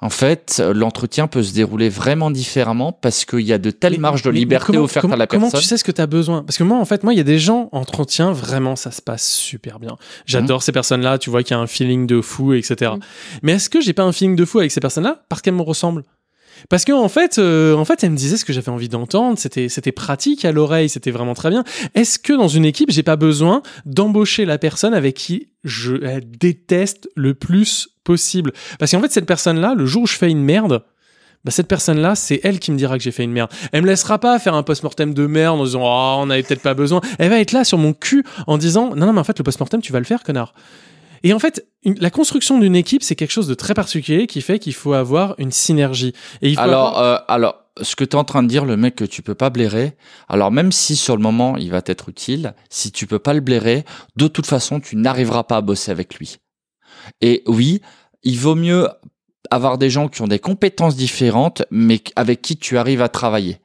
[0.00, 3.98] en fait, l'entretien peut se dérouler vraiment différemment parce qu'il y a de telles Mais-
[3.98, 5.60] marges de liberté comment- offertes comment- à la Comment personne.
[5.60, 6.44] tu sais ce que tu as besoin?
[6.44, 8.90] Parce que moi, en fait, moi, il y a des gens en entretien, vraiment, ça
[8.92, 9.96] se passe super bien.
[10.26, 12.92] J'adore ces personnes-là, tu vois qu'il y a un feeling de fou, etc.
[12.94, 13.00] Mhm.
[13.42, 15.24] Mais est-ce que j'ai pas un feeling de fou avec ces personnes-là?
[15.28, 16.04] Parce qu'elles me ressemblent
[16.70, 19.38] parce que en fait, euh, en fait, elles me disaient ce que j'avais envie d'entendre.
[19.38, 20.88] C'était, c'était pratique à l'oreille.
[20.88, 21.62] C'était vraiment très bien.
[21.94, 27.08] Est-ce que dans une équipe, j'ai pas besoin d'embaucher la personne avec qui je déteste
[27.14, 30.82] le plus possible Parce qu'en fait, cette personne-là, le jour où je fais une merde,
[31.44, 33.50] bah cette personne-là, c'est elle qui me dira que j'ai fait une merde.
[33.72, 36.62] Elle me laissera pas faire un post-mortem de merde en disant oh, on avait peut-être
[36.62, 37.00] pas besoin.
[37.18, 39.44] Elle va être là sur mon cul en disant non non mais en fait le
[39.44, 40.52] post-mortem tu vas le faire connard.
[41.24, 44.40] Et en fait, une- la construction d'une équipe, c'est quelque chose de très particulier qui
[44.40, 46.12] fait qu'il faut avoir une synergie.
[46.42, 48.64] Et il faut Alors, avoir- euh, alors, ce que tu es en train de dire,
[48.64, 49.96] le mec que tu peux pas blairer,
[50.28, 53.40] alors même si sur le moment il va t'être utile, si tu peux pas le
[53.40, 53.84] blairer,
[54.16, 56.36] de toute façon tu n'arriveras pas à bosser avec lui.
[57.20, 57.80] Et oui,
[58.22, 58.88] il vaut mieux
[59.50, 63.58] avoir des gens qui ont des compétences différentes, mais avec qui tu arrives à travailler.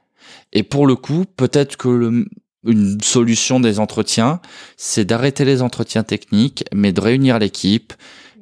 [0.54, 2.26] Et pour le coup, peut-être que
[2.66, 4.39] une solution des entretiens,
[4.78, 7.93] c'est d'arrêter les entretiens techniques, mais de réunir l'équipe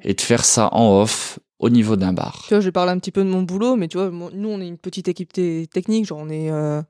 [0.04, 2.44] et de faire ça en off au niveau d'un bar.
[2.48, 4.50] Tu vois, je vais parler un petit peu de mon boulot, mais tu vois, nous,
[4.50, 6.82] on est une petite équipe technique, genre on est euh,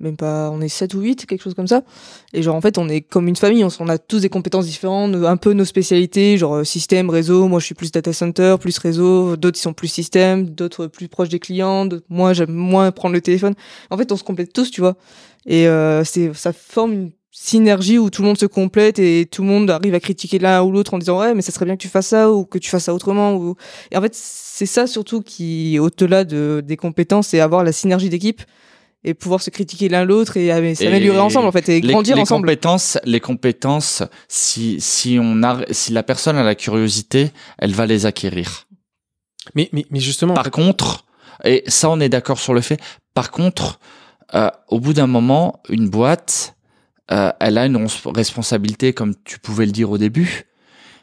[0.00, 1.82] même pas, on est 7 ou 8, quelque chose comme ça.
[2.32, 5.14] Et genre, en fait, on est comme une famille, on, a tous des compétences différentes,
[5.14, 7.48] un peu nos spécialités, genre euh, système, réseau.
[7.48, 9.36] Moi, je suis plus data center, plus réseau.
[9.36, 11.88] D'autres, ils sont plus système, d'autres plus proches des clients.
[12.08, 13.54] Moi, j'aime moins prendre le téléphone.
[13.90, 14.96] En fait, on se complète tous, tu vois.
[15.46, 19.42] Et euh, c'est, ça forme une synergie où tout le monde se complète et tout
[19.42, 21.76] le monde arrive à critiquer l'un ou l'autre en disant ouais mais ça serait bien
[21.76, 23.54] que tu fasses ça ou que tu fasses ça autrement
[23.92, 28.08] et en fait c'est ça surtout qui au-delà de des compétences c'est avoir la synergie
[28.08, 28.42] d'équipe
[29.04, 32.22] et pouvoir se critiquer l'un l'autre et s'améliorer ensemble en fait et les, grandir les
[32.22, 37.74] ensemble compétences, les compétences, si si on a, si la personne a la curiosité, elle
[37.74, 38.66] va les acquérir.
[39.54, 40.34] Mais, mais, mais justement.
[40.34, 41.04] Par contre,
[41.44, 42.80] et ça on est d'accord sur le fait.
[43.14, 43.78] Par contre,
[44.34, 46.54] euh, au bout d'un moment, une boîte,
[47.10, 50.44] euh, elle a une res- responsabilité, comme tu pouvais le dire au début,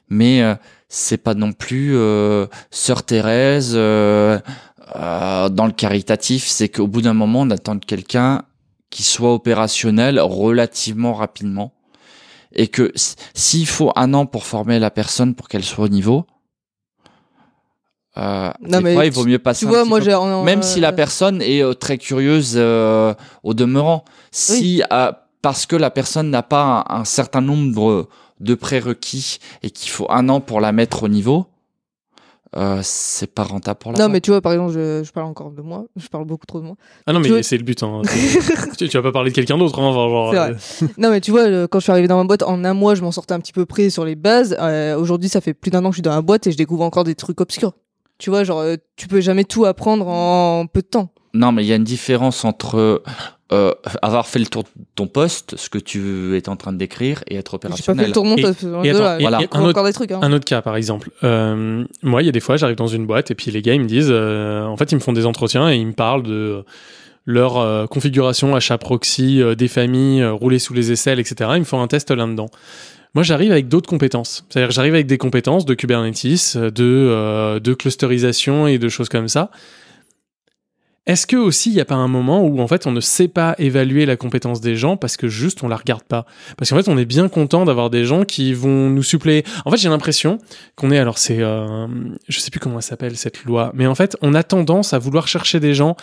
[0.09, 0.53] mais euh,
[0.89, 4.37] c'est pas non plus euh, Sœur Thérèse euh,
[4.95, 6.45] euh, dans le caritatif.
[6.47, 8.43] C'est qu'au bout d'un moment, on attend de quelqu'un
[8.89, 11.73] qui soit opérationnel relativement rapidement,
[12.53, 12.91] et que
[13.33, 16.25] s'il faut un an pour former la personne pour qu'elle soit au niveau.
[18.17, 20.43] Euh, Non, des mais fois, il vaut mieux passer tu un vois, petit moi, peu-
[20.45, 24.81] même si la euh, personne est euh, très curieuse au demeurant, si
[25.41, 28.07] parce que la personne n'a pas un, un certain nombre
[28.39, 31.47] de prérequis et qu'il faut un an pour la mettre au niveau,
[32.57, 35.27] euh, c'est pas rentable pour la non mais tu vois par exemple je, je parle
[35.27, 36.75] encore de moi je parle beaucoup trop de moi
[37.05, 37.83] Ah non, mais vois- c'est le but.
[37.83, 38.01] Hein.
[38.77, 39.77] tu, tu vas pas parler de quelqu'un d'autre.
[39.79, 40.51] Hein, genre, vrai.
[40.51, 42.95] euh, non mais tu vois quand je suis arrivé dans ma boîte en un mois
[42.95, 45.71] je m'en sortais un petit peu près sur les bases Euh, aujourd'hui ça fait plus
[45.71, 47.73] d'un an que je suis dans la boîte et je découvre encore des trucs obscurs
[48.17, 48.63] tu vois genre
[48.95, 51.83] tu peux jamais tout apprendre en peu de temps Non, mais il y a une
[51.83, 53.03] différence entre
[53.51, 53.71] euh,
[54.01, 57.23] avoir fait le tour de ton poste, ce que tu es en train de décrire,
[57.27, 58.05] et être j'ai pas opérationnel.
[58.05, 60.19] fait le tour de mon poste, un encore autre- des trucs hein.
[60.23, 61.11] Un autre cas, par exemple.
[61.23, 63.73] Euh, moi, il y a des fois, j'arrive dans une boîte et puis les gars,
[63.75, 66.23] ils me disent, euh, en fait, ils me font des entretiens et ils me parlent
[66.23, 66.63] de
[67.27, 71.51] leur euh, configuration achat proxy euh, des familles, euh, rouler sous les aisselles, etc.
[71.55, 72.47] Ils me font un test là-dedans.
[73.15, 74.43] Moi, j'arrive avec d'autres compétences.
[74.49, 79.07] C'est-à-dire, que j'arrive avec des compétences de Kubernetes, de, euh, de clusterisation et de choses
[79.09, 79.51] comme ça.
[81.07, 83.27] Est-ce que aussi il n'y a pas un moment où en fait on ne sait
[83.27, 86.25] pas évaluer la compétence des gens parce que juste on la regarde pas?
[86.57, 89.43] Parce qu'en fait on est bien content d'avoir des gens qui vont nous suppléer.
[89.65, 90.39] En fait j'ai l'impression
[90.75, 91.87] qu'on est alors c'est euh,
[92.27, 94.99] je sais plus comment elle s'appelle cette loi, mais en fait on a tendance à
[94.99, 95.95] vouloir chercher des gens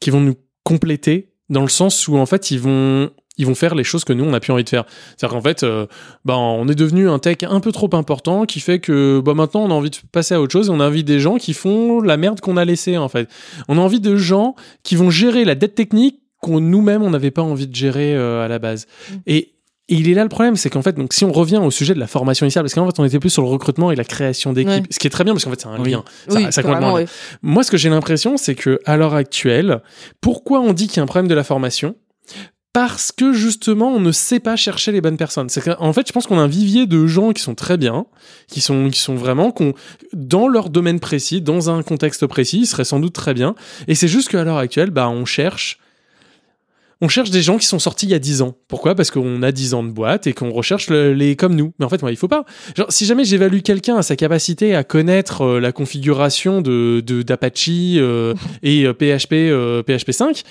[0.00, 3.10] qui vont nous compléter dans le sens où en fait ils vont
[3.40, 4.84] ils vont faire les choses que nous on a plus envie de faire.
[5.16, 5.86] C'est-à-dire qu'en fait, euh,
[6.24, 9.62] ben, on est devenu un tech un peu trop important qui fait que bah, maintenant
[9.62, 11.52] on a envie de passer à autre chose et on a envie des gens qui
[11.54, 13.28] font la merde qu'on a laissée en fait.
[13.68, 17.30] On a envie de gens qui vont gérer la dette technique qu'on nous-mêmes on n'avait
[17.30, 18.86] pas envie de gérer euh, à la base.
[19.26, 19.52] Et,
[19.92, 21.94] et il est là le problème, c'est qu'en fait, donc si on revient au sujet
[21.94, 24.04] de la formation initiale, parce qu'en fait on était plus sur le recrutement et la
[24.04, 24.82] création d'équipe, Ouais.
[24.90, 25.90] ce qui est très bien parce qu'en fait c'est un Oui.
[25.90, 26.04] lien.
[26.28, 26.96] Ça- oui ça complètement
[27.42, 29.80] moi, ce que j'ai l'impression, c'est que à l'heure actuelle,
[30.20, 31.96] pourquoi on dit qu'il y a un problème de la formation?
[32.72, 35.48] Parce que justement, on ne sait pas chercher les bonnes personnes.
[35.64, 38.06] Qu'en fait, je pense qu'on a un vivier de gens qui sont très bien,
[38.46, 39.52] qui sont, vraiment,
[40.12, 43.56] dans leur domaine précis, dans un contexte précis, ils seraient sans doute très bien.
[43.88, 45.80] Et c'est juste qu'à l'heure actuelle, bah, on cherche.
[47.32, 48.54] Des gens qui sont sortis il y a 10 ans.
[48.68, 48.94] Pourquoi?
[48.94, 51.72] Parce qu'on a 10 ans de boîte et qu'on recherche le- les comme nous.
[51.78, 52.44] Mais en fait, moi, il faut pas.
[52.90, 58.34] Si jamais j'évalue quelqu'un à sa capacité à connaître euh, la configuration de d'Apache euh,
[58.62, 59.50] et PHP
[59.86, 60.42] PHP 5,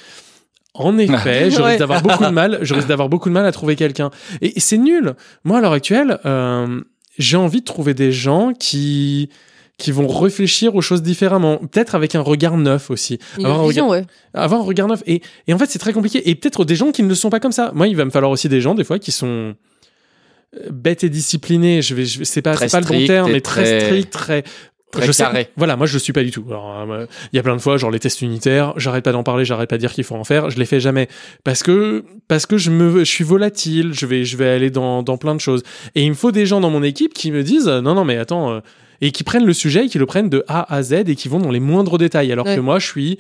[0.74, 2.60] en effet, je risque d'avoir beaucoup de mal.
[2.62, 4.10] Je risque d'avoir beaucoup de mal à trouver quelqu'un.
[4.42, 5.14] Et, et c'est nul.
[5.44, 6.82] Moi, à l'heure actuelle, euh,
[7.18, 9.30] j'ai envie de trouver des gens qui
[9.78, 13.18] qui vont réfléchir aux choses différemment, peut-être avec un regard neuf aussi.
[13.38, 14.08] Une Avoir un vision, regard- ouais.
[14.34, 15.02] avoir un regard neuf.
[15.08, 16.30] Et, et en fait, c'est très compliqué.
[16.30, 17.72] Et peut-être des gens qui ne le sont pas comme ça.
[17.74, 19.56] Moi, il va me falloir aussi des gens, des fois, qui sont
[20.58, 21.82] euh, bêtes et disciplinés.
[21.82, 24.12] Je vais, je c'est pas, c'est pas le bon strict terme, mais très, très- strict,
[24.12, 24.44] très.
[24.92, 25.50] Très je sais- carré.
[25.58, 26.46] voilà, moi je le suis pas du tout.
[26.50, 29.46] Euh, il y a plein de fois, genre les tests unitaires, j'arrête pas d'en parler,
[29.46, 31.08] j'arrête pas de dire qu'il faut en faire, je les fais jamais
[31.44, 35.04] parce que parce que je me, je suis volatile, je vais je vais aller dans
[35.04, 35.64] dans plein de choses.
[35.96, 38.18] Et il me faut des gens dans mon équipe qui me disent non non mais
[38.18, 38.60] attends euh,
[39.02, 41.28] et qui prennent le sujet et qui le prennent de A à Z et qui
[41.30, 42.32] vont dans les moindres détails.
[42.32, 42.56] Alors Ouais.
[42.56, 43.20] que moi je suis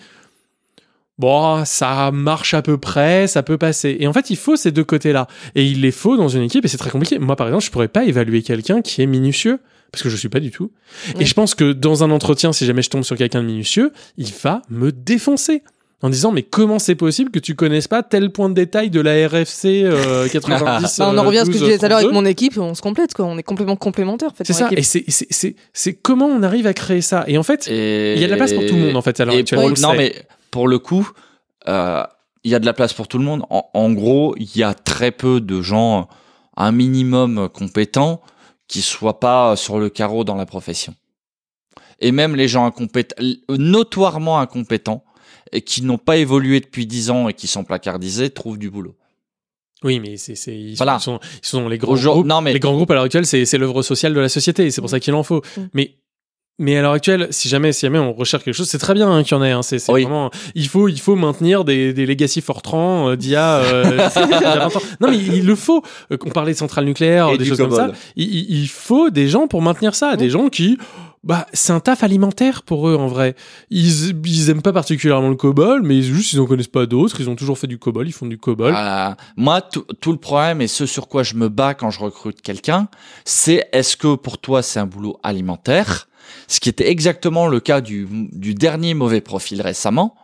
[1.18, 3.98] bon, ça marche à peu près, ça peut passer.
[4.00, 5.28] Et en fait, il faut ces deux côtés-là.
[5.56, 7.20] Et il les faut dans une équipe, et c'est très compliqué.
[7.20, 9.60] Moi, par exemple, je pourrais pas évaluer quelqu'un qui est minutieux,
[9.92, 10.72] parce que je suis pas du tout.
[11.16, 11.24] Ouais.
[11.24, 13.92] Et je pense que dans un entretien, si jamais je tombe sur quelqu'un de minutieux,
[14.18, 15.64] il va me défoncer.
[16.02, 19.02] En disant, mais comment c'est possible que tu connaisses pas tel point de détail de
[19.02, 21.90] la RFC euh, 90 Bah, on en revient à ce que je disais tout à
[21.90, 22.22] l'heure avec 32?
[22.24, 23.26] mon équipe, on se complète, quoi.
[23.26, 24.46] On est complètement complémentaires, en fait.
[24.48, 24.64] C'est ça.
[24.70, 24.80] l'équipe.
[24.80, 27.26] Et c'est- c'est c'est- c'est comment on arrive à créer ça.
[27.28, 29.02] Et en fait, Et- il y a de la place pour tout le monde, en
[29.02, 29.98] fait, et pour- le non, sait.
[29.98, 30.16] mais
[30.52, 31.10] pour le coup,
[31.68, 32.04] euh,
[32.46, 33.44] il y a de la place pour tout le monde.
[33.50, 36.08] En, en gros, il y a très peu de gens,
[36.56, 38.22] un minimum compétents,
[38.70, 40.96] qui soient pas sur le carreau dans la profession.
[42.00, 45.04] Et même les gens incompétents, notoirement incompétents,
[45.52, 48.96] et qui n'ont pas évolué depuis 10 ans et qui sont placardisés trouvent du boulot.
[49.84, 51.00] Oui, mais c'est, c'est, ils, Voilà.
[51.00, 52.26] sont, ils sont les grands groupes.
[52.28, 54.66] non, mais- Les grands groupes à l'heure actuelle, c'est, c'est l'œuvre sociale de la société.
[54.66, 55.42] et C'est pour ça qu'il en faut.
[55.58, 55.62] Mm.
[55.74, 55.96] Mais,
[56.60, 59.10] mais à l'heure actuelle, si jamais, si jamais on recherche quelque chose, c'est très bien
[59.10, 59.52] hein, qu'il y en ait.
[59.52, 60.04] Hein, c'est, Oui.
[60.04, 64.34] vraiment, il faut, il faut maintenir des, des legacy Fortran euh, d'il y euh, y
[64.34, 64.82] a 20 ans.
[65.00, 65.82] Non, mais il, il le faut.
[66.12, 67.92] Euh, On parlait de centrales nucléaires, Et des choses comme ça.
[68.18, 70.18] Il, faut des gens pour maintenir ça.
[70.18, 70.78] Des gens qui,
[71.24, 73.36] bah, c'est un taf alimentaire pour eux en vrai.
[73.70, 77.22] Ils, ils aiment pas particulièrement le COBOL, mais juste ils en connaissent pas d'autres.
[77.22, 78.72] Ils ont toujours fait du COBOL, ils font du COBOL.
[78.72, 79.16] Voilà.
[79.38, 82.90] Moi, tout le problème et ce sur quoi je me bats quand je recrute quelqu'un,
[83.24, 86.09] c'est est-ce que pour toi c'est un boulot alimentaire
[86.48, 90.16] Ce qui était exactement le cas du, du dernier mauvais profil récemment.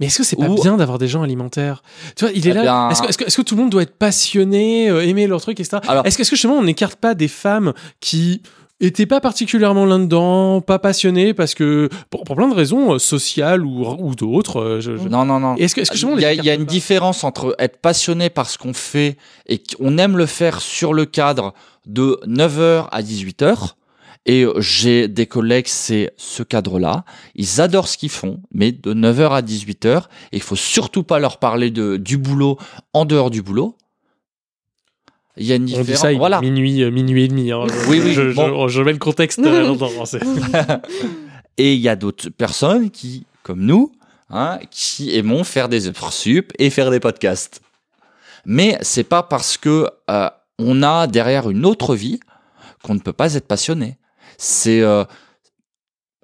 [0.00, 1.82] Mais est-ce que c'est pas Ou- bien d'avoir des gens alimentaires?
[2.16, 2.62] Tu vois, il est Eh là.
[2.62, 5.78] bien- Est-ce que, tout le monde doit être passionné, euh, aimer leur truc, etc.
[5.86, 8.42] Alors- Est-ce que, justement on n'écarte pas des femmes qui
[8.80, 13.64] étaient pas particulièrement là-dedans, pas passionnées parce que pour, pour plein de raisons euh, sociales
[13.64, 14.60] ou, ou d'autres.
[14.60, 15.54] euh, je- je- Non, non, non.
[15.56, 18.58] Est-ce que, on Il y a, y a une différence entre être passionné par ce
[18.58, 21.54] qu'on fait et qu'on aime le faire sur le cadre
[21.86, 23.76] de 9h à 18h.
[24.26, 27.04] Et euh, j'ai des collègues, c'est ce cadre-là.
[27.34, 30.04] Ils adorent ce qu'ils font, mais de 9h à 18h.
[30.32, 32.56] Et il faut surtout pas leur parler de, du boulot
[32.94, 33.76] en dehors du boulot.
[35.36, 36.00] Il y a une On dit différence.
[36.00, 36.40] ça, voilà.
[36.40, 37.50] minuit, euh, minuit et demi.
[37.52, 37.64] hein.
[37.68, 38.68] Je- Oui, oui, Je, je- bon.
[38.68, 40.20] je mets le contexte euh, là-dedans, c'est-
[41.58, 43.92] Et il y a d'autres personnes qui, comme nous,
[44.30, 47.60] hein, qui aimons faire des heures sup et faire des podcasts.
[48.46, 52.20] Mais c'est pas parce que euh, on a derrière une autre vie
[52.82, 53.96] qu'on ne peut pas être passionné.
[54.38, 55.04] C'est euh,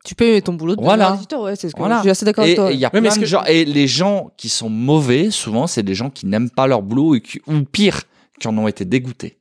[0.04, 1.10] Tu peux aimer ton boulot de Voilà.
[1.10, 1.96] 9h à 18h, ouais, c'est ce que Voilà.
[1.96, 2.70] je suis assez d'accord et avec toi.
[2.70, 5.66] et il y a plein de que- gens et les gens qui sont mauvais souvent
[5.66, 8.02] c'est des gens qui n'aiment pas leur boulot et qui, ou pire
[8.40, 9.38] qui en ont été dégoûtés.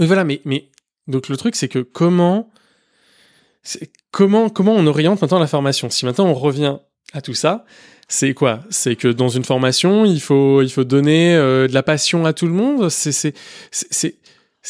[0.00, 0.68] Oui, voilà, mais, mais
[1.06, 2.50] donc le truc, c'est que comment,
[4.10, 5.90] comment, comment on oriente maintenant la formation?
[5.90, 6.76] Si maintenant on revient
[7.12, 7.64] à tout ça,
[8.08, 8.60] c'est quoi?
[8.70, 12.32] C'est que dans une formation, il faut, il faut donner euh, de la passion à
[12.32, 12.88] tout le monde?
[12.88, 13.34] C'est, c'est,
[13.70, 14.16] c'est,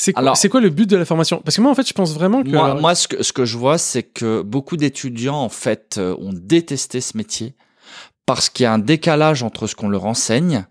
[0.01, 1.41] c'est, quoi, Alors- c'est quoi le but de la formation?
[1.45, 3.45] Parce que moi, en fait, je pense vraiment que Moi, moi, ce que, ce que
[3.45, 7.57] je vois, c'est que beaucoup d'étudiants, en fait, euh, ont détesté ce métier
[8.25, 10.67] parce qu'il y a un décalage entre ce qu'on leur enseigne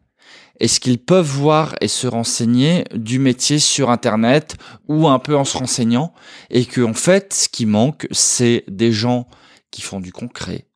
[0.62, 4.56] et ce qu'ils peuvent voir et se renseigner du métier sur Internet
[4.88, 6.14] ou un peu en se renseignant
[6.50, 9.28] et que, en fait, ce qui manque, c'est des gens
[9.72, 10.68] qui font du concret.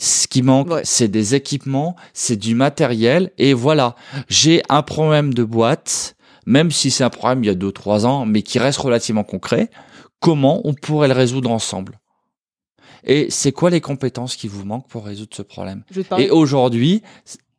[0.00, 0.82] Ce qui manque, Ouais.
[0.84, 3.94] c'est des équipements, c'est du matériel et voilà.
[4.28, 6.14] J'ai un problème de boîte,
[6.48, 9.68] même si c'est un problème il y a 2-3 ans, mais qui reste relativement concret.
[10.18, 12.00] Comment on pourrait le résoudre ensemble?
[13.04, 15.84] Et c'est quoi les compétences qui vous manquent pour résoudre ce problème?
[16.18, 17.02] Et aujourd'hui,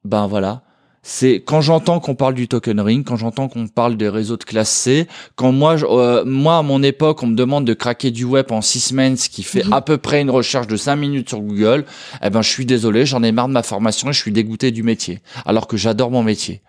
[0.04, 0.64] ben voilà,
[1.02, 4.44] c'est quand j'entends qu'on parle du token ring, quand j'entends qu'on parle des réseaux de
[4.44, 8.12] classe C, quand moi, je- euh, moi à mon époque, on me demande de craquer
[8.12, 10.98] du web en 6 semaines, ce qui fait à peu près une recherche de 5
[10.98, 11.86] minutes sur Google,
[12.24, 14.72] eh ben je suis désolé, j'en ai marre de ma formation et je suis dégoûté
[14.72, 16.62] du métier, alors que j'adore mon métier.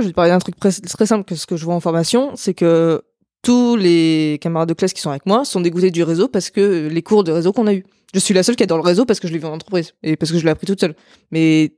[0.00, 2.32] Je vais te parler d'un truc très, simple que ce que je vois en formation,
[2.36, 3.02] c'est que
[3.42, 6.88] tous les camarades de classe qui sont avec moi sont dégoûtés du réseau parce que
[6.88, 7.84] les cours de réseau qu'on a eu.
[8.14, 9.94] Je suis la seule qui adore le réseau parce que je l'ai vu en entreprise
[10.02, 10.94] et parce que je l'ai appris toute seule.
[11.30, 11.74] Mais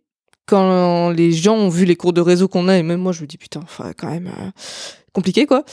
[0.46, 3.22] quand les gens ont vu les cours de réseau qu'on a, et même moi je
[3.22, 4.50] me dis putain, enfin, quand même euh,
[5.12, 5.64] compliqué quoi.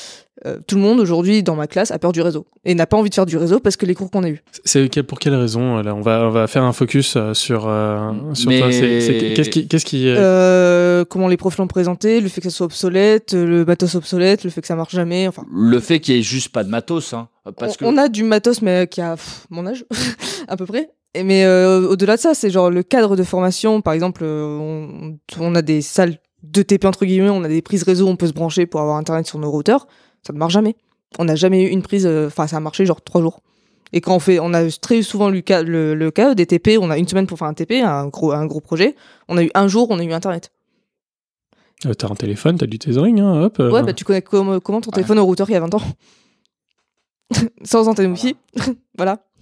[0.45, 2.97] Euh, tout le monde aujourd'hui dans ma classe a peur du réseau et n'a pas
[2.97, 4.43] envie de faire du réseau parce que les cours qu'on a eu.
[4.65, 8.11] c'est pour quelle raison là on va, on va faire un focus euh, sur, euh,
[8.33, 8.67] sur Mais- toi.
[8.69, 12.55] Qu'est-ce qui, qu'est-ce qui euh, Euh, comment les profs l'ont présenté, le fait que ça
[12.57, 15.45] soit obsolète, le matos obsolète, le fait que ça marche jamais, enfin.
[15.53, 18.07] Le fait qu'il y ait juste pas de matos, hein, parce on, que on a
[18.09, 19.86] du matos, mais qui a pff, mon âge,
[20.47, 20.89] à peu près.
[21.13, 23.79] Et mais euh, au-delà de ça, c'est genre le cadre de formation.
[23.81, 26.17] Par exemple, euh, on, on a des salles
[26.52, 28.98] de TP entre guillemets, on a des prises réseau, on peut se brancher pour avoir
[28.98, 29.88] internet sur nos routeurs.
[30.26, 30.76] Ça ne marche jamais.
[31.20, 32.06] On n'a jamais eu une prise.
[32.06, 33.41] euh, Enfin, ça a marché genre trois jours.
[33.93, 36.78] Et quand on fait, on a très souvent le cas, le, le cas des TP.
[36.82, 38.96] On a une semaine pour faire un TP, un gros, un gros projet.
[39.30, 40.52] On a eu un jour, on a eu internet.
[41.86, 43.60] euh, T'as un téléphone, t'as du tethering, hein, hop.
[43.60, 43.72] euh.
[43.72, 44.96] Ouais, bah tu connectes comment, comment ton Ouais.
[44.96, 45.82] téléphone au routeur il y a 20 ans?
[47.64, 48.36] Sans antenne Wi-Fi.
[48.98, 49.20] voilà.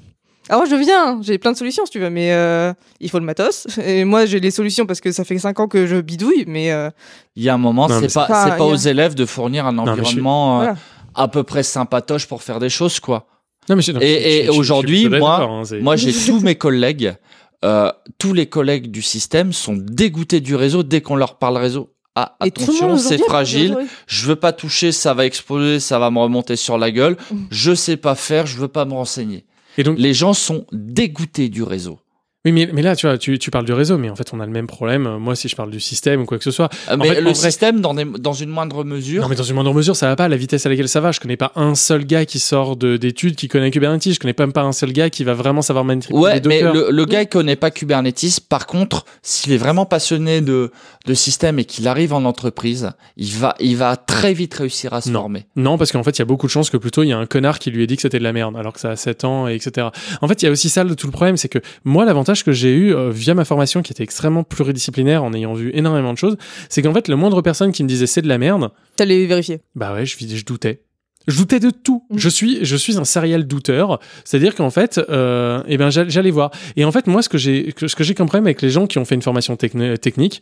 [0.49, 3.25] Alors je viens, j'ai plein de solutions si tu veux, mais euh, il faut le
[3.25, 3.67] matos.
[3.85, 6.71] Et moi j'ai les solutions parce que ça fait 5 ans que je bidouille, mais
[6.71, 6.89] euh,
[7.35, 9.79] il y a un moment, c'est pas, pas a- aux élèves de fournir un je
[9.79, 10.75] environnement euh, voilà.
[11.15, 13.27] à peu près sympatoche pour faire des choses, quoi.
[13.69, 17.15] Non, mais je- non, Et- et aujourd'hui, moi- hein, Moi, j'ai tous mes collègues,
[17.63, 21.91] euh, tous les collègues du système sont dégoûtés du réseau dès qu'on leur parle réseau.
[22.15, 23.75] Ah, et attention, c'est fragile.
[24.05, 27.15] Je veux pas toucher, ça va exploser, ça va me remonter sur la gueule.
[27.31, 27.35] Mm.
[27.49, 29.45] Je sais pas faire, je veux pas me renseigner.
[29.77, 31.99] Les gens sont dégoûtés du réseau.
[32.45, 34.41] Oui, mais, mais là, tu vois, tu, tu parles du réseau, mais en fait, on
[34.41, 35.15] a le même problème.
[35.17, 36.67] Moi, si je parle du système ou quoi que ce soit.
[36.91, 39.21] Euh, Mais fait, le vrai- système, dans, des- dans une moindre mesure.
[39.21, 40.27] Non, mais dans une moindre mesure, ça va pas.
[40.27, 42.97] La vitesse à laquelle ça va, je connais pas un seul gars qui sort de-
[42.97, 44.11] d'études qui connaît Kubernetes.
[44.11, 46.87] Je connais même pas un seul gars qui va vraiment savoir manipuler Ouais, mais le,
[46.91, 48.41] le gars il connaît pas Kubernetes.
[48.49, 50.69] Par contre, s'il est vraiment passionné de,
[51.05, 54.99] de système et qu'il arrive en entreprise, il va, il va très vite réussir à
[54.99, 55.21] se Non.
[55.21, 55.45] former.
[55.55, 57.17] Non, parce qu'en fait, il y a beaucoup de chances que plutôt il y a
[57.17, 58.95] un connard qui lui ait dit que c'était de la merde, alors que ça a
[58.97, 59.87] 7 ans, et etc.
[60.21, 62.32] En fait, il y a aussi ça, le- tout le problème, c'est que moi, l'avantage
[62.41, 66.13] que j'ai eu euh, via ma formation, qui était extrêmement pluridisciplinaire, en ayant vu énormément
[66.13, 66.37] de choses,
[66.69, 69.59] c'est qu'en fait, le moindre personne qui me disait c'est de la merde, T'allais vérifier.
[69.75, 70.81] bah ouais, je, je doutais.
[71.27, 72.03] Je doutais de tout.
[72.09, 72.17] Mm.
[72.17, 73.99] Je suis, je suis un serial douteur.
[74.25, 76.51] C'est-à-dire qu'en fait, euh, eh ben, j'all- j'allais voir.
[76.75, 78.87] Et en fait, moi, ce que j'ai, ce que j'ai comme problème avec les gens
[78.87, 80.41] qui ont fait une formation techni- technique,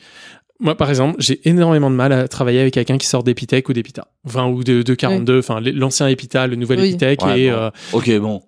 [0.59, 3.73] moi, par exemple, j'ai énormément de mal à travailler avec quelqu'un qui sort d'Epitech ou
[3.73, 4.07] d'Epita.
[4.25, 6.89] Enfin, ou de, de 42, enfin, l'ancien Epita, le nouvel Oui.
[6.89, 7.23] Epitech.
[7.25, 7.57] Ouais, et, bon.
[7.57, 8.41] euh, Ok, bon.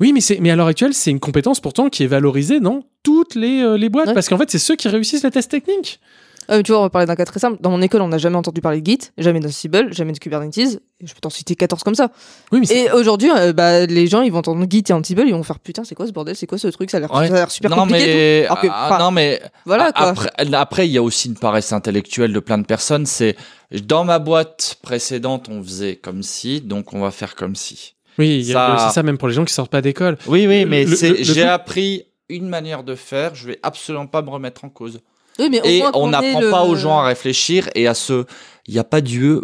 [0.00, 2.82] Oui, mais c'est, mais à l'heure actuelle, c'est une compétence pourtant qui est valorisée dans
[3.02, 4.08] toutes les, euh, les boîtes.
[4.08, 4.14] Ouais.
[4.14, 6.00] Parce qu'en fait, c'est ceux qui réussissent les tests techniques.
[6.48, 7.56] Mais tu vois, on va parler d'un cas très simple.
[7.60, 10.58] Dans mon école, on n'a jamais entendu parler de Git, jamais d'Ansible, jamais de Kubernetes.
[11.00, 12.10] Et je peux t'en citer 14 comme ça.
[12.52, 15.32] Oui, mais Et aujourd'hui, euh, bah, les gens, ils vont entendre Git et Ansible, ils
[15.32, 17.28] vont faire putain, c'est quoi ce bordel, c'est quoi ce truc, ça a l'air Ouais.
[17.48, 18.02] super non, compliqué.
[18.02, 18.52] et mais, tout.
[18.52, 20.08] Alors que, ah, non, mais Voilà, quoi.
[20.08, 23.06] Après, après, il y a aussi une paresse intellectuelle de plein de personnes.
[23.06, 23.36] C'est
[23.82, 27.93] dans ma boîte précédente, on faisait comme si, donc on va faire comme si.
[28.18, 30.16] Oui, a ça- même pour les gens qui sortent pas d'école.
[30.26, 33.34] Oui, oui, mais c'est- j'ai appris une manière de faire.
[33.34, 35.00] Je vais absolument pas me remettre en cause.
[35.38, 37.94] Oui, mais au Et moins on n'apprend le- pas aux gens à réfléchir et à
[37.94, 38.24] se.
[38.68, 39.40] Il n'y a pas d'UE,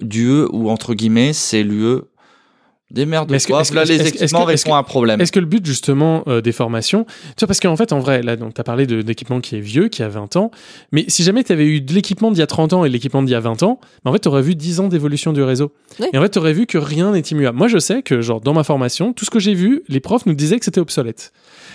[0.00, 1.98] d'UE ou entre guillemets, c'est l'UE.
[2.92, 3.30] Des merdes.
[3.30, 5.20] Mais est-ce que- Quoi, est-ce que- là, les équipements répondent à un problème.
[5.20, 8.22] Est-ce que le but justement euh, des formations, tu vois, parce qu'en fait en vrai,
[8.22, 10.50] là donc t'as parlé de- d'équipement qui est vieux, qui a 20 ans,
[10.92, 13.22] mais si jamais t'avais eu de l'équipement d'il y a 30 ans et de l'équipement
[13.22, 15.72] d'il y a 20 ans, bah, en fait t'aurais vu 10 ans d'évolution du réseau.
[16.00, 16.06] Oui.
[16.12, 17.56] Et en fait t'aurais vu que rien n'est immuable.
[17.56, 20.26] Moi je sais que genre dans ma formation, tout ce que j'ai vu, les profs
[20.26, 21.32] nous disaient que c'était obsolète.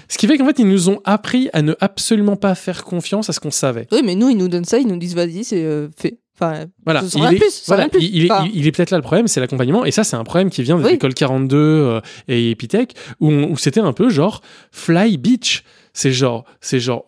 [0.09, 3.29] Ce qui fait qu'en fait ils nous ont appris à ne absolument pas faire confiance
[3.29, 3.87] à ce qu'on savait.
[3.91, 6.19] Oui, mais nous, ils nous donnent ça, ils nous disent vas-y, c'est euh, fait.
[6.39, 8.03] Enfin, Voilà, il est, de plus, sans voilà, rien de plus.
[8.03, 10.03] il, il est, Enfin, il- il est peut-être là le problème, c'est l'accompagnement, et ça
[10.03, 10.91] c'est un problème qui vient des Oui.
[10.91, 15.63] écoles 42 euh, et Epitech, où, c'était un peu genre fly beach,
[15.93, 17.05] c'est genre, c'est genre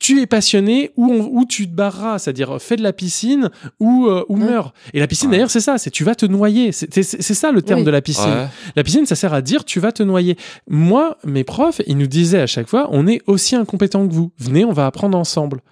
[0.00, 3.50] tu es passionné ou, on- ou tu te barreras, c'est-à-dire fais de la piscine
[3.80, 4.44] ou, euh, ou Ouais.
[4.44, 4.72] meurs.
[4.94, 5.36] Et la piscine Ouais.
[5.36, 6.92] d'ailleurs c'est ça, c'est tu vas te noyer, c'est
[7.34, 7.86] ça le terme Oui.
[7.86, 8.30] de la piscine.
[8.30, 8.46] Ouais.
[8.76, 10.36] La piscine, ça sert à dire tu vas te noyer.
[10.68, 14.30] Moi, mes profs, ils nous disaient à chaque fois, on est aussi incompétent que vous.
[14.38, 15.62] Venez, on va apprendre ensemble.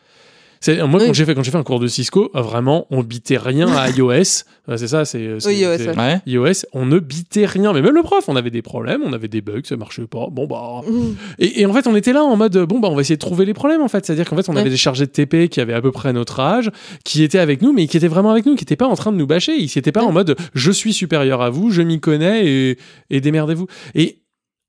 [0.61, 1.07] C'est moi Oui.
[1.07, 3.69] quand j'ai fait quand j'ai fait un cours de Cisco, euh, vraiment, on bitait rien
[3.69, 4.45] à iOS.
[4.77, 6.21] C'est ça, c'est c'est- Oui, iOS, c'est- ouais.
[6.27, 7.73] IOS, on ne bitait rien.
[7.73, 10.27] Mais même le prof, on avait des problèmes, on avait des bugs, ça marchait pas.
[10.31, 10.81] Bon bah.
[11.39, 13.21] Et, et en fait, on était là en mode bon bah on va essayer de
[13.21, 14.05] trouver les problèmes en fait.
[14.05, 14.61] C'est-à-dire qu'en fait, on Ouais.
[14.63, 16.71] avait des chargés de TP qui avaient à peu près notre âge,
[17.05, 19.13] qui étaient avec nous, mais qui étaient vraiment avec nous, qui n'étaient pas en train
[19.13, 19.53] de nous bâcher.
[19.57, 20.09] Ils n'étaient pas Ouais.
[20.09, 22.79] en mode je suis supérieur à vous, je m'y connais et,
[23.11, 23.67] et démerdez-vous.
[23.95, 24.19] Et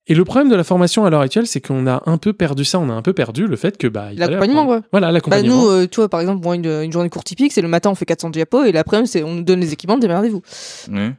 [0.08, 2.64] et le problème de la formation à l'heure actuelle, c'est qu'on a un peu perdu
[2.66, 4.82] ça, on a un peu perdu le fait que bah il L'accompagnement, apprendre.
[4.82, 4.88] quoi.
[4.92, 5.56] Voilà, Bah, l'accompagnement.
[5.64, 7.90] nous, euh, tu vois, par exemple, moi, une, une journée court typique, c'est le matin,
[7.90, 10.42] on fait 400 diapos, et l'après-midi, c'est on nous donne les équipements, démerdez-vous.
[10.92, 11.12] Ouais.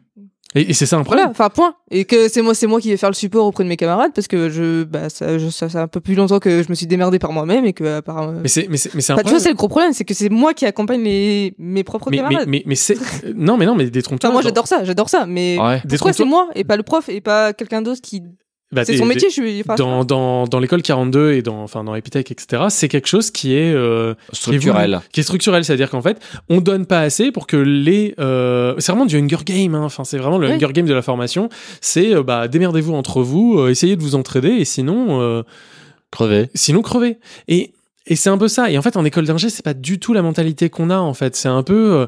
[0.55, 1.27] et et c'est ça un problème.
[1.27, 1.75] Voilà, enfin, point.
[1.91, 4.13] Et que c'est moi, c'est moi qui vais faire le support auprès de mes camarades,
[4.15, 6.69] parce que je, bah, ça, je, ça, ça fait un peu plus longtemps que je
[6.71, 9.13] me suis démerdé par moi-même, et que, par, euh, Mais c'est mais c'est mais c'est
[9.13, 9.41] un Enfin, tu vois, problème.
[9.43, 12.49] c'est le gros problème, c'est que c'est moi qui accompagne les, mes propres mais, camarades.
[12.49, 12.97] mais, mais c'est
[13.35, 14.29] non mais non mais détrompe-toi.
[14.31, 15.83] Enfin, moi, j'adore ça, j'adore ça, mais Ouais.
[15.89, 18.23] pourquoi c'est moi et pas le prof et pas quelqu'un d'autre qui.
[18.71, 19.61] Bah, c'est son métier, je suis.
[19.63, 23.31] enfin, dans, dans, dans l'école 42 et dans, enfin, dans Epitech, etc., c'est quelque chose
[23.31, 24.61] qui est, euh, Structurel.
[24.61, 25.65] qui est, voulu, qui est structurel.
[25.65, 28.15] C'est-à-dire qu'en fait, on donne pas assez pour que les.
[28.19, 29.75] euh, c'est vraiment du Hunger Game.
[29.75, 29.85] hein.
[29.85, 30.55] Enfin, c'est vraiment le Oui.
[30.55, 31.49] Hunger Game de la formation.
[31.81, 35.43] C'est euh, bah, démerdez-vous entre vous, euh, essayez de vous entraider et sinon, euh,
[36.11, 36.51] Crevé.
[36.55, 37.17] sinon crevez.
[37.49, 37.73] Et,
[38.07, 38.71] et c'est un peu ça.
[38.71, 40.99] Et en fait, en école d'ingé, c'est pas du tout la mentalité qu'on a.
[40.99, 41.93] En fait, c'est un peu.
[41.93, 42.07] euh,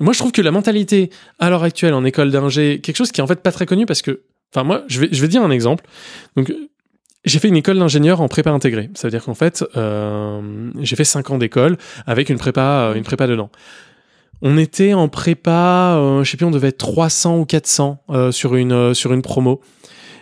[0.00, 3.20] moi, je trouve que la mentalité à l'heure actuelle en école d'ingé, quelque chose qui
[3.20, 4.22] est en fait pas très connu parce que.
[4.54, 5.84] Enfin, moi, je vais, je vais dire un exemple.
[6.36, 6.52] Donc,
[7.24, 8.88] j'ai fait une école d'ingénieur en prépa intégrée.
[8.94, 11.76] Ça veut dire qu'en fait, euh, j'ai fait 5 ans d'école
[12.06, 13.50] avec une prépa, euh, une prépa dedans.
[14.42, 18.32] On était en prépa, euh, je sais plus, on devait être 300 ou 400 euh,
[18.32, 19.60] sur, une, euh, sur une promo.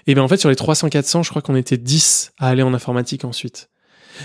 [0.07, 2.75] Et bien en fait, sur les 300-400, je crois qu'on était 10 à aller en
[2.75, 3.70] informatique ensuite.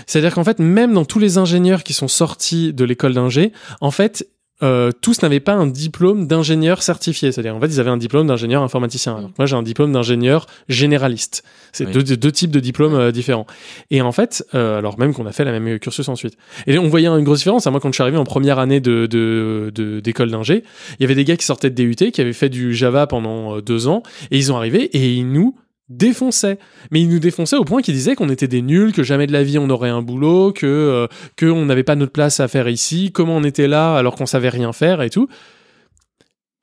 [0.06, 3.90] C'est-à-dire qu'en fait, même dans tous les ingénieurs qui sont sortis de l'école d'ingé, en
[3.90, 4.28] fait,
[4.62, 7.32] euh, tous n'avaient pas un diplôme d'ingénieur certifié.
[7.32, 9.16] C'est-à-dire, en fait, ils avaient un diplôme d'ingénieur informaticien.
[9.16, 11.42] Alors que moi, j'ai un diplôme d'ingénieur généraliste.
[11.72, 11.92] C'est Oui.
[11.92, 13.46] deux, deux types de diplômes euh, différents.
[13.90, 16.36] Et en fait, euh, alors même qu'on a fait la même cursus ensuite.
[16.66, 17.66] Et on voyait une grosse différence.
[17.66, 20.64] Moi, quand je suis arrivé en première année de, de, de- d'école d'ingé,
[20.98, 23.56] il y avait des gars qui sortaient de DUT, qui avaient fait du Java pendant
[23.56, 25.54] euh, deux ans, et ils ont arrivé et ils nous
[25.90, 26.58] défonçaient.
[26.90, 29.32] Mais ils nous défonçaient au point qu'ils disaient qu'on était des nuls, que jamais de
[29.32, 32.48] la vie on aurait un boulot, que euh, que on n'avait pas notre place à
[32.48, 35.28] faire ici, comment on était là alors qu'on savait rien faire et tout.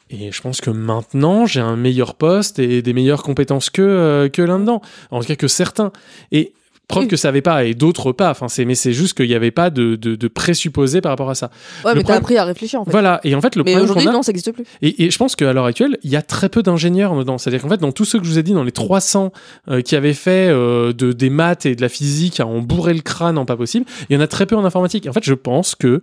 [0.10, 4.30] Et je pense que maintenant, j'ai un meilleur poste et des meilleures compétences que, euh,
[4.30, 4.82] que là-dedans.
[5.12, 5.92] En tout cas, que certains.
[6.32, 6.54] Et
[6.88, 7.08] preuve Oui.
[7.10, 8.30] que ça avait pas et d'autres pas.
[8.32, 11.30] Enfin, c'est mais c'est juste qu'il y avait pas de, de, de présupposé par rapport
[11.30, 11.50] à ça.
[11.84, 12.92] Ouais, Le mais t'as problème- appris à réfléchir en fait.
[12.92, 13.20] Voilà.
[13.26, 14.64] Et en fait, le mais problème aujourd'hui, a, non, ça n'existe plus.
[14.82, 17.38] et, et je pense qu'à l'heure actuelle, il y a très peu d'ingénieurs dedans.
[17.38, 19.32] C'est-à-dire qu'en fait, dans tous ceux que je vous ai dit, dans les 300
[19.70, 22.94] euh, qui avaient fait euh, de, des maths et de la physique à en bourrer
[22.94, 25.08] le crâne en pas possible, il y en a très peu en informatique.
[25.08, 26.02] En fait, je pense que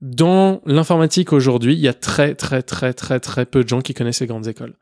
[0.00, 3.92] dans l'informatique aujourd'hui, il y a très, très, très, très, très peu de gens qui
[3.92, 4.72] connaissent les grandes écoles.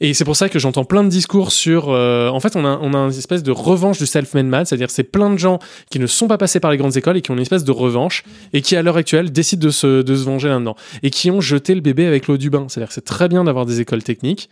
[0.00, 1.90] Et c'est pour ça que j'entends plein de discours sur.
[1.90, 4.90] euh, en fait, on a, on a une espèce de revanche du self-made man, c'est-à-dire
[4.90, 5.58] c'est plein de gens
[5.90, 7.72] qui ne sont pas passés par les grandes écoles et qui ont une espèce de
[7.72, 11.30] revanche et qui, à l'heure actuelle, décident de se, de se venger là-dedans et qui
[11.30, 12.66] ont jeté le bébé avec l'eau du bain.
[12.68, 14.48] C'est-à-dire que c'est très bien d'avoir des écoles techniques,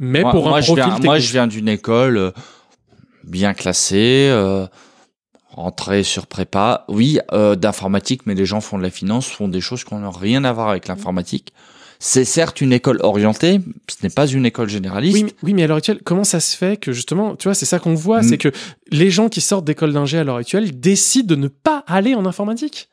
[0.00, 1.04] mais moi, pour un moi, je profil viens, technique.
[1.04, 2.30] moi, je viens d'une école euh,
[3.24, 4.66] bien classée, euh,
[6.02, 9.84] sur prépa, oui, euh, d'informatique, mais les gens font de la finance, font des choses
[9.84, 11.52] qui n'ont rien à voir avec l'informatique.
[12.02, 15.16] C'est certes une école orientée, ce n'est pas une école généraliste.
[15.18, 17.54] Oui mais, oui, mais à l'heure actuelle, comment ça se fait que justement, tu vois,
[17.54, 18.24] c'est ça qu'on voit, Mm.
[18.24, 18.48] c'est que
[18.90, 22.24] les gens qui sortent d'école d'ingé à l'heure actuelle décident de ne pas aller en
[22.24, 22.88] informatique.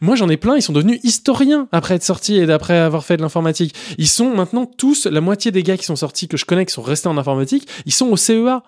[0.00, 3.16] Moi, j'en ai plein, ils sont devenus historiens après être sortis et d'après avoir fait
[3.18, 3.72] de l'informatique.
[3.98, 6.72] Ils sont maintenant tous, la moitié des gars qui sont sortis, que je connais, qui
[6.72, 8.62] sont restés en informatique, ils sont au CEA.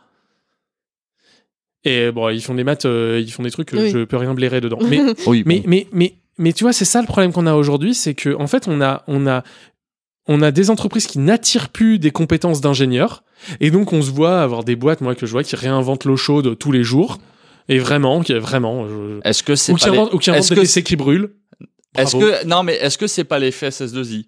[1.85, 3.91] Et bon, ils font des maths, euh, ils font des trucs que Oui.
[3.91, 4.79] je peux rien blairer dedans.
[4.89, 5.65] Mais, Oui, mais, bon.
[5.69, 8.47] mais, mais, mais tu vois, c'est ça le problème qu'on a aujourd'hui, c'est que en
[8.47, 9.43] fait, on a, on a,
[10.29, 13.23] on a des entreprises qui n'attirent plus des compétences d'ingénieurs,
[13.61, 16.17] et donc on se voit avoir des boîtes, moi que je vois, qui réinventent l'eau
[16.17, 17.19] chaude tous les jours,
[17.69, 20.61] et vraiment, qui vraiment, je- Est-ce que c'est ou qui les- inventent, inventent est-ce des
[20.61, 21.31] PC qui brûlent.
[21.97, 24.27] Est-ce que non mais est-ce que c'est pas l'effet SS2I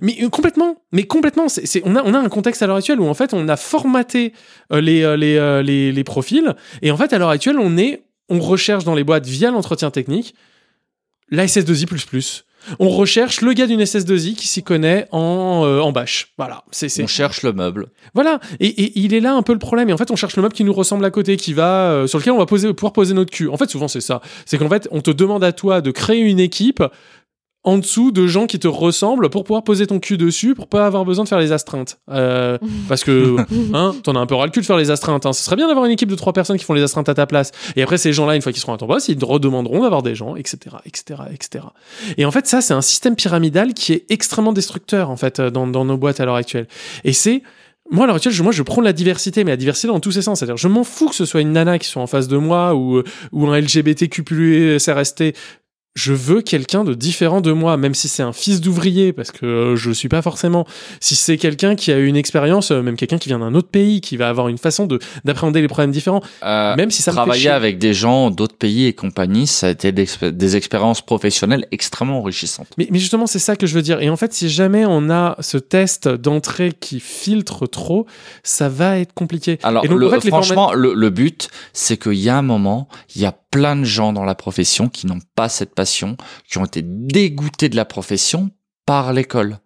[0.00, 1.48] Mais euh, complètement, mais complètement.
[1.50, 3.48] C'est, c'est- on, a, on a un contexte à l'heure actuelle où en fait on
[3.48, 4.32] a formaté
[4.72, 6.54] euh, les, euh, les, euh, les, les profils.
[6.80, 9.90] Et en fait à l'heure actuelle on est, on recherche dans les boîtes via l'entretien
[9.90, 10.34] technique
[11.32, 12.42] la SS2I++.
[12.78, 16.32] On recherche le gars d'une SS2I qui s'y connaît en, euh, en bâche.
[16.38, 17.88] Voilà, c'est, c'est, On cherche le meuble.
[18.14, 19.90] voilà, et, et il est là un peu le problème.
[19.90, 22.06] Et en fait, on cherche le meuble qui nous ressemble à côté, qui va euh,
[22.06, 23.48] sur lequel on va poser, pouvoir poser notre cul.
[23.48, 24.20] En fait, souvent c'est ça.
[24.46, 26.84] C'est qu'en fait, on te demande à toi de créer une équipe
[27.64, 30.84] en dessous de gens qui te ressemblent pour pouvoir poser ton cul dessus, pour pas
[30.84, 31.98] avoir besoin de faire les astreintes.
[32.10, 32.58] Euh,
[32.88, 33.36] parce que
[33.72, 35.26] hein, t'en as un peu ras le cul de faire les astreintes.
[35.26, 35.32] Hein.
[35.32, 37.26] Ce serait bien d'avoir une équipe de trois personnes qui font les astreintes à ta
[37.26, 37.52] place.
[37.76, 40.02] Et après, ces gens-là, une fois qu'ils seront à ton poste, ils te redemanderont d'avoir
[40.02, 41.64] des gens, etc., etc., etc.
[42.16, 45.66] Et en fait, ça, c'est un système pyramidal qui est extrêmement destructeur en fait dans,
[45.66, 46.66] dans nos boîtes à l'heure actuelle.
[47.04, 47.42] Et c'est
[47.90, 50.12] moi, à l'heure actuelle, je, moi, je prends la diversité, mais la diversité dans tous
[50.12, 50.38] ses sens.
[50.38, 52.74] C'est-à-dire, je m'en fous que ce soit une nana qui soit en face de moi
[52.74, 53.02] ou,
[53.32, 55.34] ou un LGBTQ plus SRST.
[55.94, 59.44] Je veux quelqu'un de différent de moi, même si c'est un fils d'ouvrier, parce que
[59.44, 60.66] euh, je suis pas forcément.
[61.00, 63.68] Si c'est quelqu'un qui a eu une expérience, euh, même quelqu'un qui vient d'un autre
[63.68, 67.10] pays, qui va avoir une façon de d'appréhender les problèmes différents, Euh, même si ça
[67.10, 67.50] me fait travailler chier.
[67.50, 72.20] avec des gens d'autres pays et compagnie, ça a été d'expé- des expériences professionnelles extrêmement
[72.20, 72.68] enrichissantes.
[72.78, 74.00] Mais, mais justement, c'est ça que je veux dire.
[74.00, 78.06] Et en fait, si jamais on a ce test d'entrée qui filtre trop,
[78.42, 79.58] ça va être compliqué.
[79.62, 82.36] Alors, Et donc, le- en fait, les franchement, le, le but, c'est qu'il y a
[82.38, 85.74] un moment, il y a plein de gens dans la profession qui n'ont pas cette
[86.48, 88.50] qui ont été dégoûtés de la profession
[88.86, 89.58] par l'école.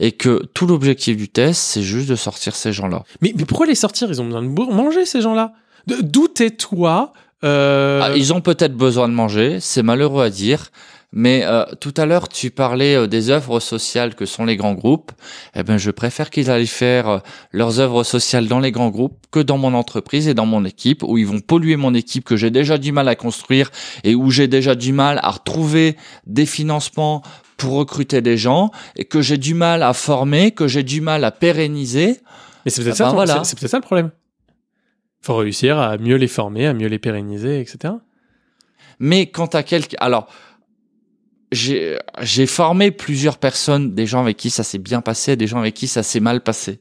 [0.00, 3.04] Et que tout l'objectif du test, c'est juste de sortir ces gens-là.
[3.20, 4.08] Mais, mais pourquoi les sortir?
[4.10, 5.52] Ils ont besoin de manger, ces gens-là.
[5.86, 7.12] D'où tais-toi
[7.44, 10.70] euh, Ah, ils ont peut-être besoin de manger, c'est malheureux à dire,
[11.12, 14.74] mais euh, tout à l'heure tu parlais euh, des œuvres sociales que sont les grands
[14.74, 15.10] groupes.
[15.56, 17.18] Eh ben, je préfère qu'ils aillent faire euh,
[17.52, 21.02] leurs œuvres sociales dans les grands groupes que dans mon entreprise et dans mon équipe,
[21.02, 23.70] où ils vont polluer mon équipe que j'ai déjà du mal à construire
[24.04, 25.96] et où j'ai déjà du mal à retrouver
[26.26, 27.22] des financements
[27.56, 31.24] pour recruter des gens et que j'ai du mal à former, que j'ai du mal
[31.24, 32.20] à pérenniser.
[32.64, 33.44] Mais c'est peut-être Ah ça, ben voilà.
[33.44, 34.10] c'est- peut-être ça le problème.
[35.22, 37.94] Faut réussir à mieux les former, à mieux les pérenniser, etc.
[38.98, 40.28] Mais quand à quelqu'un, alors
[41.52, 45.74] j'ai formé plusieurs personnes, des gens avec qui ça s'est bien passé, des gens avec
[45.74, 46.80] qui ça s'est mal passé.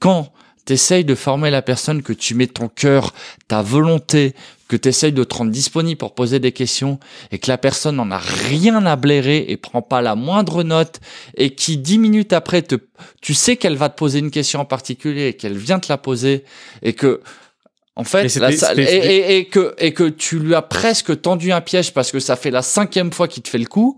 [0.00, 0.32] Quand
[0.64, 3.14] t'essayes de former la personne, que tu mets ton cœur,
[3.46, 4.34] ta volonté,
[4.68, 6.98] que t'essayes de te rendre disponible pour poser des questions
[7.32, 11.00] et que la personne n'en a rien à blairer et prend pas la moindre note
[11.36, 12.74] et qui dix minutes après te,
[13.22, 15.96] tu sais qu'elle va te poser une question en particulier et qu'elle vient te la
[15.96, 16.44] poser
[16.82, 17.22] et que
[17.96, 20.60] en fait, c'était- la salle- c'était- et, et- et que, et que tu lui as
[20.62, 23.64] presque tendu un piège parce que ça fait la cinquième fois qu'il te fait le
[23.64, 23.96] coup,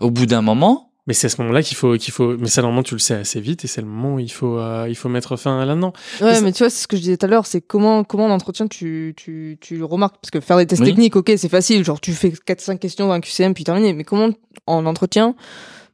[0.00, 2.36] au bout d'un moment, Mais c'est à ce moment-là qu'il faut, qu'il faut.
[2.36, 4.58] Mais ça, normalement, tu le sais assez vite, et c'est le moment où il faut,
[4.58, 5.92] euh, il faut mettre fin là-dedans.
[6.20, 8.26] Ouais, mais tu vois, c'est ce que je disais tout à l'heure, c'est comment, comment
[8.26, 10.16] en entretien tu, tu, tu le remarques.
[10.20, 10.88] Parce que faire des tests Oui.
[10.88, 13.92] techniques, ok, c'est facile, genre tu fais 4-5 questions dans un QCM puis terminé.
[13.92, 14.30] Mais comment
[14.66, 15.36] en entretien,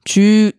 [0.06, 0.52] tu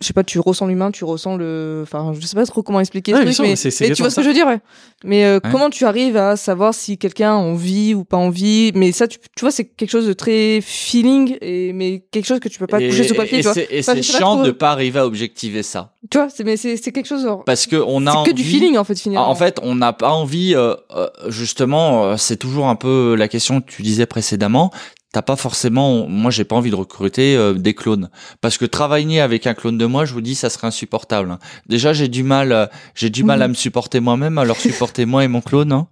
[0.00, 2.80] je sais pas, tu ressens l'humain, tu ressens le, enfin, je sais pas trop comment
[2.80, 4.34] expliquer Ouais, ce truc, sûr, mais, c'est- c'est mais tu vois ce que je veux
[4.34, 4.60] dire, ouais.
[5.04, 5.50] Mais euh, Ouais.
[5.50, 9.18] comment tu arrives à savoir si quelqu'un a envie ou pas envie Mais ça, tu,
[9.18, 12.66] tu vois, c'est quelque chose de très feeling, et mais quelque chose que tu peux
[12.66, 13.54] pas toucher sous papier, et tu vois.
[13.54, 14.44] c'est- Enfin, chiant trop.
[14.46, 15.92] de pas arriver à objectiver ça.
[16.10, 17.22] Tu vois, c'est mais c'est quelque chose.
[17.22, 19.28] genre, Parce que on a C'est que du envie- feeling en fait finalement.
[19.28, 23.60] En fait, on n'a pas envie, euh, euh, justement, c'est toujours un peu la question
[23.60, 24.70] que tu disais précédemment.
[25.12, 29.20] T'as pas forcément, moi j'ai pas envie de recruter euh, des clones parce que travailler
[29.20, 31.30] avec un clone de moi, je vous dis, ça serait insupportable.
[31.32, 31.38] hein.
[31.66, 33.42] Déjà j'ai du mal, euh, j'ai du mal Mhm.
[33.42, 35.72] à me supporter moi-même, alors supporter moi et mon clone.
[35.72, 35.88] hein.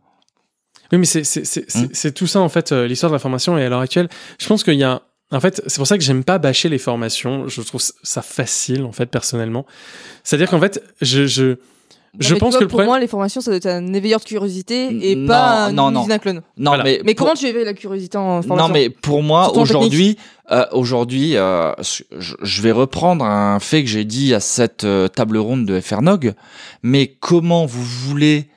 [0.92, 3.18] Oui, mais c'est c'est c'est c'est- c'est tout ça en fait euh, l'histoire de la
[3.18, 4.08] formation et à l'heure actuelle,
[4.38, 6.78] je pense qu'il y a en fait, c'est pour ça que j'aime pas bâcher les
[6.78, 7.48] formations.
[7.48, 9.66] Je trouve ça facile en fait personnellement.
[10.24, 11.56] C'est-à-dire qu'en fait, je je
[12.18, 12.88] je Non, mais pense vois, que le pour problème.
[12.88, 15.90] moi, les formations, ça doit être un éveilleur de curiosité et Non, pas un non,
[15.90, 16.00] non.
[16.00, 16.42] usine à clone.
[16.56, 16.84] Non Voilà.
[16.84, 20.16] mais Mais pour- comment tu éveilles la curiosité en formation Non, mais pour moi, aujourd'hui,
[20.50, 21.72] euh, aujourd'hui, euh,
[22.18, 26.34] je, vais reprendre un fait que j'ai dit à cette euh, table ronde de FRNOG.
[26.82, 28.48] Mais comment vous voulez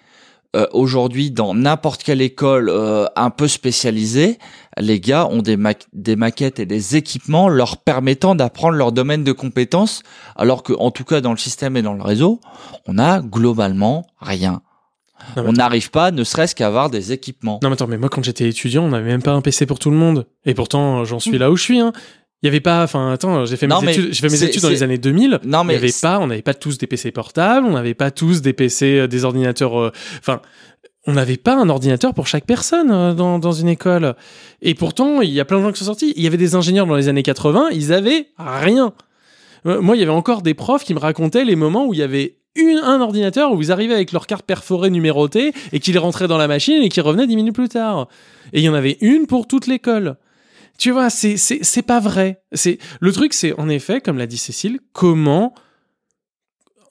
[0.55, 4.37] euh, aujourd'hui dans n'importe quelle école euh, un peu spécialisée,
[4.79, 9.23] les gars ont des, ma- des maquettes et des équipements leur permettant d'apprendre leur domaine
[9.23, 10.03] de compétences,
[10.35, 12.39] alors que en tout cas dans le système et dans le réseau,
[12.87, 14.61] on a globalement rien.
[15.37, 17.59] Non, mais on n'arrive pas, ne serait-ce qu'à avoir des équipements.
[17.61, 19.77] Non, mais attends, mais moi quand j'étais étudiant, on n'avait même pas un PC pour
[19.77, 20.25] tout le monde.
[20.45, 21.79] Et pourtant, j'en suis là où je suis.
[21.79, 21.93] Hein.
[22.43, 24.63] Il y avait pas, enfin, attends, j'ai fait Non, mes mais études, fait mes études
[24.63, 25.41] dans les années 2000.
[25.45, 27.93] Non Il y mais avait pas, on n'avait pas tous des PC portables, on n'avait
[27.93, 29.79] pas tous des PC, euh, des ordinateurs.
[29.79, 30.41] euh, Enfin,
[31.07, 34.15] on n'avait pas un ordinateur pour chaque personne euh, dans, une école.
[34.61, 36.13] Et pourtant, il y a plein de gens qui sont sortis.
[36.15, 38.93] Il y avait des ingénieurs dans les années 80, ils avaient rien.
[39.65, 41.99] Euh, Moi, il y avait encore des profs qui me racontaient les moments où il
[41.99, 45.97] y avait une, un ordinateur où ils arrivaient avec leur carte perforée numérotée et qu'ils
[45.97, 48.07] rentraient dans la machine et qu'ils revenaient dix minutes plus tard.
[48.53, 50.17] Et il y en avait une pour toute l'école.
[50.77, 52.41] Tu vois, c'est pas vrai.
[52.51, 55.53] C'est le truc, c'est en effet, comme l'a dit Cécile, comment.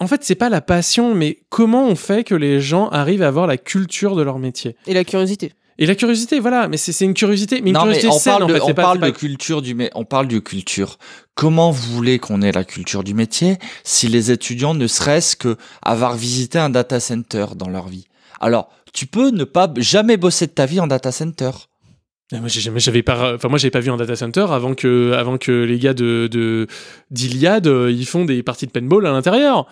[0.00, 3.28] En fait, c'est pas la passion, mais comment on fait que les gens arrivent à
[3.28, 4.74] avoir la culture de leur métier?
[4.86, 5.52] Et la curiosité.
[5.78, 6.40] et la curiosité.
[6.40, 8.46] Voilà, mais c'est c'est une curiosité, mais une non, mais curiosité on saine parle en
[8.48, 8.60] de, fait.
[8.62, 10.98] on c'est pas- parle de culture du mais on parle de culture.
[11.34, 15.56] Comment vous voulez qu'on ait la culture du métier si les étudiants ne serait-ce que
[15.82, 18.06] avoir visité un data center dans leur vie?
[18.40, 21.50] Alors, tu peux ne pas jamais bosser de ta vie en data center.
[22.32, 25.36] Ah, Moi, j'avais pas, enfin moi, j'avais pas vu un data center avant que, avant
[25.36, 26.68] que les gars de, de
[27.10, 29.66] d'Iliade, euh, ils font des parties de paintball à l'intérieur.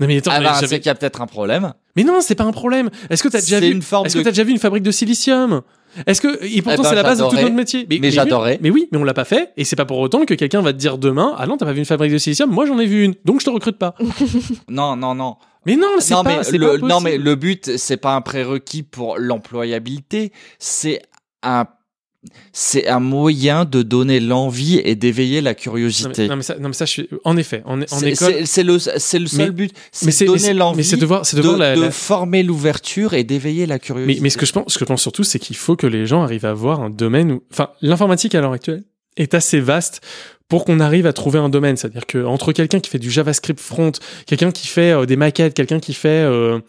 [0.00, 1.74] Non mais attends, Ah bah, c'est qu'il y a peut-être un problème.
[1.96, 2.90] mais non, c'est pas un problème.
[3.10, 4.90] Est-ce que t'as déjà vu une forme Est-ce que t'as déjà vu une fabrique de
[4.90, 5.62] silicium?
[6.06, 7.86] Est-ce que et pourtant Eh ben, c'est la base de tout notre métier.
[8.00, 8.58] Mais j'adorais.
[8.62, 10.72] Mais oui, mais on l'a pas fait et c'est pas pour autant que quelqu'un va
[10.72, 12.86] te dire demain ah non t'as pas vu une fabrique de silicium moi j'en ai
[12.86, 13.94] vu une donc je te recrute pas.
[14.68, 15.36] Non, non, non.
[15.66, 18.82] mais non c'est pas mais le, pas non, mais le but, c'est pas un prérequis
[18.82, 20.32] pour l'employabilité.
[20.58, 21.02] C'est
[21.42, 21.66] un,
[22.52, 26.22] c'est un moyen de donner l'envie et d'éveiller la non, curiosité.
[26.22, 28.34] mais, non, mais ça, non, mais ça, je suis en effet en, en C'est- école.
[28.40, 29.72] c'est c'est le, c'est le seul Mais- but.
[29.90, 33.14] C'est donner l'envie c'est de voir- c'est de de, voir la- de la- former l'ouverture
[33.14, 34.20] et d'éveiller la curiosité.
[34.20, 36.06] Mais, ce que je pense, ce que je pense surtout, c'est qu'il faut que les
[36.06, 38.84] gens arrivent à avoir un domaine où, enfin, l'informatique à l'heure actuelle
[39.16, 40.00] est assez vaste
[40.48, 41.76] pour qu'on arrive à trouver un domaine.
[41.76, 43.92] C'est-à-dire que entre quelqu'un qui fait du JavaScript front,
[44.26, 46.60] quelqu'un qui fait euh, des maquettes, quelqu'un qui fait euh,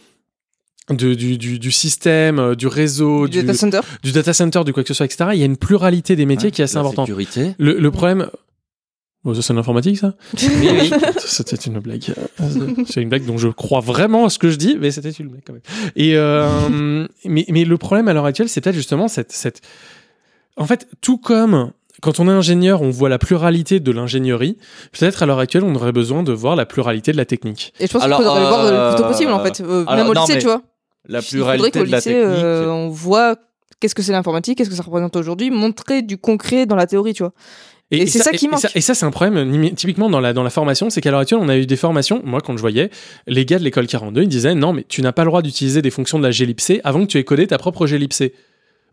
[0.89, 3.79] de- du, du, du système, euh, du réseau, Du data center.
[4.03, 5.29] du data center, du quoi que ce soit, etc.
[5.33, 7.07] Il y a une pluralité des métiers Ouais, qui est assez la importante.
[7.07, 7.55] sécurité.
[7.57, 8.29] Le, le problème.
[9.25, 10.91] Oh, ça, c'est l'informatique, ça Oui, oui.
[11.19, 12.13] C'était une blague.
[12.87, 15.29] C'est une blague dont je crois vraiment à ce que je dis, mais c'était une
[15.29, 15.61] blague quand même.
[15.95, 19.61] Et euh, mais, mais le problème à l'heure actuelle, c'est peut-être justement cette, cette.
[20.57, 21.71] En fait, tout comme
[22.01, 24.57] quand on est ingénieur, on voit la pluralité de l'ingénierie.
[24.91, 27.73] Peut-être à l'heure actuelle, on aurait besoin de voir la pluralité de la technique.
[27.79, 29.61] Et je pense qu'il Alors, faudrait le voir le plus tôt euh, possible en fait.
[29.61, 30.61] Euh, alors, même au lycée, mais tu vois.
[31.07, 32.27] La pluralité de la lycée, technique.
[32.43, 33.35] euh, on voit
[33.79, 37.13] qu'est-ce que c'est l'informatique, qu'est-ce que ça représente aujourd'hui, montrer du concret dans la théorie,
[37.13, 37.33] tu vois.
[37.91, 38.61] Et c'est ça qui et manque.
[38.61, 41.11] ça- Et ça, c'est un problème, nimi- typiquement dans la, dans la formation, c'est qu'à
[41.11, 42.21] l'heure actuelle, on a eu des formations.
[42.23, 42.89] Moi, quand je voyais,
[43.27, 45.81] les gars de l'école 42, ils disaient non, mais tu n'as pas le droit d'utiliser
[45.83, 48.31] des fonctions de la glibc avant que tu aies codé ta propre glibc.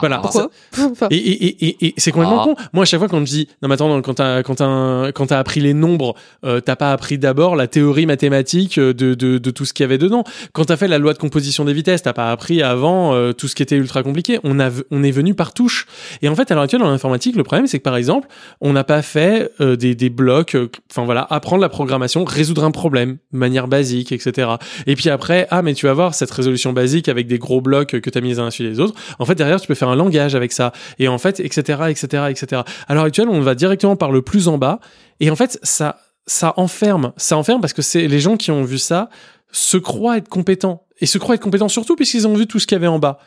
[0.01, 0.19] Voilà.
[0.19, 0.51] Pourquoi
[1.11, 2.45] Et, et, et, et, et c'est complètement Ah.
[2.45, 2.55] con.
[2.73, 5.13] Moi, à chaque fois, quand je dis, non, mais attends, non, quand t'as, quand t'as,
[5.13, 9.15] quand t'as appris les nombres, euh, t'as pas appris d'abord la théorie mathématique euh, de,
[9.15, 10.25] de, de tout ce qu'il y avait dedans.
[10.53, 13.49] Quand t'as fait la loi de composition des vitesses, t'as pas appris avant euh, tout
[13.49, 14.39] ce qui était ultra compliqué.
[14.45, 15.87] On a, on est venu par touche.
[16.23, 18.29] Et en fait, à l'heure actuelle, dans l'informatique, le problème, c'est que par exemple,
[18.61, 22.65] on n'a pas fait euh, des, des blocs, euh, enfin voilà, apprendre la programmation, résoudre
[22.65, 24.51] un problème de manière basique, etc.
[24.87, 28.01] Et puis après, ah, mais tu vas voir cette résolution basique avec des gros blocs
[28.01, 28.95] que t'as mis les uns dessus les autres.
[29.19, 30.73] En fait, derrière, tu peux faire un langage avec ça.
[30.99, 32.63] Et en fait, etc., etc., etc.
[32.89, 34.81] À l'heure actuelle, on va directement par le plus en bas.
[35.21, 37.13] Et en fait, ça, ça enferme.
[37.17, 39.09] Ça enferme parce que c'est les gens qui ont vu ça
[39.53, 40.87] se croient être compétents.
[41.01, 42.99] Et se croient être compétents surtout puisqu'ils ont vu tout ce qu'il y avait en
[42.99, 43.19] bas.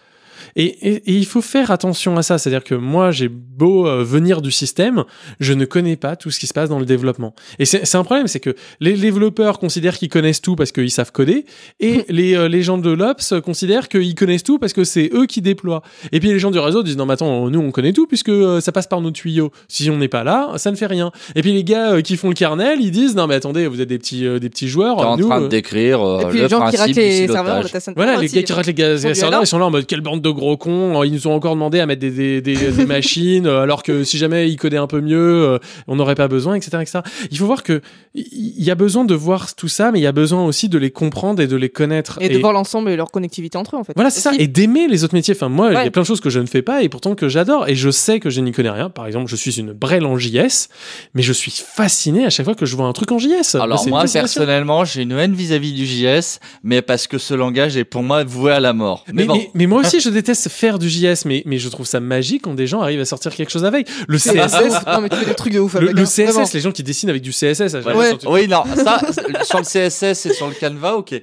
[0.56, 2.38] Et, et, et il faut faire attention à ça.
[2.38, 5.04] C'est-à-dire que moi, j'ai beau euh, venir du système,
[5.40, 7.36] je ne connais pas tout ce qui se passe dans le développement.
[7.60, 11.12] Et c'est un problème, c'est que les développeurs considèrent qu'ils connaissent tout parce qu'ils savent
[11.12, 11.46] coder,
[11.80, 15.26] et les, euh, les gens de l'Ops considèrent qu'ils connaissent tout parce que c'est eux
[15.26, 15.84] qui déploient.
[16.12, 18.30] Et puis les gens du réseau disent non mais attends, nous on connaît tout puisque
[18.30, 19.52] euh, ça passe par nos tuyaux.
[19.68, 21.12] Si on n'est pas là, ça ne fait rien.
[21.36, 23.82] Et puis les gars euh, qui font le kernel, ils disent non mais attendez, vous
[23.82, 24.98] êtes des petits euh, des petits joueurs.
[24.98, 26.80] T'es en nous, train euh, de décrire euh, Et puis le les gens qui principe
[26.80, 27.66] ratent les serveurs,
[27.96, 30.30] Voilà, les gars qui ratent les serveurs, ils sont là en mode quelle bande de
[30.34, 31.04] gros cons.
[31.04, 34.04] Ils nous ont encore demandé à mettre des, des, des, des machines, euh, alors que
[34.04, 37.00] si jamais ils codaient un peu mieux, euh, on n'aurait pas besoin, etc., etc.
[37.32, 37.82] Il faut voir que
[38.16, 40.78] il y a besoin de voir tout ça, mais il y a besoin aussi de
[40.78, 42.20] les comprendre et de les connaître.
[42.22, 43.94] Et de voir l'ensemble et leur connectivité entre eux, en fait.
[43.96, 44.32] Voilà, c'est ça.
[44.38, 45.34] Et d'aimer les autres métiers.
[45.36, 47.16] Enfin, moi, il y a plein de choses que je ne fais pas et pourtant
[47.16, 47.68] que j'adore.
[47.68, 48.90] Et je sais que je n'y connais rien.
[48.90, 50.70] Par exemple, je suis une brêle en JS,
[51.16, 53.56] mais je suis fasciné à chaque fois que je vois un truc en JS.
[53.56, 57.84] Alors moi personnellement, j'ai une haine vis-à-vis du JS, mais parce que ce langage est
[57.84, 59.04] pour moi voué à la mort.
[59.08, 61.68] Mais, Mais, bon, mais, mais moi aussi, je déteste faire du JS, mais, mais je
[61.70, 63.88] trouve ça magique quand des gens arrivent à sortir quelque chose avec.
[64.08, 65.94] Le CSS, non, mais tu fais des trucs de ouf le, avec.
[65.96, 66.50] le hein, CSS, vraiment.
[66.54, 67.74] les gens qui dessinent avec du CSS.
[67.86, 68.18] Ouais.
[68.20, 69.00] sur- oui non, ça
[69.44, 71.14] sur le CSS et sur le Canva, ok.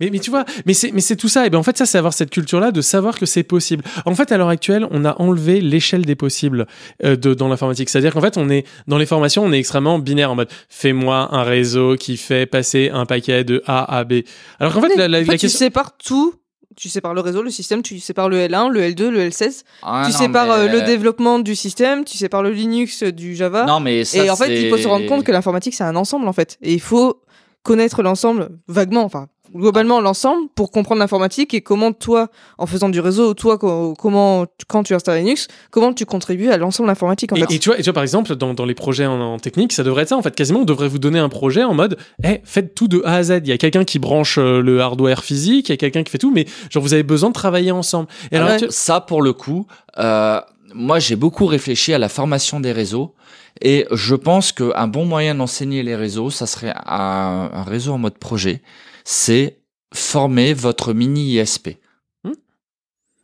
[0.00, 1.46] Mais, mais tu vois, mais c'est, mais c'est tout ça.
[1.46, 3.84] Et ben en fait, ça, c'est avoir cette culture-là de savoir que c'est possible.
[4.04, 6.66] En fait, à l'heure actuelle, on a enlevé l'échelle des possibles
[7.04, 7.88] euh, de, dans l'informatique.
[7.90, 11.28] C'est-à-dire qu'en fait, on est dans les formations, on est extrêmement binaire en mode fais-moi
[11.34, 14.14] un réseau qui fait passer un paquet de A à B.
[14.58, 15.58] Alors qu'en fait, la, la- En fait, la tu question.
[15.58, 16.34] sépares tout.
[16.78, 19.64] Tu sépares le réseau, le système, tu sépares le L1, le L2, le L16.
[19.82, 23.10] Ah, tu non, sépares mais- euh, le développement du système, tu sépares le Linux euh,
[23.10, 23.64] du Java.
[23.64, 25.96] Non mais ça et en fait, il faut se rendre compte que l'informatique, c'est un
[25.96, 26.56] ensemble, en fait.
[26.62, 27.20] Et il faut
[27.64, 33.00] connaître l'ensemble vaguement, enfin, globalement l'ensemble pour comprendre l'informatique et comment toi, en faisant du
[33.00, 37.32] réseau, toi, co- comment, quand tu installes Linux, comment tu contribues à l'ensemble de l'informatique,
[37.32, 37.54] en Et, fait.
[37.54, 39.72] et tu vois, et tu vois, par exemple, dans, dans les projets en, en technique,
[39.72, 40.16] ça devrait être ça.
[40.16, 43.02] En fait, quasiment, on devrait vous donner un projet en mode, eh, faites tout de
[43.04, 43.40] A à Z.
[43.44, 46.10] Il y a quelqu'un qui branche euh, le hardware physique, il y a quelqu'un qui
[46.10, 48.08] fait tout, mais genre, vous avez besoin de travailler ensemble.
[48.32, 49.66] Et alors, Alors, tu- ça, pour le coup,
[49.98, 50.40] euh,
[50.74, 53.14] moi, j'ai beaucoup réfléchi à la formation des réseaux.
[53.60, 57.98] Et je pense qu'un bon moyen d'enseigner les réseaux, ça serait un, un réseau en
[57.98, 58.62] mode projet.
[59.10, 59.56] C'est
[59.94, 61.78] former votre mini ISP.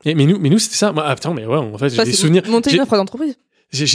[0.07, 0.93] Et- mais nous, mais nous c'était ça.
[0.93, 2.43] Moi, ah, putain, mais ouais, en fait, j'ai des souvenirs.
[2.49, 3.37] Monter j'ai- une infra d'entreprise.
[3.71, 3.87] J'ai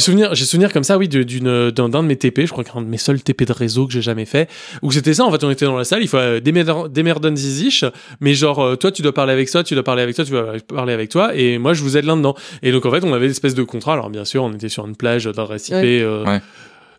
[0.00, 2.46] souvenir, j'ai souvenir comme ça, oui, d'une d'un de mes TP.
[2.46, 4.48] Je crois qu'un de mes seuls TP de réseau que j'ai jamais fait.
[4.82, 5.24] Où c'était ça.
[5.24, 6.02] En fait, on était dans la salle.
[6.02, 7.84] Il faut euh, démerden ziziche.
[8.20, 10.30] Mais genre, euh, toi, tu dois parler avec toi, tu dois parler avec toi, tu
[10.32, 11.34] dois parler avec toi.
[11.34, 12.36] Et moi, je vous aide là-dedans.
[12.62, 13.94] Et donc, en fait, on avait une espèce de contrat.
[13.94, 15.74] Alors, bien sûr, on était sur une plage d'adresse IP.
[15.74, 16.00] Ouais.
[16.02, 16.40] euh, Ouais.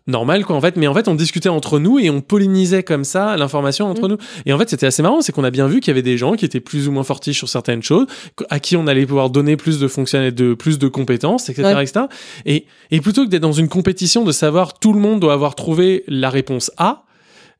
[0.06, 3.04] Normal quoi en fait mais en fait on discutait entre nous et on pollinisait comme
[3.04, 4.10] ça l'information entre Mm.
[4.10, 6.02] nous et en fait c'était assez marrant c'est qu'on a bien vu qu'il y avait
[6.02, 8.06] des gens qui étaient plus ou moins fortiches sur certaines choses
[8.50, 11.82] à qui on allait pouvoir donner plus de fonctionnalités de plus de compétences etc Ouais.
[11.84, 12.06] etc
[12.44, 15.54] et, et plutôt que d'être dans une compétition de savoir tout le monde doit avoir
[15.54, 17.04] trouvé la réponse A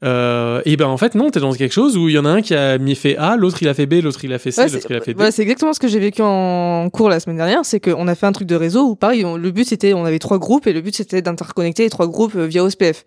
[0.02, 2.28] euh, et ben en fait non t'es dans quelque chose où il y en a
[2.30, 4.50] un qui a mis fait A l'autre il a fait B l'autre il a fait
[4.50, 7.08] C Ouais, l'autre il a fait D c'est exactement ce que j'ai vécu en cours
[7.08, 7.64] la semaine dernière.
[7.64, 10.04] C'est qu'on a fait un truc de réseau où, pareil, on- le but c'était, on
[10.04, 13.04] avait trois groupes et le but c'était d'interconnecter les trois groupes euh, via OSPF.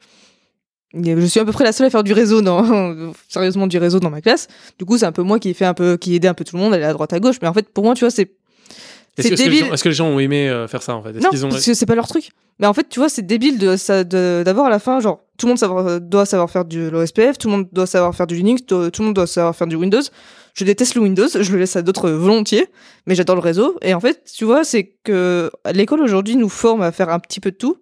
[0.93, 2.63] Je suis à peu près la seule à faire du réseau dans,
[3.27, 4.47] sérieusement du réseau dans ma classe.
[4.79, 6.55] Du coup, c'est un peu moi qui fait un peu, qui aidait un peu tout
[6.55, 7.35] le monde, aller à droite à gauche.
[7.41, 8.36] Mais en fait, pour moi, tu vois, c'est,
[9.17, 9.65] est-ce c'est que, que débile.
[9.65, 11.13] gens- est-ce que les gens ont aimé euh, faire ça en fait?
[11.13, 12.29] Non, ont parce que c'est pas leur truc.
[12.59, 15.21] Mais en fait, tu vois, c'est débile de ça, de- d'avoir à la fin, genre,
[15.37, 18.25] tout le monde savoir, doit savoir faire du l'OSPF, tout le monde doit savoir faire
[18.27, 20.01] du Linux, tout tout le monde doit savoir faire du Windows.
[20.55, 22.65] Je déteste le Windows, je le laisse à d'autres volontiers,
[23.05, 23.77] mais j'adore le réseau.
[23.83, 27.39] Et en fait, tu vois, c'est que l'école aujourd'hui nous forme à faire un petit
[27.39, 27.77] peu de tout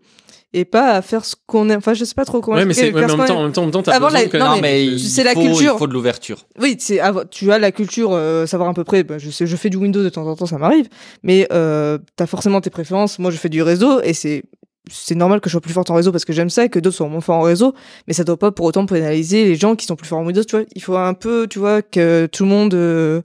[0.57, 1.77] et pas à faire ce qu'on aime.
[1.79, 3.39] Enfin, je sais pas trop comment ouais mais, c'est, ouais, mais en faire même temps
[3.39, 5.33] en même temps en même temps t'as la- de connaître non, Non mais c'est la
[5.33, 5.73] culture.
[5.75, 6.45] Il faut de l'ouverture.
[6.59, 6.99] oui, c'est
[7.31, 9.03] tu as la culture, euh, savoir à peu près.
[9.03, 10.87] bah, je sais, je fais du Windows de temps en temps, ça m'arrive.
[11.23, 13.19] Mais euh, t'as forcément tes préférences.
[13.19, 14.43] Moi, je fais du réseau et c'est
[14.91, 16.77] c'est normal que je sois plus forte en réseau parce que j'aime ça et que
[16.79, 17.73] d'autres soient moins forts en réseau.
[18.07, 20.43] Mais ça doit pas pour autant pénaliser les gens qui sont plus forts en Windows.
[20.43, 23.21] Tu vois, il faut un peu, tu vois, que tout le monde euh,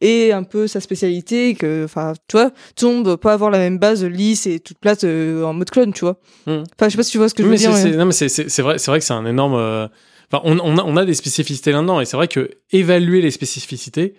[0.00, 1.54] ait un peu sa spécialité.
[1.54, 4.60] Que, enfin, tu vois, tout le monde doit pas avoir la même base lisse et
[4.60, 6.18] toute plate euh, en mode clone, tu vois.
[6.46, 6.62] Hmm.
[6.76, 7.72] Enfin, je sais pas si tu vois ce que je veux mais dire.
[7.72, 8.28] mais- non, mais c'est-
[8.62, 9.54] vrai, c'est vrai que c'est un énorme.
[9.54, 9.88] euh,
[10.32, 13.32] Enfin, on, on a, on a des spécificités là-dedans, et c'est vrai que évaluer les
[13.32, 14.14] spécificités,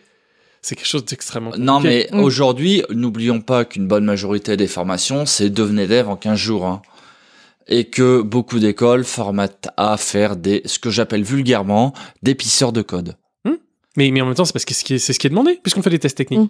[0.62, 1.52] c'est quelque chose d'extrêmement.
[1.58, 2.20] Non, mais Mm.
[2.20, 6.66] aujourd'hui, n'oublions pas qu'une bonne majorité des formations, c'est devenez dev en 15 jours.
[6.66, 6.82] hein.
[7.68, 11.94] Et que beaucoup d'écoles formatent à faire des, ce que j'appelle vulgairement,
[12.24, 13.16] des pisseurs de code.
[13.98, 15.28] Mais, mais en même temps, c'est parce que c'est ce qui est- c'est ce qui
[15.28, 16.40] est demandé, puisqu'on fait des tests techniques.
[16.42, 16.50] Mm.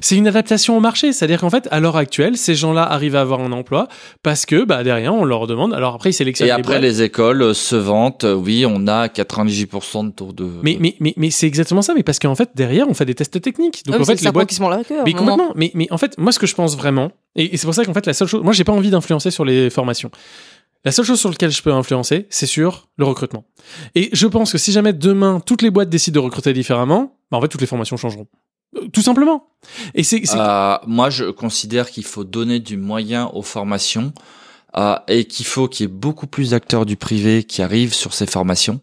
[0.00, 3.22] C'est une adaptation au marché, c'est-à-dire qu'en fait, à l'heure actuelle, ces gens-là arrivent à
[3.22, 3.88] avoir un emploi
[4.22, 5.74] parce que bah, derrière, on leur demande.
[5.74, 10.10] Alors après, ils sélectionnent Et après, les écoles se vantent, oui, on a 98% de
[10.12, 10.48] taux de...
[10.62, 13.16] Mais, mais, mais, mais c'est exactement ça, mais parce qu'en fait, derrière, on fait des
[13.16, 13.82] tests techniques.
[13.84, 14.48] Donc Ah, mais en fait, c'est les boîtes.
[14.48, 14.96] qui se mord la queue.
[14.98, 15.32] à un Mais moment.
[15.32, 15.52] complètement.
[15.56, 17.84] Mais, mais en fait, moi, ce que je pense vraiment, et, et c'est pour ça
[17.84, 20.10] qu'en fait, la seule chose, moi, j'ai pas envie d'influencer sur les formations.
[20.84, 23.44] La seule chose sur laquelle je peux influencer, c'est sur le recrutement.
[23.94, 27.36] Et je pense que si jamais demain toutes les boîtes décident de recruter différemment, bah,
[27.36, 28.26] en fait, toutes les formations changeront.
[28.76, 29.48] Euh, Tout simplement.
[29.94, 34.12] Et c'est Euh, moi, je considère qu'il faut donner du moyen aux formations
[34.76, 38.14] euh, et qu'il faut qu'il y ait beaucoup plus d'acteurs du privé qui arrivent sur
[38.14, 38.80] ces formations.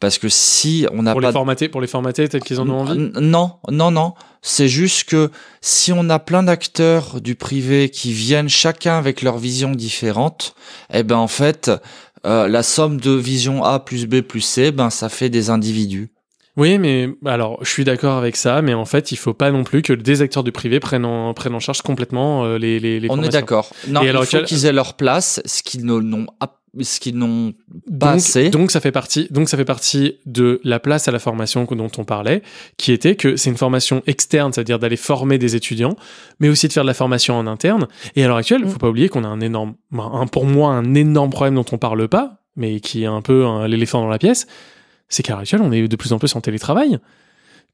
[0.00, 2.68] Parce que si on n'a pour pas les formater, pour les formater, peut-être qu'ils en
[2.70, 3.10] ont envie?
[3.20, 4.14] Non, non, non.
[4.42, 9.36] C'est juste que si on a plein d'acteurs du privé qui viennent chacun avec leur
[9.36, 10.54] vision différente,
[10.92, 11.70] eh ben en fait,
[12.26, 16.10] euh, la somme de vision A plus B plus C, ben ça fait des individus.
[16.56, 19.64] Oui, mais alors je suis d'accord avec ça, mais en fait, il faut pas non
[19.64, 23.00] plus que des acteurs du privé prennent en, prennent en charge complètement euh, les, les,
[23.00, 23.30] les On est formations.
[23.40, 23.70] d'accord.
[23.86, 27.16] Non, Et il alors, faut qu'ils aient leur place, ce qu'ils n'ont ap- ce qu'ils
[27.16, 27.52] n'ont
[27.98, 28.50] pas donc, assez.
[28.50, 31.90] donc ça fait partie, donc ça fait partie de la place à la formation dont
[31.98, 32.42] on parlait,
[32.76, 35.96] qui était que c'est une formation externe, c'est-à-dire d'aller former des étudiants,
[36.38, 37.88] mais aussi de faire de la formation en interne.
[38.16, 40.72] Et à l'heure actuelle, il faut pas oublier qu'on a un énorme, un, pour moi,
[40.72, 44.18] un énorme problème dont on parle pas, mais qui est un peu l'éléphant dans la
[44.18, 44.46] pièce,
[45.08, 46.98] c'est qu'à l'heure actuelle, on est de plus en plus en télétravail.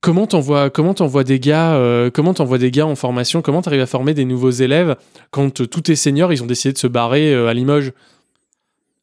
[0.00, 3.80] Comment t'envoies, comment t'envoies des gars, euh, comment t'envoies des gars en formation, comment t'arrives
[3.80, 4.96] à former des nouveaux élèves
[5.30, 7.92] quand euh, tous tes seniors ils ont décidé de se barrer euh, à Limoges?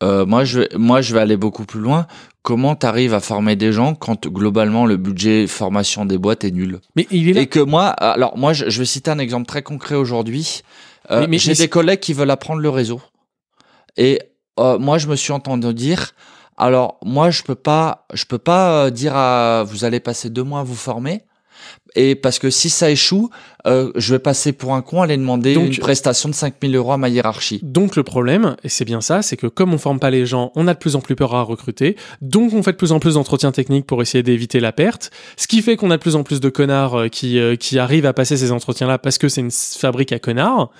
[0.03, 2.07] Euh, moi, je vais, moi, je vais aller beaucoup plus loin.
[2.41, 6.79] Comment t'arrives à former des gens quand globalement le budget formation des boîtes est nul?
[6.95, 7.41] Mais il est là.
[7.41, 10.61] Et que moi, alors moi, je, je vais citer un exemple très concret aujourd'hui.
[11.09, 13.01] Euh, Mais- mais- J'ai des collègues qui veulent apprendre le réseau.
[13.97, 14.19] Et
[14.59, 16.11] euh, moi, je me suis entendu dire,
[16.57, 20.61] alors moi, je peux pas, je peux pas dire à, vous allez passer deux mois
[20.61, 21.21] à vous former.
[21.95, 23.29] Et parce que si ça échoue,
[23.67, 26.91] euh, je vais passer pour un con, aller demander Donc- une prestation de 5000 euros
[26.93, 27.59] à ma hiérarchie.
[27.63, 30.51] Donc le problème, et c'est bien ça, c'est que comme on forme pas les gens,
[30.55, 32.99] on a de plus en plus peur à recruter, donc on fait de plus en
[32.99, 36.15] plus d'entretiens techniques pour essayer d'éviter la perte, ce qui fait qu'on a de plus
[36.15, 39.29] en plus de connards euh, qui, euh, qui arrivent à passer ces entretiens-là parce que
[39.29, 40.71] c'est une fabrique à connards,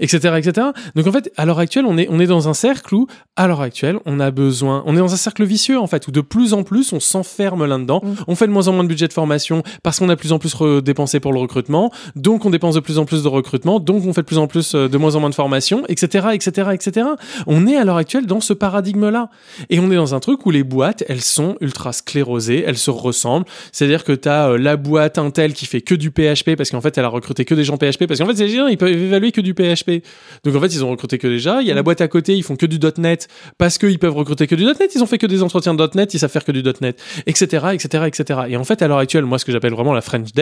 [0.00, 0.68] etc., etc.
[0.94, 3.06] Donc en fait, à l'heure actuelle, on est, on est dans un cercle où,
[3.36, 6.10] à l'heure actuelle, on a besoin, on est dans un cercle vicieux en fait, où
[6.10, 9.08] de plus en plus on s'enferme là-dedans, on fait de moins en moins de budget
[9.08, 12.44] de formation parce qu'on a de plus en plus re- dépensé pour le recrutement, donc
[12.44, 14.74] on dépense de plus en plus de recrutement, donc on fait de plus en plus
[14.74, 17.06] euh, de moins en moins de formation, etc., etc., etc.
[17.46, 19.30] On est à l'heure actuelle dans ce paradigme-là.
[19.68, 22.90] Et on est dans un truc où les boîtes, elles sont ultra sclérosées, elles se
[22.90, 23.46] ressemblent.
[23.72, 26.96] C'est-à-dire que tu as la boîte Intel qui fait que du PHP parce qu'en fait,
[26.98, 29.32] elle a recruté que des gens PHP parce qu'en fait, ces gens, ils peuvent évaluer
[29.32, 30.02] que du PHP.
[30.44, 31.60] Donc en fait, ils ont recruté que déjà.
[31.62, 33.28] Il y a la boîte à côté, ils font que du .NET
[33.58, 34.90] parce qu'ils peuvent recruter que du .NET.
[34.94, 38.04] Ils ont fait que des entretiens .NET, ils savent faire que du .NET, etc., etc.,
[38.06, 38.40] etc.
[38.48, 40.32] Et en fait, à l'heure actuelle, moi, ce que j'appelle vraiment la French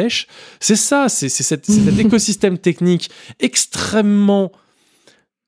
[0.60, 1.68] C'est ça, c'est c'est cet
[1.98, 3.10] écosystème technique
[3.40, 4.52] extrêmement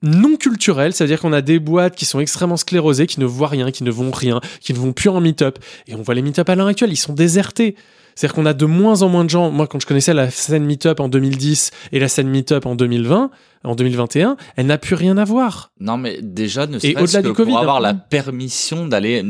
[0.03, 3.27] non culturel, ça veut dire qu'on a des boîtes qui sont extrêmement sclérosées, qui ne
[3.27, 5.59] voient rien, qui ne vont rien, qui ne vont plus en meet-up.
[5.87, 7.77] Et on voit les meet-up à l'heure actuelle, ils sont désertés.
[8.21, 9.51] C'est-à-dire qu'on a de moins en moins de gens.
[9.51, 13.31] Moi, quand je connaissais la scène meet-up en 2010 et la scène meet-up en 2020,
[13.65, 15.73] en 2021, elle n'a plus rien à voir.
[15.81, 17.81] Non, mais déjà, ne serait-ce que du Covid, pour avoir hein.
[17.81, 19.23] la permission d'aller...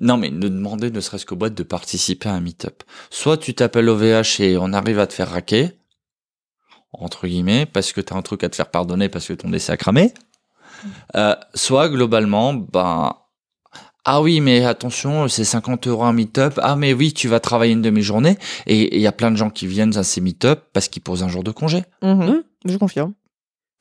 [0.00, 2.84] Non, mais ne demander ne serait-ce qu'aux boîtes de participer à un meet-up.
[3.10, 5.72] Soit tu t'appelles OVH et on arrive à te faire raquer,
[6.92, 9.72] entre guillemets, parce que t'as un truc à te faire pardonner parce que ton décès
[9.72, 10.14] a cramé.
[11.16, 13.16] Euh, soit globalement, ben...
[14.04, 16.58] Ah oui, mais attention, c'est 50 euros un meet-up.
[16.62, 18.38] Ah mais oui, tu vas travailler une demi-journée.
[18.66, 21.22] Et il y a plein de gens qui viennent à ces meet-up parce qu'ils posent
[21.22, 21.84] un jour de congé.
[22.02, 22.42] Mhm.
[22.64, 23.12] Je confirme.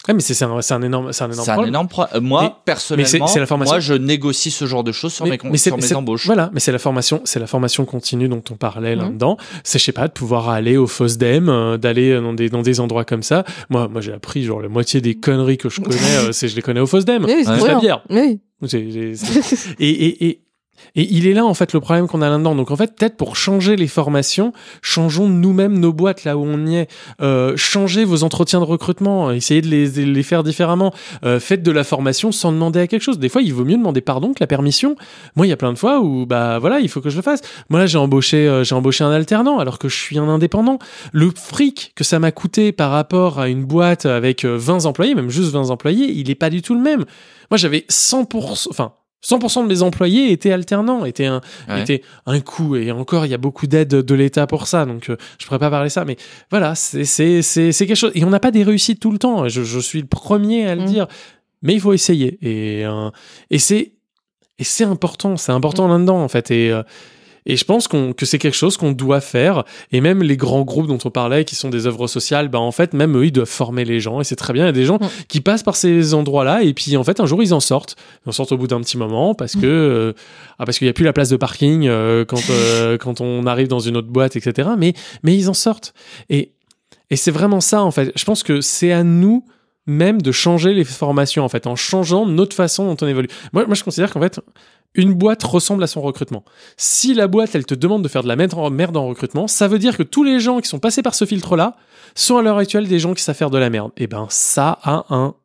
[0.07, 1.73] Ouais, mais c'est c'est un, c'est un énorme, c'est un énorme C'est un problème.
[1.73, 3.73] énorme pro- euh, Moi, Mais- personnellement, mais c'est- c'est la formation.
[3.73, 6.25] moi, je négocie ce genre de choses sur mes, con- c'est- sur mes c'est- embauches.
[6.27, 9.01] Voilà, mais c'est la formation, c'est la formation continue dont on parlait Mhm.
[9.01, 9.37] là-dedans.
[9.63, 12.79] C'est je sais pas de pouvoir aller au FOSDEM, euh, d'aller dans des dans des
[12.79, 13.43] endroits comme ça.
[13.69, 15.95] Moi, moi j'ai appris genre la moitié des conneries que je connais,
[16.29, 17.25] euh, c'est je les connais au FOSDEM.
[17.25, 17.79] Oui, c'est la bien.
[17.79, 18.01] bière.
[18.09, 18.39] Oui.
[18.65, 20.41] C'est- c'est- et, et, et,
[20.95, 22.55] et il est là en fait le problème qu'on a là-dedans.
[22.55, 26.65] Donc en fait peut-être pour changer les formations, changeons nous-mêmes nos boîtes là où on
[26.65, 26.89] y est.
[27.21, 30.93] Euh, changez vos entretiens de recrutement, essayez de les, de les faire différemment.
[31.23, 33.19] Euh, faites de la formation sans demander à quelque chose.
[33.19, 34.95] Des fois il vaut mieux demander pardon que la permission.
[35.35, 37.21] Moi il y a plein de fois où bah voilà il faut que je le
[37.21, 37.41] fasse.
[37.69, 40.79] Moi là j'ai embauché euh, j'ai embauché un alternant alors que je suis un indépendant.
[41.11, 45.15] Le fric que ça m'a coûté par rapport à une boîte avec euh, 20 employés,
[45.15, 47.05] même juste 20 employés, il est pas du tout le même.
[47.49, 48.93] Moi j'avais 100%, enfin
[49.25, 51.81] 100% de mes employés étaient alternants, étaient un, Ouais.
[51.81, 52.75] étaient un coût.
[52.75, 55.59] Et encore, il y a beaucoup d'aide de l'État pour ça, donc euh, je pourrais
[55.59, 56.05] pas parler ça.
[56.05, 56.17] Mais
[56.51, 58.11] voilà, c'est c'est c'est c'est quelque chose.
[58.15, 59.47] Et on n'a pas des réussites tout le temps.
[59.49, 60.85] Je, je suis le premier à le Mm.
[60.85, 61.07] dire,
[61.63, 62.37] mais il faut essayer.
[62.41, 63.09] Et euh,
[63.49, 63.93] et c'est
[64.59, 66.51] et c'est important, c'est important là-dedans en fait.
[66.51, 66.83] Et euh,
[67.47, 69.63] et je pense que c'est quelque chose qu'on doit faire.
[69.93, 72.73] Et même les grands groupes dont on parlait, qui sont des œuvres sociales, bah en
[72.73, 74.19] fait, même eux, ils doivent former les gens.
[74.19, 74.63] Et c'est très bien.
[74.63, 75.07] Il y a des gens Mm.
[75.27, 76.63] qui passent par ces endroits-là.
[76.63, 77.95] Et puis, en fait, un jour, ils en sortent.
[78.25, 80.13] Ils en sortent au bout d'un petit moment parce que, euh,
[80.59, 83.45] ah, parce qu'il n'y a plus la place de parking euh, quand, euh, quand on
[83.45, 84.69] arrive dans une autre boîte, etc.
[84.77, 84.93] Mais,
[85.23, 85.93] mais ils en sortent.
[86.29, 86.51] Et,
[87.09, 88.11] et c'est vraiment ça, en fait.
[88.15, 89.45] Je pense que c'est à nous
[89.89, 93.29] même de changer les formations en fait, en changeant notre façon dont on évolue.
[93.53, 94.41] Moi, moi je considère qu'en fait,
[94.97, 96.43] une boîte ressemble à son recrutement.
[96.75, 99.47] Si la boîte, elle te demande de faire de la merde en, merde en recrutement,
[99.47, 101.77] ça veut dire que tous les gens qui sont passés par ce filtre-là
[102.15, 103.91] sont à l'heure actuelle des gens qui savent faire de la merde.
[103.95, 105.35] Et ben, ça a un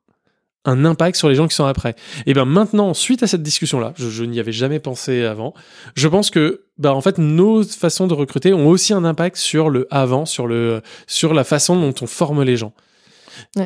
[0.64, 1.96] un impact sur les gens qui sont après.
[2.26, 5.54] Et ben maintenant, suite à cette discussion-là, je, je n'y avais jamais pensé avant,
[5.96, 9.70] je pense que bah en fait nos façons de recruter ont aussi un impact sur
[9.70, 12.72] le avant, sur le sur la façon dont on forme les gens.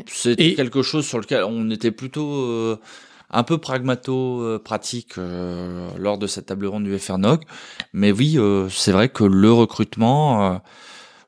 [0.06, 2.78] C'est quelque chose sur lequel on était plutôt euh,
[3.30, 7.42] un peu pragmato-pratique euh, lors de cette table ronde du FRNOG.
[7.92, 10.60] Mais oui, euh, c'est vrai que le recrutement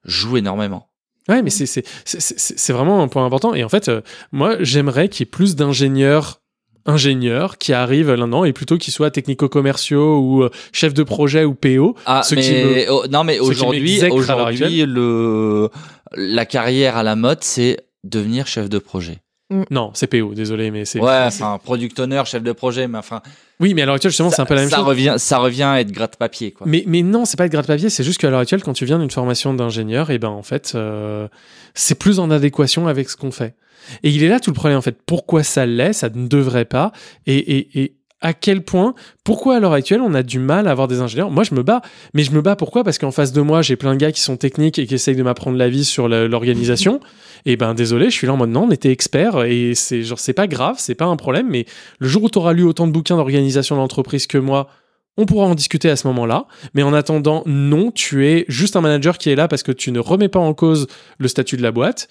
[0.04, 0.88] joue énormément.
[1.28, 3.54] Ouais, mais c'est c'est c'est vraiment un point important.
[3.54, 4.00] Et en fait, euh,
[4.32, 6.40] moi, j'aimerais qu'il y ait plus d'ingénieurs
[6.86, 11.54] ingénieurs qui arrivent là-dedans et plutôt qu'ils soient technico-commerciaux ou euh, chefs de projet ou
[11.54, 11.94] PO.
[12.06, 15.68] Ah, mais non, mais aujourd'hui, aujourd'hui, le
[16.14, 19.18] la carrière à la mode, c'est devenir chef de projet.
[19.50, 19.62] Mm.
[19.70, 21.00] Non, c'est PO, désolé, mais c'est.
[21.00, 23.22] Ouais, enfin, product owner, chef de projet, mais enfin.
[23.60, 24.86] Oui, mais à l'heure actuelle, justement, c'est un peu la même ça chose.
[24.86, 26.66] Revient, ça revient à être gratte-papier, quoi.
[26.68, 28.98] Mais, mais non, c'est pas être gratte-papier, c'est juste qu'à l'heure actuelle, quand tu viens
[28.98, 31.28] d'une formation d'ingénieur, et eh ben, en fait, euh,
[31.74, 33.54] c'est plus en adéquation avec ce qu'on fait.
[34.02, 34.98] Et il est là tout le problème, en fait.
[35.06, 36.92] Pourquoi ça l'est, ça ne devrait pas.
[37.26, 40.72] Et, et, et à quel point, pourquoi à l'heure actuelle on a du mal à
[40.72, 41.30] avoir des ingénieurs?
[41.30, 41.82] Moi je me bats,
[42.14, 42.82] mais je me bats pourquoi?
[42.84, 45.16] Parce qu'en face de moi j'ai plein de gars qui sont techniques et qui essayent
[45.16, 47.00] de m'apprendre la vie sur l'organisation.
[47.46, 50.18] et ben désolé, je suis là en mode non, on était expert et c'est genre
[50.18, 51.66] c'est pas grave, c'est pas un problème, mais
[52.00, 54.68] le jour où tu auras lu autant de bouquins d'organisation d'entreprise que moi,
[55.18, 56.46] on pourra en discuter à ce moment-là.
[56.74, 59.90] Mais en attendant, non, tu es juste un manager qui est là parce que tu
[59.90, 60.86] ne remets pas en cause
[61.18, 62.08] le statut de la boîte.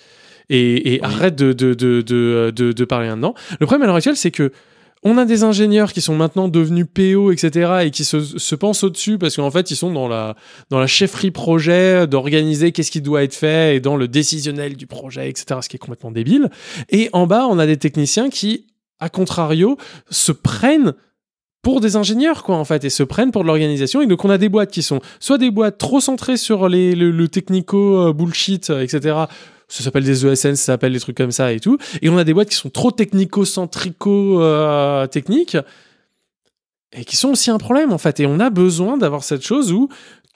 [0.50, 3.34] Et, arrête de, de, de, de, de parler là-dedans.
[3.60, 4.54] Le problème à l'heure actuelle, c'est que
[5.04, 8.84] on a des ingénieurs qui sont maintenant devenus PO, etc., et qui se, se pensent
[8.84, 10.36] au-dessus parce qu'en fait, ils sont dans la,
[10.70, 14.88] dans la chefferie projet, d'organiser qu'est-ce qui doit être fait et dans le décisionnel du
[14.88, 16.50] projet, etc., ce qui est complètement débile.
[16.90, 18.68] Et en bas, on a des techniciens qui,
[19.00, 19.78] à contrario,
[20.10, 20.94] se prennent
[21.62, 24.02] pour des ingénieurs, quoi, en fait, et se prennent pour de l'organisation.
[24.02, 26.96] Et donc, on a des boîtes qui sont soit des boîtes trop centrées sur les,
[26.96, 29.26] le, le technico euh, bullshit, etc.,
[29.68, 31.78] ça s'appelle des ESN, ça s'appelle des trucs comme ça et tout.
[32.02, 35.58] Et on a des boîtes qui sont trop technico-centrico-techniques
[36.94, 38.20] et qui sont aussi un problème en fait.
[38.20, 39.90] Et on a besoin d'avoir cette chose où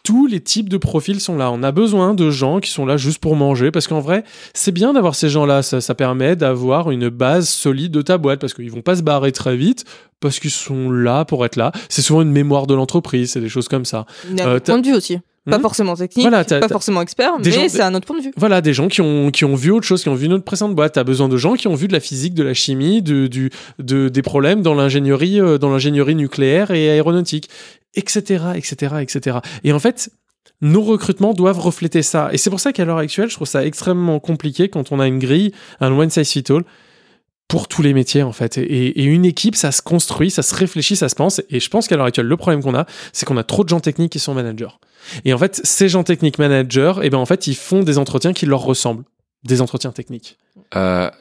[0.03, 1.51] tous les types de profils sont là.
[1.51, 4.71] On a besoin de gens qui sont là juste pour manger parce qu'en vrai, c'est
[4.71, 5.61] bien d'avoir ces gens-là.
[5.61, 9.03] Ça, ça permet d'avoir une base solide de ta boîte parce qu'ils vont pas se
[9.03, 9.85] barrer très vite
[10.19, 11.71] parce qu'ils sont là pour être là.
[11.89, 14.05] C'est souvent une mémoire de l'entreprise, c'est des choses comme ça.
[14.39, 15.19] Euh, point de vue aussi.
[15.49, 18.23] Pas Hmm forcément technique, Voilà, pas forcément expert, des mais c'est un autre point de
[18.23, 18.31] vue.
[18.37, 20.75] Voilà, des gens qui ont, qui ont vu autre chose, qui ont vu notre précédente
[20.75, 20.93] boîte.
[20.93, 23.49] T'as besoin de gens qui ont vu de la physique, de la chimie, de, du,
[23.79, 27.49] de, des problèmes dans l'ingénierie, euh, dans l'ingénierie nucléaire et aéronautique,
[27.95, 29.37] etc., etc., etc.
[29.63, 30.11] Et en fait,
[30.61, 32.29] nos recrutements doivent refléter ça.
[32.31, 35.07] Et c'est pour ça qu'à l'heure actuelle, je trouve ça extrêmement compliqué quand on a
[35.07, 36.63] une grille, un one size fit all,
[37.51, 38.57] pour tous les métiers en fait.
[38.57, 41.41] Et, et une équipe, ça se construit, ça se réfléchit, ça se pense.
[41.49, 43.69] Et je pense qu'à l'heure actuelle, le problème qu'on a, c'est qu'on a trop de
[43.69, 44.69] gens techniques qui sont managers.
[45.25, 48.31] Et en fait, ces gens techniques managers, et ben en fait, ils font des entretiens
[48.31, 49.03] qui leur ressemblent,
[49.43, 50.37] des entretiens techniques.
[50.77, 51.11] Euh,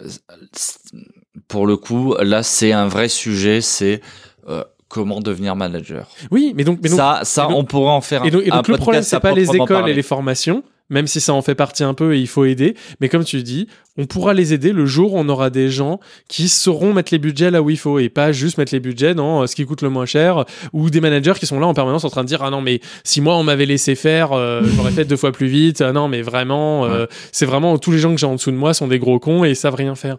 [1.49, 4.01] pour le coup, là, c'est un vrai sujet, c'est
[4.49, 6.07] euh, comment devenir manager.
[6.31, 8.53] Oui, mais donc, mais donc ça, ça, donc- on pourrait en faire et donc, et
[8.53, 9.91] un donc le podcast problème, c'est pas les écoles parler.
[9.91, 12.75] et les formations, même si ça en fait partie un peu et il faut aider.
[13.01, 16.01] Mais comme tu dis, on pourra les aider le jour où on aura des gens
[16.29, 19.15] qui sauront mettre les budgets là où il faut et pas juste mettre les budgets
[19.15, 21.75] dans euh, ce qui coûte le moins cher ou des managers qui sont là en
[21.75, 24.63] permanence en train de dire ah non mais si moi on m'avait laissé faire euh,
[24.77, 27.99] j'aurais fait deux fois plus vite ah non mais vraiment euh, c'est vraiment tous les
[27.99, 29.95] gens que j'ai en dessous de moi sont des gros cons et ils savent rien
[29.95, 30.19] faire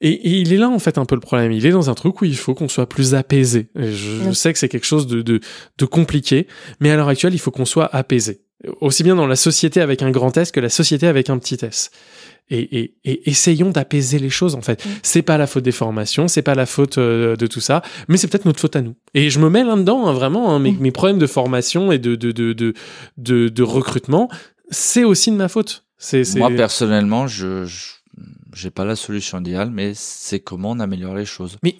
[0.00, 1.52] et, et il est là en fait un peu le problème.
[1.52, 3.68] Il est dans un truc où il faut qu'on soit plus apaisé.
[3.76, 5.40] Je, je sais que c'est quelque chose de, de,
[5.76, 6.46] de compliqué,
[6.80, 8.40] mais à l'heure actuelle, il faut qu'on soit apaisé.
[8.80, 11.58] Aussi bien dans la société avec un grand S que la société avec un petit
[11.62, 11.90] S.
[12.52, 14.84] Et, et, et essayons d'apaiser les choses en fait.
[15.04, 18.16] C'est pas la faute des formations, c'est pas la faute euh, de tout ça, mais
[18.16, 18.96] c'est peut-être notre faute à nous.
[19.14, 20.52] Et je me mets là-dedans hein, vraiment.
[20.54, 22.74] hein, mes, mes problèmes de formation et de de de de,
[23.18, 24.28] de, de recrutement,
[24.70, 25.84] c'est aussi de ma faute.
[25.96, 27.99] C'est c'est- Moi, personnellement, je, je-
[28.54, 31.56] j'ai pas la solution idéale, mais c'est comment on améliore les choses.
[31.62, 31.76] Mais,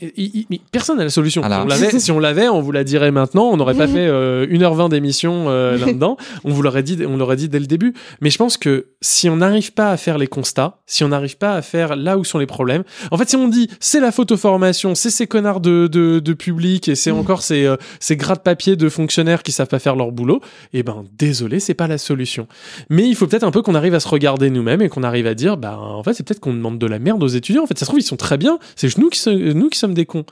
[0.73, 1.43] personne n'a la solution.
[1.43, 3.45] Si on l'avait, si on l'avait, on vous la dirait maintenant.
[3.45, 6.17] On n'aurait pas fait euh, 1h20 d'émission euh, là-dedans.
[6.45, 7.95] On vous l'aurait dit, on l'aurait dit dès le début.
[8.21, 11.37] Mais je pense que si on n'arrive pas à faire les constats, si on n'arrive
[11.37, 14.13] pas à faire là où sont les problèmes, en fait, si on dit c'est la
[14.13, 18.35] photoformation, c'est ces connards de, de, de public et c'est encore ces, euh, ces gras
[18.35, 20.41] de papier de fonctionnaires qui savent pas faire leur boulot,
[20.73, 22.47] eh ben désolé, c'est pas la solution.
[22.89, 25.27] Mais il faut peut-être un peu qu'on arrive à se regarder nous-mêmes et qu'on arrive
[25.27, 27.65] à dire, bah en fait, c'est peut-être qu'on demande de la merde aux étudiants.
[27.65, 28.59] En fait, ça se trouve, ils sont très bien.
[28.77, 30.25] C'est nous qui, sommes des cons.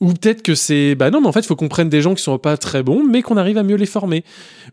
[0.00, 2.14] Ou peut-être que c'est, bah non, mais en fait, il faut qu'on prenne des gens
[2.14, 4.24] qui sont pas très bons, mais qu'on arrive à mieux les former.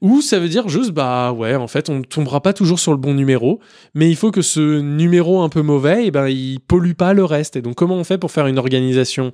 [0.01, 2.91] Ou ça veut dire juste, bah ouais, en fait, on ne tombera pas toujours sur
[2.91, 3.59] le bon numéro,
[3.93, 7.25] mais il faut que ce numéro un peu mauvais, eh ben, il pollue pas le
[7.25, 7.55] reste.
[7.55, 9.31] Et donc, comment on fait pour faire une organisation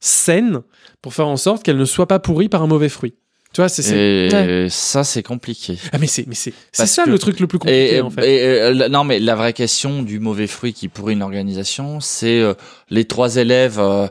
[0.00, 0.60] saine,
[1.02, 3.14] pour faire en sorte qu'elle ne soit pas pourrie par un mauvais fruit?
[3.56, 5.78] Tu vois, c'est, ça, c'est compliqué.
[5.90, 8.30] Ah mais c'est mais c'est ça que- le truc le plus compliqué Et, en fait.
[8.30, 12.38] et, euh, non, mais la vraie question du mauvais fruit qui pourrit une organisation, c'est
[12.38, 12.52] euh,
[12.90, 14.08] les trois élèves euh,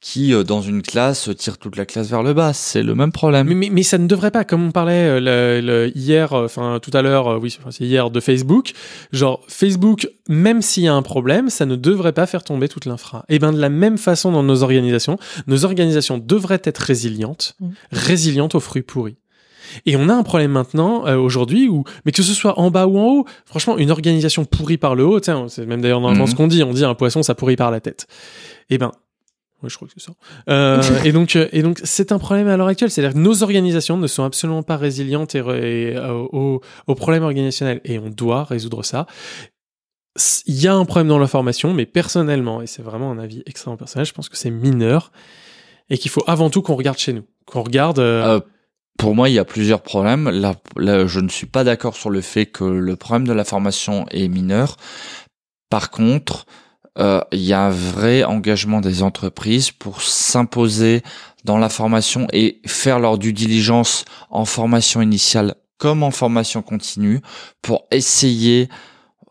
[0.00, 2.52] qui, euh, dans une classe, tirent toute la classe vers le bas.
[2.54, 3.46] C'est le même problème.
[3.48, 6.46] Mais, mais, mais ça ne devrait pas, comme on parlait euh, le, le- hier, euh,
[6.46, 8.72] enfin tout à l'heure, euh, oui, c'est hier de Facebook.
[9.12, 12.86] Genre Facebook, même s'il y a un problème, ça ne devrait pas faire tomber toute
[12.86, 13.24] l'infra.
[13.28, 17.68] Et ben de la même façon dans nos organisations, nos organisations devraient être résilientes, Mm.
[17.92, 19.16] résilientes aux fruits pourris.
[19.86, 22.86] Et on a un problème maintenant, euh, aujourd'hui, où, mais que ce soit en bas
[22.86, 26.24] ou en haut, franchement, une organisation pourrie par le haut, tiens, c'est même d'ailleurs normalement
[26.24, 26.30] Mhm.
[26.30, 28.06] ce qu'on dit, on dit un poisson, ça pourrit par la tête.
[28.70, 28.90] Et ben,
[29.62, 30.12] oui, je crois que c'est ça.
[30.48, 32.90] Euh, et donc, euh, et donc, c'est un problème à l'heure actuelle.
[32.90, 36.60] C'est-à-dire que nos organisations ne sont absolument pas résilientes euh, aux,
[36.94, 37.80] problèmes organisationnels.
[37.84, 39.06] Et on doit résoudre ça.
[40.46, 43.42] Il y a un problème dans la formation, mais personnellement, et c'est vraiment un avis
[43.46, 45.12] extrêmement personnel, je pense que c'est mineur
[45.88, 48.02] et qu'il faut avant tout qu'on regarde chez nous, qu'on regarde.
[48.98, 50.28] pour moi, il y a plusieurs problèmes.
[50.28, 54.06] Là, je ne suis pas d'accord sur le fait que le problème de la formation
[54.10, 54.76] est mineur.
[55.68, 56.44] Par contre,
[56.98, 61.02] euh, il y a un vrai engagement des entreprises pour s'imposer
[61.44, 67.20] dans la formation et faire leur due diligence en formation initiale comme en formation continue
[67.62, 68.68] pour essayer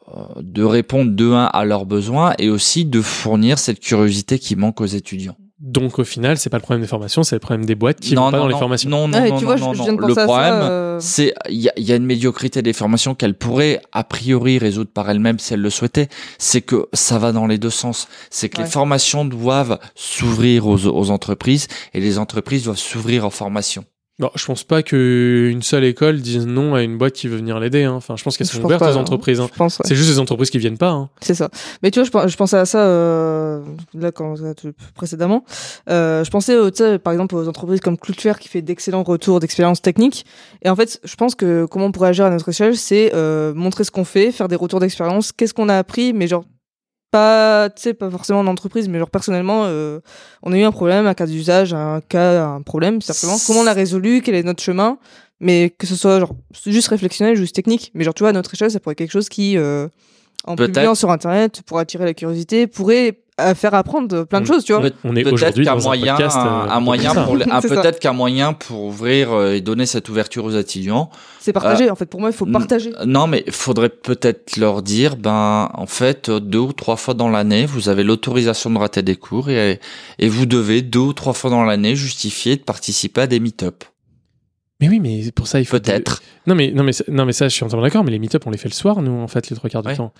[0.09, 4.55] euh, de répondre de un à leurs besoins et aussi de fournir cette curiosité qui
[4.55, 5.37] manque aux étudiants.
[5.59, 8.13] Donc au final, c'est pas le problème des formations, c'est le problème des boîtes qui
[8.15, 8.89] non, vont pas non, dans les non, formations.
[8.89, 10.07] Non, non, Ouais, non, tu non, vois, je- non, je viens de non.
[10.07, 10.99] penser Le problème, euh.
[11.01, 15.09] c'est il y y a une médiocrité des formations qu'elles pourraient a priori résoudre par
[15.09, 16.07] elles-mêmes si elles le souhaitaient.
[16.37, 18.07] C'est que ça va dans les deux sens.
[18.29, 18.63] C'est que Ouais.
[18.63, 23.83] les formations doivent s'ouvrir aux, aux entreprises et les entreprises doivent s'ouvrir aux formations.
[24.19, 27.57] Non, je pense pas qu'une seule école dise non à une boîte qui veut venir
[27.59, 27.83] l'aider.
[27.83, 27.93] hein.
[27.93, 28.95] Enfin, je pense qu'elles sont ouvertes aux hein.
[28.97, 29.39] entreprises.
[29.39, 29.47] hein.
[29.57, 29.67] Ouais.
[29.85, 30.89] C'est juste les entreprises qui viennent pas.
[30.89, 31.09] hein.
[31.21, 31.49] C'est ça.
[31.81, 33.61] Mais tu vois, je, pen- je pensais à ça euh,
[33.93, 34.35] là quand
[34.93, 35.45] précédemment.
[35.89, 39.81] Euh, je pensais, sais, par exemple, aux entreprises comme Cloudflare qui fait d'excellents retours d'expérience
[39.81, 40.25] technique.
[40.63, 43.53] Et en fait, je pense que comment on pourrait agir à notre échelle, c'est euh,
[43.53, 46.43] montrer ce qu'on fait, faire des retours d'expérience, qu'est-ce qu'on a appris, mais genre
[47.11, 49.99] pas, tu sais, pas forcément en entreprise, mais genre personnellement, euh,
[50.43, 53.37] on a eu un problème, un cas d'usage, un cas, un problème, simplement.
[53.45, 54.97] Comment on l'a résolu, quel est notre chemin,
[55.39, 57.91] mais que ce soit genre juste réflexionnel, juste technique.
[57.93, 59.87] Mais genre, tu vois, à notre échelle, ça pourrait être quelque chose qui, euh,
[60.45, 64.63] en publiant sur Internet, pour attirer la curiosité, pourrait euh, faire apprendre plein de choses,
[64.63, 64.83] tu vois.
[65.03, 67.99] On est Peut-être aujourd'hui qu'un dans un moyen, podcast, un, euh, un moyen pour peut-être
[67.99, 71.09] qu'un moyen pour ouvrir euh, et donner cette ouverture aux étudiants.
[71.39, 72.05] C'est partagé, en fait.
[72.05, 72.91] Pour moi, il faut partager.
[73.05, 77.13] Non, mais il faudrait peut-être leur dire, ben, en fait, euh, deux ou trois fois
[77.13, 79.79] dans l'année, vous avez l'autorisation de rater des cours et,
[80.19, 83.83] et vous devez deux ou trois fois dans l'année justifier de participer à des meet-up.
[84.81, 85.77] Mais oui, mais pour ça, il faut.
[85.77, 86.21] Peut-être.
[86.47, 88.49] Non, mais, non, mais, non, mais ça, je suis entièrement d'accord, mais les meet-up, on
[88.51, 89.97] les fait le soir, nous, en fait, les trois quarts du Ouais.
[89.97, 90.13] temps.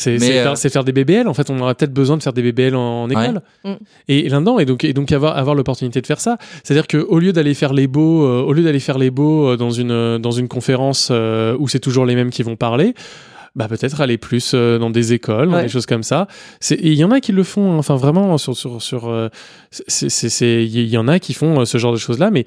[0.00, 1.28] C'est euh, faire, c'est faire des BBL.
[1.28, 3.42] En fait, on aura peut-être besoin de faire des BBL en, en école.
[3.64, 3.72] Mm.
[4.08, 6.38] Et, et là-dedans, et donc, et donc avoir, avoir l'opportunité de faire ça.
[6.64, 9.56] C'est-à-dire qu'au lieu d'aller faire les beaux, euh, au lieu d'aller faire les beaux euh,
[9.56, 12.94] dans une, dans une conférence euh, où c'est toujours les mêmes qui vont parler,
[13.56, 16.28] bah peut-être aller plus euh, dans des écoles, dans des choses comme ça.
[16.70, 17.78] Il y en a qui le font, hein.
[17.78, 19.08] enfin vraiment sur sur sur.
[19.08, 19.28] euh,
[20.40, 22.44] Il y en a qui font euh, ce genre de choses là, mais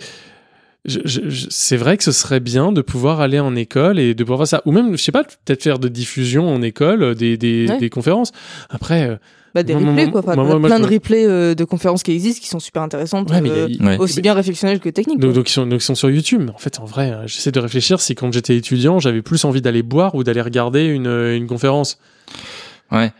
[0.86, 4.48] c'est vrai que ce serait bien de pouvoir aller en école et de pouvoir faire
[4.48, 4.62] ça.
[4.66, 7.78] Ou même, je sais pas, peut-être faire de diffusion en école, euh, des, des, Ouais.
[7.80, 8.32] des conférences.
[8.70, 9.16] Après, euh,
[9.56, 10.22] Bah, des replays, quoi.
[10.22, 12.82] Enfin, moi, moi, plein je- de replays euh, de conférences qui existent, qui sont super
[12.82, 13.98] intéressantes, Ouais, y a- euh, Ouais.
[14.00, 15.20] aussi bien réflexionnelles que techniques.
[15.20, 16.50] donc, donc, ils sont, donc ils sont sur YouTube.
[16.54, 19.84] En fait, en vrai, j'essaie de réfléchir si quand j'étais étudiant, j'avais plus envie d'aller
[19.84, 21.98] boire ou d'aller regarder une, une conférence.
[22.92, 23.12] Ouais.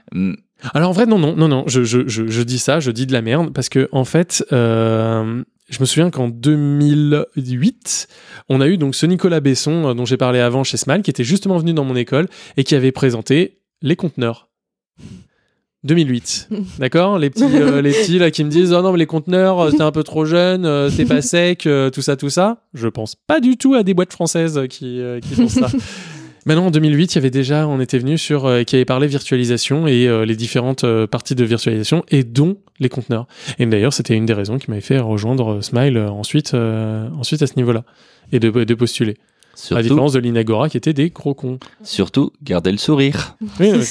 [0.74, 3.06] Alors en vrai, non, non, non, non, je, je, je, je dis ça, je dis
[3.06, 8.08] de la merde, parce que en fait, euh, je me souviens qu'en 2008,
[8.50, 11.10] on a eu donc ce Nicolas Besson, euh, dont j'ai parlé avant chez Smile, qui
[11.10, 12.28] était justement venu dans mon école
[12.58, 14.50] et qui avait présenté les conteneurs.
[15.84, 16.48] 2008,
[16.80, 17.20] d'accord?
[17.20, 19.70] Les petits, euh, les petits là qui me disent oh non mais les conteneurs euh,
[19.70, 22.64] t'es un peu trop jeune, euh, t'es pas sec, euh, tout ça tout ça.
[22.74, 25.68] Je pense pas du tout à des boîtes françaises qui, euh, qui font ça.
[26.46, 29.08] Maintenant, en 2008, il y avait déjà, on était venu sur, euh, qui avait parlé
[29.08, 33.28] virtualisation et euh, les différentes euh, parties de virtualisation et dont les conteneurs.
[33.60, 37.08] Et d'ailleurs, c'était une des raisons qui m'avait fait rejoindre euh, Smile euh, ensuite, euh,
[37.18, 37.84] ensuite à ce niveau-là
[38.32, 39.14] et de, de postuler.
[39.14, 39.16] À
[39.56, 41.60] la Surtout, différence de l'Inagora qui était des gros cons.
[41.84, 43.38] surtout, gardez le sourire.
[43.60, 43.86] Oui, oui.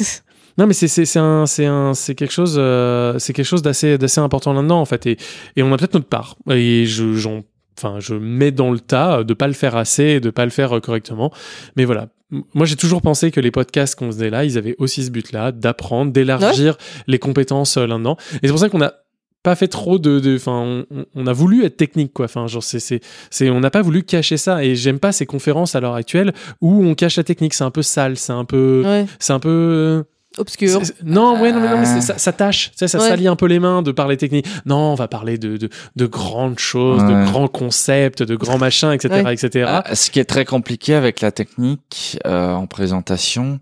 [0.58, 3.62] Non, mais c'est c'est c'est un c'est un c'est quelque chose euh, c'est quelque chose
[3.62, 5.16] d'assez d'assez important là-dedans en fait et
[5.56, 7.40] et on a peut-être notre part et je j'en
[7.78, 10.50] enfin je mets dans le tas de pas le faire assez et de pas le
[10.50, 11.32] faire correctement
[11.76, 12.08] mais voilà
[12.54, 15.52] moi j'ai toujours pensé que les podcasts qu'on faisait là, ils avaient aussi ce but-là,
[15.52, 16.76] d'apprendre, d'élargir
[17.06, 18.16] les compétences euh, là-dedans.
[18.34, 18.94] Et c'est pour ça qu'on a
[19.42, 20.84] pas fait trop de, enfin,
[21.14, 22.26] on, a voulu être technique, quoi.
[22.26, 24.64] Enfin, genre, c'est, c'est, c'est, on n'a pas voulu cacher ça.
[24.64, 27.54] Et j'aime pas ces conférences à l'heure actuelle où on cache la technique.
[27.54, 29.06] C'est un peu sale, c'est un peu, Ouais.
[29.18, 30.04] c'est un peu,
[30.38, 30.80] Obscur.
[31.04, 33.09] Non, ouais, non, mais, non, mais c'est- ça, ça tâche, tu sais, ça Ouais.
[33.09, 34.46] salit un peu les mains de parler technique.
[34.66, 38.92] Non, on va parler de, de, de grandes choses, de grands concepts, de grands machins,
[38.92, 39.34] etc., Ouais.
[39.34, 39.50] etc.
[39.90, 43.60] Euh, ce qui est très compliqué avec la technique euh, en présentation,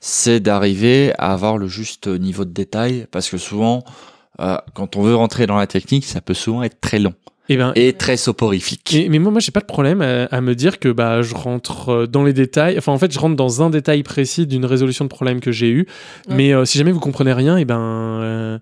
[0.00, 3.82] c'est d'arriver à avoir le juste niveau de détail, parce que souvent,
[4.40, 7.14] euh, quand on veut rentrer dans la technique, ça peut souvent être très long
[7.50, 8.94] Et ben, et très soporifique.
[8.94, 11.34] Et- mais moi, moi, j'ai pas de problème à, à me dire que bah, je
[11.34, 12.78] rentre euh, dans les détails.
[12.78, 15.68] Enfin, en fait, je rentre dans un détail précis d'une résolution de problème que j'ai
[15.68, 15.86] eu.
[16.28, 16.34] Ouais.
[16.36, 18.60] Mais euh, si jamais vous comprenez rien, et ben.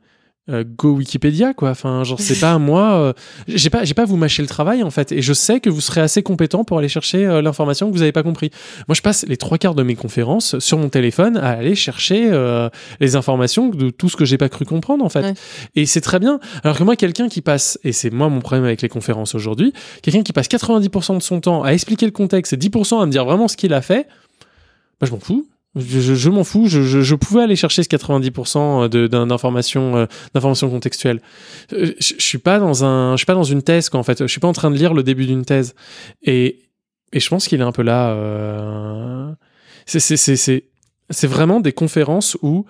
[0.48, 1.70] Euh, go Wikipédia quoi.
[1.70, 3.12] Enfin genre c'est pas moi euh,
[3.48, 5.12] j'ai pas j'ai pas vous mâcher le travail en fait.
[5.12, 8.02] Et je sais que vous serez assez compétent pour aller chercher euh, l'information que vous
[8.02, 8.50] avez pas compris.
[8.88, 12.28] Moi je passe les trois quarts de mes conférences sur mon téléphone à aller chercher
[12.30, 12.68] euh,
[13.00, 15.20] les informations de tout ce que j'ai pas cru comprendre en fait.
[15.20, 15.34] Ouais.
[15.76, 16.40] et c'est très bien.
[16.64, 19.72] Alors que moi quelqu'un qui passe et c'est moi mon problème avec les conférences aujourd'hui
[20.02, 23.10] quelqu'un qui passe 90% de son temps à expliquer le contexte et 10% à me
[23.10, 24.06] dire vraiment ce qu'il a fait,
[25.00, 25.46] bah, je m'en fous.
[25.78, 26.66] Je, m'en fous.
[26.68, 31.20] Je, pouvais aller chercher ce 90% de- d'un- d'informations euh, d'informations contextuelles.
[31.72, 34.18] Euh, Je, suis pas dans un, je suis pas dans une thèse quoi, en fait.
[34.22, 35.74] Je suis pas en train de lire le début d'une thèse.
[36.22, 36.60] Et,
[37.12, 38.10] et je pense qu'il est un peu là.
[38.10, 39.30] euh,
[39.86, 40.00] c'est
[41.10, 42.66] c'est vraiment des conférences où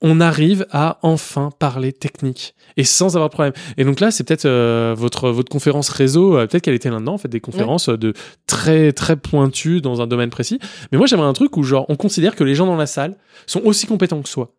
[0.00, 3.52] on arrive à enfin parler technique et sans avoir de problème.
[3.76, 7.14] Et donc là, c'est peut-être euh, votre votre conférence réseau, euh, peut-être qu'elle était là-dedans,
[7.14, 8.12] en fait, des conférences euh, de
[8.46, 10.58] très très pointues dans un domaine précis.
[10.92, 13.16] Mais moi, j'aimerais un truc où genre on considère que les gens dans la salle
[13.46, 14.54] sont aussi compétents que soi.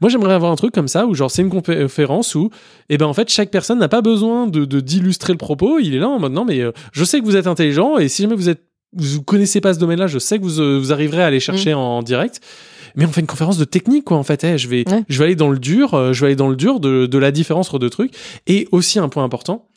[0.00, 2.50] Moi, j'aimerais avoir un truc comme ça où genre c'est une conférence où,
[2.88, 5.78] eh ben en fait, chaque personne n'a pas besoin de d'illustrer le propos.
[5.78, 8.08] Il est là en mode non, mais euh, je sais que vous êtes intelligent et
[8.08, 8.62] si jamais vous êtes
[8.96, 11.80] vous connaissez pas ce domaine-là, je sais que vous, vous arriverez à aller chercher en,
[11.80, 12.40] en direct.
[12.96, 14.44] Mais on fait une conférence de technique, quoi, en fait.
[14.44, 15.02] Eh, je, vais, Ouais.
[15.08, 17.18] je vais aller dans le dur, euh, je vais aller dans le dur de, de
[17.18, 18.12] la différence entre deux trucs.
[18.46, 19.68] Et aussi, un point important,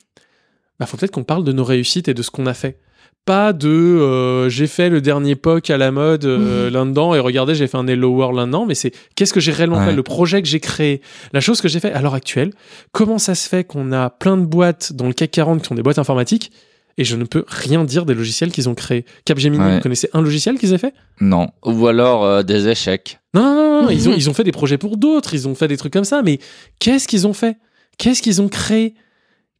[0.79, 2.79] bah, faut peut-être qu'on parle de nos réussites et de ce qu'on a fait.
[3.25, 7.55] Pas de euh, j'ai fait le dernier POC à la mode euh, là-dedans et regardez,
[7.55, 9.87] j'ai fait un Hello World là-dedans, mais c'est qu'est-ce que j'ai réellement Ouais.
[9.87, 11.01] fait, le projet que j'ai créé,
[11.33, 12.51] la chose que j'ai fait à l'heure actuelle.
[12.93, 15.75] Comment ça se fait qu'on a plein de boîtes dans le CAC 40 qui sont
[15.75, 16.51] des boîtes informatiques
[16.97, 19.05] et je ne peux rien dire des logiciels qu'ils ont créés.
[19.25, 19.75] Capgemini, Ouais.
[19.75, 20.93] vous connaissez un logiciel qu'ils aient fait?
[21.21, 21.47] Non.
[21.65, 23.19] Ou alors euh, des échecs.
[23.33, 25.55] non, non, non, non, ils, ont, ils ont fait des projets pour d'autres, ils ont
[25.55, 26.39] fait des trucs comme ça, mais
[26.79, 27.57] qu'est-ce qu'ils ont fait?
[27.97, 28.95] Qu'est-ce qu'ils ont créé?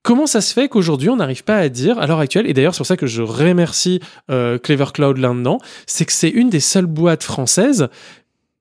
[0.03, 2.73] Comment ça se fait qu'aujourd'hui on n'arrive pas à dire, à l'heure actuelle, et d'ailleurs
[2.73, 3.99] c'est pour ça que je remercie
[4.31, 7.89] euh, Clever Cloud là-dedans, c'est que c'est une des seules boîtes françaises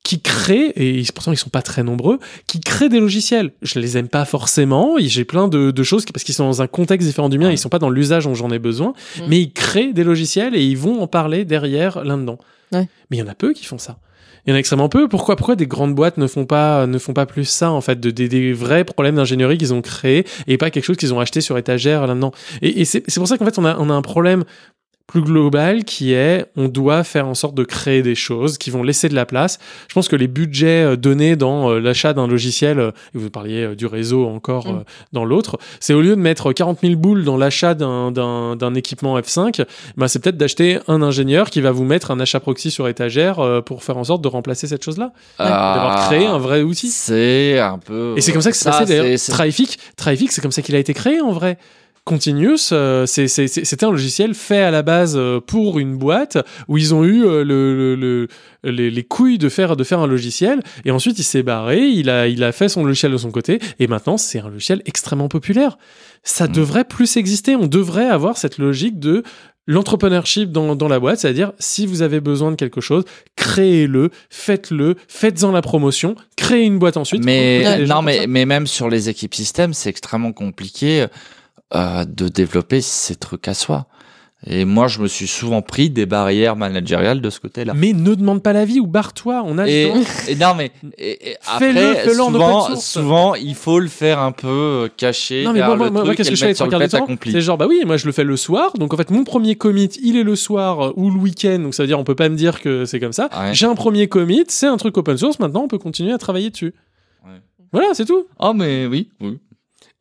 [0.07, 3.51] qui créent, et pourtant ils sont pas très nombreux, qui créent des logiciels.
[3.61, 6.69] Je les aime pas forcément, j'ai plein de, de choses parce qu'ils sont dans un
[6.69, 9.23] contexte différent du mien, ils sont pas dans l'usage dont j'en ai besoin, Mm.
[9.29, 12.39] mais ils créent des logiciels et ils vont en parler derrière là-dedans.
[12.73, 12.89] Ouais.
[13.11, 13.99] Mais il y en a peu qui font ça.
[14.47, 15.09] Il y en a extrêmement peu.
[15.09, 17.99] Pourquoi, pourquoi des grandes boîtes ne font pas, ne font pas plus ça, en fait,
[17.99, 21.19] de, des, des vrais problèmes d'ingénierie qu'ils ont créés et pas quelque chose qu'ils ont
[21.19, 22.31] acheté sur étagère là-dedans?
[22.63, 24.45] Et, et c'est c'est pour ça qu'en fait, on a, on a un problème
[25.07, 28.83] plus global qui est on doit faire en sorte de créer des choses qui vont
[28.83, 29.59] laisser de la place.
[29.89, 33.31] Je pense que les budgets euh, donnés dans euh, l'achat d'un logiciel, euh, et vous
[33.31, 34.85] parliez du réseau encore Mm.
[35.13, 38.75] dans l'autre, c'est au lieu de mettre 40 000 boules dans l'achat d'un- d'un d'un
[38.75, 39.65] équipement F5,
[39.97, 43.63] bah, c'est peut-être d'acheter un ingénieur qui va vous mettre un achat proxy sur étagère
[43.65, 45.13] pour faire en sorte de remplacer cette chose-là.
[45.39, 46.89] D'avoir Ah, créé un vrai outil.
[46.89, 48.15] C'est un peu.
[48.17, 49.19] Et c'est comme ça que c'est passé d'ailleurs.
[49.97, 51.59] Traffic, c'est comme ça qu'il a été créé en vrai.
[52.07, 56.39] Continuous, euh, c'était un logiciel fait à la base euh, pour une boîte
[56.69, 57.97] où ils ont eu euh, le, le-
[58.63, 61.81] le- les, les couilles de faire, de faire un logiciel et ensuite il s'est barré,
[61.89, 64.83] il a, il a fait son logiciel de son côté et maintenant c'est un logiciel
[64.87, 65.79] extrêmement populaire.
[66.23, 66.53] Ça Mm.
[66.53, 69.25] devrait plus exister, on devrait avoir cette logique de
[69.67, 73.03] l'entrepreneurship dans, dans la boîte, c'est-à-dire si vous avez besoin de quelque chose,
[73.35, 77.25] créez-le, faites-le, faites-en la promotion, créez une boîte ensuite.
[77.25, 81.07] Mais non, mais même sur les équipes système, c'est extrêmement compliqué
[81.75, 83.87] euh, de développer ces trucs à soi.
[84.47, 87.73] Et moi, je me suis souvent pris des barrières managériales de ce côté-là.
[87.75, 89.43] Mais ne demande pas l'avis ou barre-toi.
[89.45, 93.55] On a Et, le et non, mais et- et après, fais-le en souvent, souvent, il
[93.55, 96.37] faut le faire un peu euh, caché Non mais moi, moi, le qu'est-ce que le
[96.37, 97.33] je fais le.
[97.33, 98.75] C'est genre bah oui, moi je le fais le soir.
[98.79, 101.59] Donc en fait mon premier commit, il est le soir ou le week-end.
[101.61, 103.31] Donc ça veut dire on peut pas me dire que c'est comme ça.
[103.37, 103.55] Ouais.
[103.55, 105.41] J'ai un premier commit, c'est un truc open source.
[105.41, 106.75] Maintenant on peut continuer à travailler dessus.
[107.25, 107.41] Ouais.
[107.73, 108.27] Voilà, c'est tout.
[108.39, 109.39] Oh, mais oui, oui.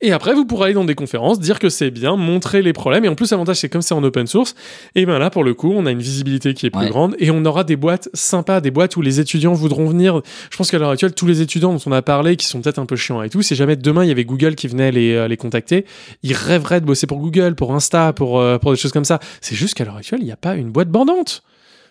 [0.05, 3.05] Et après, vous pourrez aller dans des conférences, dire que c'est bien, montrer les problèmes.
[3.05, 4.53] Et en plus, l'avantage, c'est comme c'est en open source,
[4.93, 6.89] et bien là, pour le coup, on a une visibilité qui est plus Ouais.
[6.89, 10.21] grande et on aura des boîtes sympas, des boîtes où les étudiants voudront venir.
[10.51, 12.77] Je pense qu'à l'heure actuelle, tous les étudiants dont on a parlé, qui sont peut-être
[12.77, 15.13] un peu chiants et tout, si jamais demain il y avait Google qui venait les,
[15.15, 15.85] euh, les contacter,
[16.21, 19.19] ils rêveraient de bosser pour Google, pour Insta, pour, euh, pour des choses comme ça.
[19.41, 21.41] C'est juste qu'à l'heure actuelle, il n'y a pas une boîte bandante.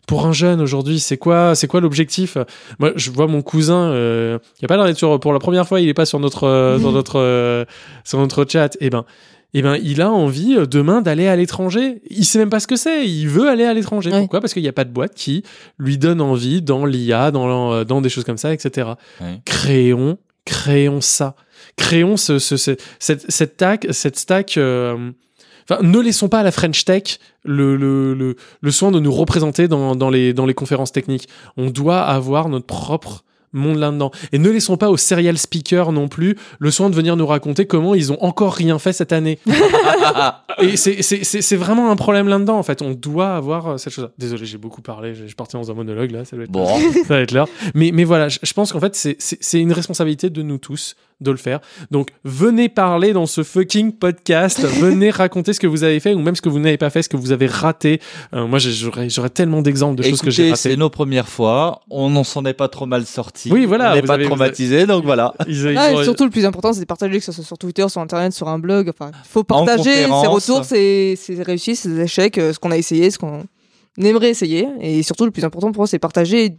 [0.07, 2.37] Pour un jeune aujourd'hui, c'est quoi, c'est quoi l'objectif?
[2.79, 5.67] Moi, je vois mon cousin, euh, il a pas l'air d'être sur, pour la première
[5.67, 7.65] fois, il est pas sur notre, euh, dans notre, euh,
[8.05, 8.77] sur notre chat.
[8.81, 9.05] Et ben,
[9.55, 12.03] eh ben, il a envie euh, demain d'aller à l'étranger.
[12.11, 13.09] Il sait même pas ce que c'est.
[13.09, 14.11] Il veut aller à l'étranger.
[14.11, 14.19] Ouais.
[14.21, 14.41] Pourquoi?
[14.41, 15.43] Parce qu'il n'y a pas de boîte qui
[15.79, 18.89] lui donne envie dans l'IA, dans, euh, dans des choses comme ça, etc.
[19.21, 19.41] Ouais.
[19.45, 21.35] Créons, créons ça.
[21.77, 24.59] Créons ce, ce- ce- cette, cette, stack, cette stack.
[25.71, 29.13] Enfin, ne laissons pas à la French Tech le, le, le, le soin de nous
[29.13, 31.29] représenter dans, dans, les, dans les conférences techniques.
[31.57, 33.25] On doit avoir notre propre
[33.55, 34.11] monde là-dedans.
[34.33, 37.67] Et ne laissons pas aux serial speakers non plus le soin de venir nous raconter
[37.67, 39.39] comment ils ont encore rien fait cette année.
[40.61, 42.83] Et c'est- vraiment un problème là-dedans, en fait.
[42.83, 46.11] On doit avoir euh, cette chose Désolé, j'ai beaucoup parlé, je partais dans un monologue
[46.11, 46.67] là, ça doit être, Bon.
[47.07, 47.49] ça va être l'heure.
[47.75, 51.37] Mais, mais voilà, je, pense qu'en fait, c'est une responsabilité de nous tous de le
[51.37, 51.61] faire.
[51.91, 56.19] Donc, venez parler dans ce fucking podcast, venez raconter ce que vous avez fait ou
[56.21, 58.01] même ce que vous n'avez pas fait, ce que vous avez raté.
[58.35, 60.57] Euh, moi, j'aurais j'aurais tellement d'exemples de choses que j'ai ratées.
[60.61, 61.81] c'est nos premières fois.
[61.91, 63.51] On n'en s'en est pas trop mal sorti.
[63.53, 65.35] Oui, voilà, On n'est pas avez- traumatisé, donc voilà.
[65.47, 67.59] Ils- ils Ah, et surtout, le plus important, c'est de partager, que ce soit sur
[67.59, 68.89] Twitter, sur Internet, sur un blog.
[68.91, 72.77] Enfin, il faut partager ses retours, ses, ses réussites, ses échecs, euh, ce qu'on a
[72.77, 73.45] essayé, ce qu'on
[73.99, 74.67] aimerait essayer.
[74.81, 76.57] Et surtout, le plus important pour moi, c'est partager.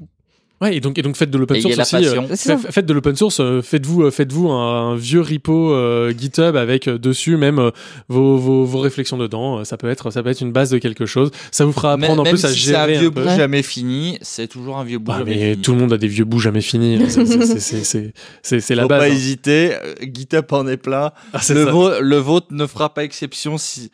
[0.62, 1.96] Ouais, et donc, et donc faites de l'open source aussi.
[2.08, 6.56] euh, Faites de l'open source, euh, faites-vous euh, faites-vous un, un vieux repo euh, GitHub
[6.56, 7.72] avec euh, dessus même euh,
[8.08, 9.60] vos, vos, vos réflexions dedans.
[9.60, 11.32] Euh, Ça peut être ça peut être une base de quelque chose.
[11.52, 13.12] Ça vous fera Mais- apprendre en même plus à si c'est un gérer vieux un
[13.12, 13.24] peu.
[13.24, 15.62] bout jamais fini, c'est toujours un vieux bout Ah, jamais mais fini.
[15.62, 17.00] tout le monde a des vieux bouts jamais finis.
[17.10, 19.00] C'est- c'est- la Faut base.
[19.02, 19.12] pas hein.
[19.12, 19.74] hésiter.
[20.02, 21.12] GitHub en est plein.
[21.34, 23.92] Ah, Le, le vôtre ne fera pas exception si.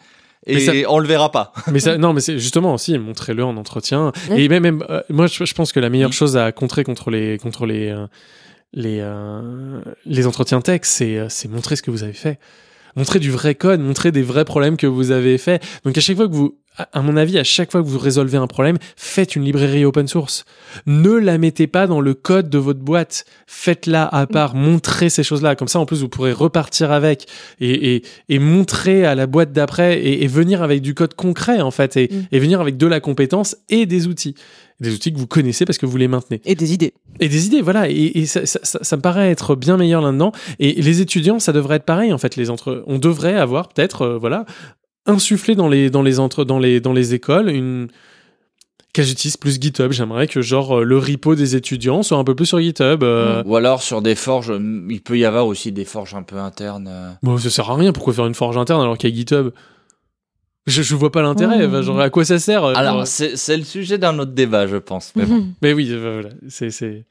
[0.48, 1.54] Et ça- on le verra pas.
[1.72, 4.12] Mais ça, non, mais c'est justement aussi montrez-le en entretien.
[4.36, 7.12] Et même, même euh, moi, je, je pense que la meilleure chose à contrer contre
[7.12, 8.08] les contre les euh,
[8.74, 12.40] les euh, les entretiens tech, c'est c'est montrer ce que vous avez fait.
[12.96, 15.62] Montrer du vrai code, montrer des vrais problèmes que vous avez fait.
[15.86, 16.58] Donc à chaque fois que vous,
[16.94, 20.08] à mon avis, à chaque fois que vous résolvez un problème, faites une librairie open
[20.08, 20.46] source.
[20.86, 23.26] Ne la mettez pas dans le code de votre boîte.
[23.46, 24.56] Faites-la à part.
[24.56, 25.56] Montrez ces choses-là.
[25.56, 27.28] Comme ça, en plus, vous pourrez repartir avec
[27.60, 31.62] et, et, et montrer à la boîte d'après et, et venir avec du code concret,
[31.62, 32.24] en fait, et, Mm.
[32.32, 34.36] et venir avec de la compétence et des outils.
[34.82, 36.42] Des outils que vous connaissez parce que vous les maintenez.
[36.44, 36.94] Et des idées.
[37.20, 37.88] Et des idées, voilà.
[37.90, 40.32] Et, et ça, ça- ça- ça me paraît être bien meilleur là-dedans.
[40.60, 42.36] Et les étudiants, ça devrait être pareil, en fait.
[42.36, 42.84] Les entre...
[42.88, 44.46] On devrait avoir peut-être, euh, voilà,
[45.06, 46.44] insufflé dans les, dans les, entre...
[46.44, 47.88] dans les, dans les écoles une.
[48.94, 49.92] Qu'elles utilisent plus GitHub.
[49.94, 53.04] J'aimerais que, genre, euh, le repo des étudiants soit un peu plus sur GitHub.
[53.04, 54.52] euh, Ou alors sur des forges,
[54.90, 56.90] il peut y avoir aussi des forges un peu internes.
[57.24, 57.94] Bon, ça sert à rien.
[57.94, 59.52] Pourquoi faire une forge interne alors qu'il y a GitHub?
[60.68, 61.66] Je, je vois pas l'intérêt.
[61.66, 64.68] Enfin, Genre, à quoi ça sert euh, Alors, genre- c'est le sujet d'un autre débat,
[64.68, 65.14] je pense.
[65.16, 65.48] Mais bon.
[65.62, 66.36] Mais oui, euh, voilà.
[66.50, 67.06] C'est, c'est...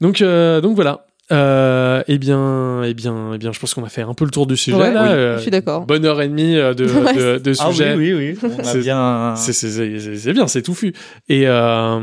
[0.00, 1.05] Donc, euh, donc voilà.
[1.32, 4.30] Euh, eh bien, eh bien, eh bien, je pense qu'on a fait un peu le
[4.30, 5.02] tour du sujet Ouais, là.
[5.02, 5.84] oui, euh, je suis d'accord.
[5.84, 7.94] Bonne heure et demie euh, de, de, de Ah oui, sujet.
[7.96, 8.38] oui, oui.
[8.42, 9.34] On a C'est- bien.
[9.36, 10.92] C'est, bien, c'est touffu.
[11.28, 11.98] Et euh,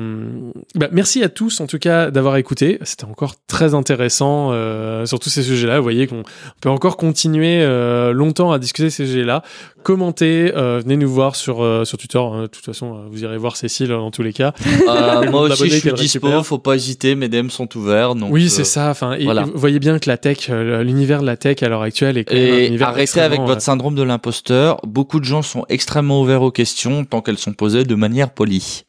[0.76, 2.80] bah, merci à tous en tout cas d'avoir écouté.
[2.84, 5.78] C'était encore très intéressant euh, sur tous ces sujets-là.
[5.78, 6.24] Vous voyez qu'on
[6.62, 9.42] peut encore continuer euh, longtemps à discuter ces sujets-là.
[9.84, 12.18] Commentez, euh, venez nous voir sur, euh, sur Twitter.
[12.18, 12.44] hein.
[12.44, 14.54] De toute façon, vous irez voir Cécile dans tous les cas.
[14.88, 16.28] Euh, moi aussi, je suis dispo.
[16.28, 16.46] récupère.
[16.46, 17.16] Faut pas hésiter.
[17.16, 18.16] Mes DM sont ouverts.
[18.16, 18.90] Donc, oui, euh, c'est ça.
[18.90, 19.42] Enfin, et- voilà.
[19.42, 22.18] et vous voyez bien que la tech, euh, l'univers de la tech à l'heure actuelle
[22.18, 24.80] est quand même un Et univers arrêtez avec votre syndrome de l'imposteur.
[24.86, 28.84] Beaucoup de gens sont extrêmement ouverts aux questions tant qu'elles sont posées de manière polie.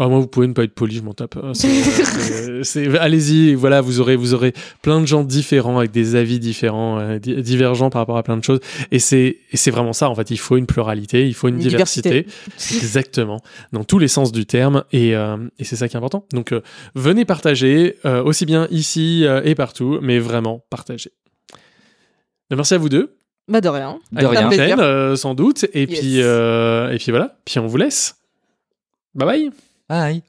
[0.00, 1.36] Ah, moi, vous pouvez ne pas être poli, je m'en tape.
[1.42, 4.52] Euh, c'est- c'est- Allez-y, voilà, vous aurez, vous aurez
[4.82, 8.36] plein de gens différents avec des avis différents, euh, di- divergents par rapport à plein
[8.36, 8.58] de choses.
[8.90, 9.36] Et c'est,
[9.70, 10.30] vraiment ça, en fait.
[10.32, 12.22] Il faut une pluralité, il faut une, Une diversité.
[12.22, 12.76] diversité.
[12.76, 13.40] Exactement.
[13.72, 14.82] Dans tous les sens du terme.
[14.92, 16.26] Et, euh, et c'est ça qui est important.
[16.32, 16.60] Donc, euh,
[16.96, 21.10] venez partager, euh, aussi bien ici euh, et partout, mais vraiment partager.
[22.50, 23.14] Ben, Merci à vous deux.
[23.46, 24.00] Bah, de rien.
[24.10, 24.46] De À la rien.
[24.48, 25.64] prochaine, euh, sans doute.
[25.72, 25.98] Et Yes.
[26.00, 27.36] puis, euh, et puis voilà.
[27.44, 28.16] Puis on vous laisse.
[29.14, 29.50] Bye bye.
[29.88, 30.22] Bye.